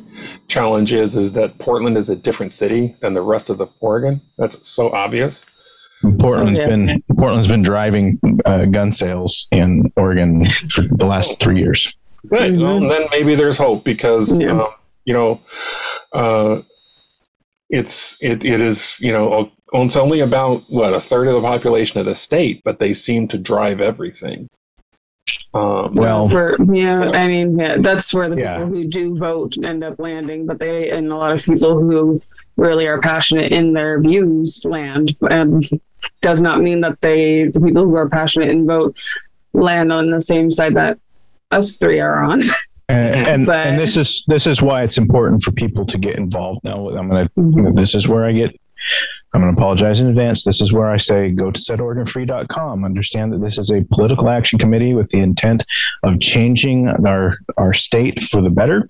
challenge 0.49 0.93
is 0.93 1.17
is 1.17 1.33
that 1.33 1.59
Portland 1.59 1.97
is 1.97 2.09
a 2.09 2.17
different 2.17 2.53
city 2.53 2.97
than 3.01 3.15
the 3.15 3.23
rest 3.23 3.51
of 3.51 3.59
the 3.59 3.67
Oregon. 3.81 4.21
That's 4.37 4.67
so 4.67 4.91
obvious. 4.93 5.45
Portland's 6.19 6.61
yeah. 6.61 6.69
been 6.69 7.03
Portland's 7.17 7.49
been 7.49 7.63
driving 7.63 8.21
uh, 8.45 8.67
gun 8.67 8.93
sales 8.93 9.49
in 9.51 9.93
Oregon 9.97 10.45
for 10.71 10.83
the 10.83 11.07
last 11.07 11.41
three 11.41 11.59
years. 11.59 11.93
Good. 12.29 12.55
Mm-hmm. 12.55 12.63
Well, 12.63 12.89
then 12.89 13.09
maybe 13.11 13.35
there's 13.35 13.57
hope 13.57 13.85
because 13.85 14.41
yeah. 14.41 14.61
uh, 14.61 14.71
you 15.05 15.15
know 15.15 15.41
uh, 16.13 16.63
it's 17.71 18.17
it, 18.21 18.45
it 18.45 18.61
is 18.61 18.99
you 19.01 19.13
know 19.13 19.51
owns 19.73 19.97
only 19.97 20.21
about 20.21 20.65
what 20.69 20.95
a 20.95 21.01
third 21.01 21.29
of 21.29 21.35
the 21.35 21.41
population 21.41 22.01
of 22.01 22.07
the 22.07 22.15
state, 22.15 22.63
but 22.65 22.79
they 22.79 22.95
seem 22.95 23.29
to 23.29 23.39
drive 23.39 23.81
everything. 23.81 24.49
Um, 25.55 25.95
well, 25.95 26.29
for, 26.29 26.57
yeah, 26.73 27.11
I 27.11 27.27
mean, 27.27 27.59
yeah, 27.59 27.77
that's 27.79 28.15
where 28.15 28.29
the 28.29 28.37
yeah. 28.37 28.59
people 28.59 28.69
who 28.71 28.85
do 28.85 29.17
vote 29.17 29.57
end 29.63 29.85
up 29.85 29.99
landing. 29.99 30.47
But 30.47 30.59
they 30.59 30.91
and 30.91 31.11
a 31.11 31.17
lot 31.17 31.33
of 31.33 31.45
people 31.45 31.79
who 31.79 32.21
really 32.57 32.87
are 32.87 33.01
passionate 33.01 33.53
in 33.53 33.73
their 33.73 34.01
views 34.01 34.65
land, 34.65 35.17
and 35.31 35.69
does 36.21 36.41
not 36.41 36.61
mean 36.61 36.81
that 36.83 37.01
they 37.01 37.49
the 37.49 37.61
people 37.61 37.85
who 37.85 37.95
are 37.97 38.09
passionate 38.09 38.51
in 38.51 38.67
vote 38.67 38.97
land 39.53 39.93
on 39.93 40.11
the 40.11 40.21
same 40.21 40.51
side 40.51 40.75
that 40.75 40.99
us 41.51 41.77
three 41.77 42.01
are 42.01 42.23
on. 42.23 42.43
And, 42.91 43.29
and, 43.29 43.47
but, 43.47 43.67
and, 43.67 43.79
this 43.79 43.99
is 43.99 44.25
this 44.29 44.47
is 44.47 44.63
why 44.63 44.83
it's 44.83 44.97
important 44.97 45.43
for 45.43 45.53
people 45.53 45.85
to 45.87 45.99
get 45.99 46.17
involved. 46.17 46.65
Now 46.65 46.89
I'm 46.89 47.09
gonna 47.09 47.29
mm-hmm. 47.37 47.75
this 47.75 47.95
is 47.95 48.09
where 48.09 48.25
I 48.25 48.33
get 48.33 48.59
I'm 49.35 49.43
going 49.43 49.55
to 49.55 49.61
apologize 49.61 50.01
in 50.01 50.09
advance. 50.09 50.45
This 50.45 50.61
is 50.61 50.73
where 50.73 50.87
I 50.87 50.97
say 50.97 51.31
go 51.31 51.51
to 51.51 51.61
setoregonfree.com. 51.61 52.85
Understand 52.85 53.33
that 53.33 53.41
this 53.43 53.59
is 53.59 53.71
a 53.71 53.85
political 53.93 54.31
action 54.31 54.59
committee 54.59 54.95
with 54.95 55.11
the 55.11 55.19
intent 55.19 55.67
of 56.03 56.19
changing 56.21 56.89
our, 56.89 57.35
our 57.59 57.75
state 57.75 58.23
for 58.23 58.41
the 58.41 58.51
better. 58.51 58.89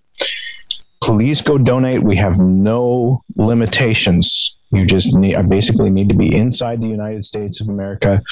Please 1.03 1.43
go 1.43 1.59
donate. 1.59 2.03
We 2.03 2.17
have 2.17 2.39
no 2.39 3.25
limitations. 3.37 4.57
You 4.71 4.87
just 4.87 5.15
need, 5.15 5.35
I 5.35 5.43
basically 5.43 5.91
need 5.91 6.09
to 6.09 6.15
be 6.15 6.35
inside 6.35 6.83
the 6.83 6.89
United 6.89 7.25
States 7.25 7.61
of 7.61 7.69
America 7.69 8.23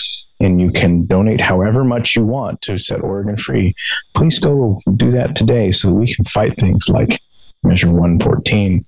and 0.40 0.60
you 0.60 0.70
can 0.70 1.06
donate 1.06 1.40
however 1.40 1.84
much 1.84 2.16
you 2.16 2.24
want 2.24 2.60
to 2.62 2.78
set 2.78 3.02
Oregon 3.02 3.36
free. 3.36 3.74
Please 4.14 4.38
go 4.38 4.80
do 4.96 5.10
that 5.10 5.36
today 5.36 5.70
so 5.72 5.88
that 5.88 5.94
we 5.94 6.12
can 6.12 6.24
fight 6.24 6.58
things 6.58 6.88
like 6.88 7.20
Measure 7.62 7.88
114 7.88 8.84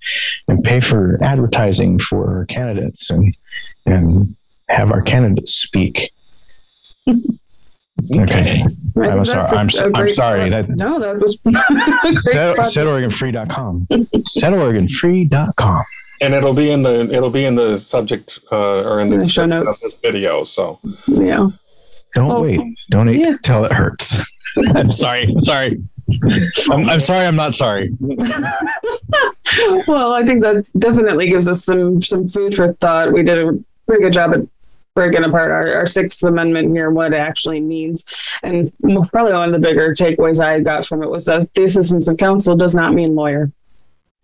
and 0.48 0.64
pay 0.64 0.80
for 0.80 1.18
advertising 1.22 1.98
for 1.98 2.38
our 2.38 2.44
candidates 2.46 3.10
and 3.10 3.36
and 3.86 4.36
have 4.68 4.90
our 4.92 5.02
candidates 5.02 5.54
speak. 5.54 6.12
Okay. 8.16 8.64
I'm 8.96 9.24
sorry. 9.24 9.58
I'm, 9.58 9.96
I'm 9.96 10.10
sorry. 10.10 10.50
That, 10.50 10.68
no, 10.68 11.00
that 11.00 11.18
was 11.18 11.40
set, 12.24 12.56
setoregonfree.com. 12.56 13.88
setoregonfree.com. 13.90 15.84
And 16.20 16.34
it'll 16.34 16.54
be 16.54 16.70
in 16.70 16.82
the 16.82 17.08
it'll 17.12 17.30
be 17.30 17.44
in 17.44 17.54
the 17.54 17.76
subject 17.76 18.40
uh, 18.50 18.82
or 18.82 19.00
in 19.00 19.08
the, 19.08 19.18
the 19.18 19.28
show 19.28 19.46
notes 19.46 19.84
of 19.84 19.90
this 19.90 19.98
video. 20.02 20.44
So 20.44 20.80
yeah. 21.06 21.48
Don't 22.14 22.30
oh, 22.30 22.42
wait. 22.42 22.60
Donate 22.90 23.20
yeah. 23.20 23.36
till 23.42 23.64
it 23.64 23.72
hurts. 23.72 24.16
I'm 24.74 24.90
sorry. 25.04 25.24
I'm 25.24 25.42
sorry. 25.42 25.82
I'm, 26.70 26.88
I'm 26.88 27.00
sorry. 27.00 27.26
I'm 27.26 27.36
not 27.36 27.54
sorry. 27.54 27.94
well, 29.86 30.12
I 30.14 30.24
think 30.24 30.42
that 30.42 30.70
definitely 30.78 31.28
gives 31.28 31.48
us 31.48 31.64
some 31.64 32.02
some 32.02 32.26
food 32.26 32.54
for 32.54 32.72
thought. 32.74 33.12
We 33.12 33.22
did 33.22 33.38
a 33.38 33.58
pretty 33.86 34.02
good 34.02 34.12
job 34.12 34.34
at 34.34 34.40
breaking 34.94 35.22
apart 35.22 35.52
our, 35.52 35.72
our 35.74 35.86
Sixth 35.86 36.22
Amendment 36.24 36.74
here 36.74 36.90
what 36.90 37.12
it 37.12 37.18
actually 37.18 37.60
means. 37.60 38.04
And 38.42 38.72
probably 39.10 39.32
one 39.32 39.48
of 39.48 39.52
the 39.52 39.60
bigger 39.60 39.94
takeaways 39.94 40.44
I 40.44 40.58
got 40.58 40.86
from 40.86 41.04
it 41.04 41.08
was 41.08 41.24
that 41.26 41.54
the 41.54 41.64
assistance 41.64 42.08
of 42.08 42.16
counsel 42.16 42.56
does 42.56 42.74
not 42.74 42.94
mean 42.94 43.14
lawyer. 43.14 43.52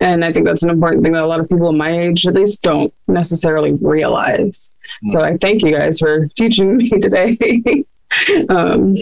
And 0.00 0.24
I 0.24 0.32
think 0.32 0.44
that's 0.44 0.62
an 0.62 0.70
important 0.70 1.02
thing 1.02 1.12
that 1.12 1.22
a 1.22 1.26
lot 1.26 1.40
of 1.40 1.48
people 1.48 1.72
my 1.72 1.90
age 1.90 2.26
at 2.26 2.34
least 2.34 2.62
don't 2.62 2.92
necessarily 3.06 3.72
realize. 3.74 4.74
Mm-hmm. 4.86 5.08
So 5.08 5.22
I 5.22 5.36
thank 5.36 5.62
you 5.62 5.72
guys 5.72 5.98
for 5.98 6.26
teaching 6.36 6.76
me 6.76 6.88
today. 6.90 7.38
um, 8.48 8.96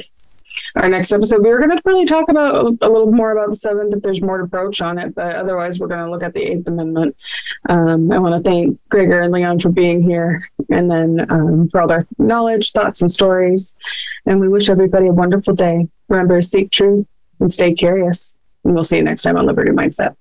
our 0.75 0.89
next 0.89 1.13
episode, 1.13 1.43
we 1.43 1.51
were 1.51 1.59
going 1.59 1.71
to 1.71 1.83
really 1.85 2.05
talk 2.05 2.29
about 2.29 2.55
a 2.81 2.89
little 2.89 3.11
more 3.11 3.33
about 3.33 3.51
the 3.51 3.57
seventh 3.57 3.95
if 3.95 4.03
there's 4.03 4.23
more 4.23 4.39
to 4.39 4.47
broach 4.47 4.81
on 4.81 4.99
it, 4.99 5.15
but 5.15 5.37
otherwise, 5.37 5.79
we're 5.79 5.87
going 5.87 6.05
to 6.05 6.11
look 6.11 6.23
at 6.23 6.35
the 6.35 6.43
Eighth 6.43 6.69
Amendment. 6.69 7.17
Um, 7.69 8.11
I 8.11 8.19
want 8.19 8.43
to 8.43 8.51
thank 8.51 8.79
Gregor 8.89 9.21
and 9.21 9.33
Leon 9.33 9.59
for 9.61 9.71
being 9.71 10.03
here 10.03 10.43
and 10.71 10.91
then 10.91 11.27
um, 11.31 11.69
for 11.69 11.81
all 11.81 11.89
their 11.89 12.07
knowledge, 12.19 12.73
thoughts, 12.73 13.03
and 13.03 13.13
stories. 13.13 13.75
And 14.25 14.41
we 14.41 14.49
wish 14.49 14.69
everybody 14.69 15.09
a 15.09 15.13
wonderful 15.13 15.55
day. 15.55 15.89
Remember 16.09 16.41
to 16.41 16.47
seek 16.47 16.71
truth 16.71 17.07
and 17.41 17.51
stay 17.51 17.75
curious. 17.75 18.35
And 18.65 18.75
we'll 18.75 18.85
see 18.85 18.97
you 18.97 19.05
next 19.05 19.23
time 19.23 19.37
on 19.37 19.47
Liberty 19.47 19.73
Mindset. 19.73 20.17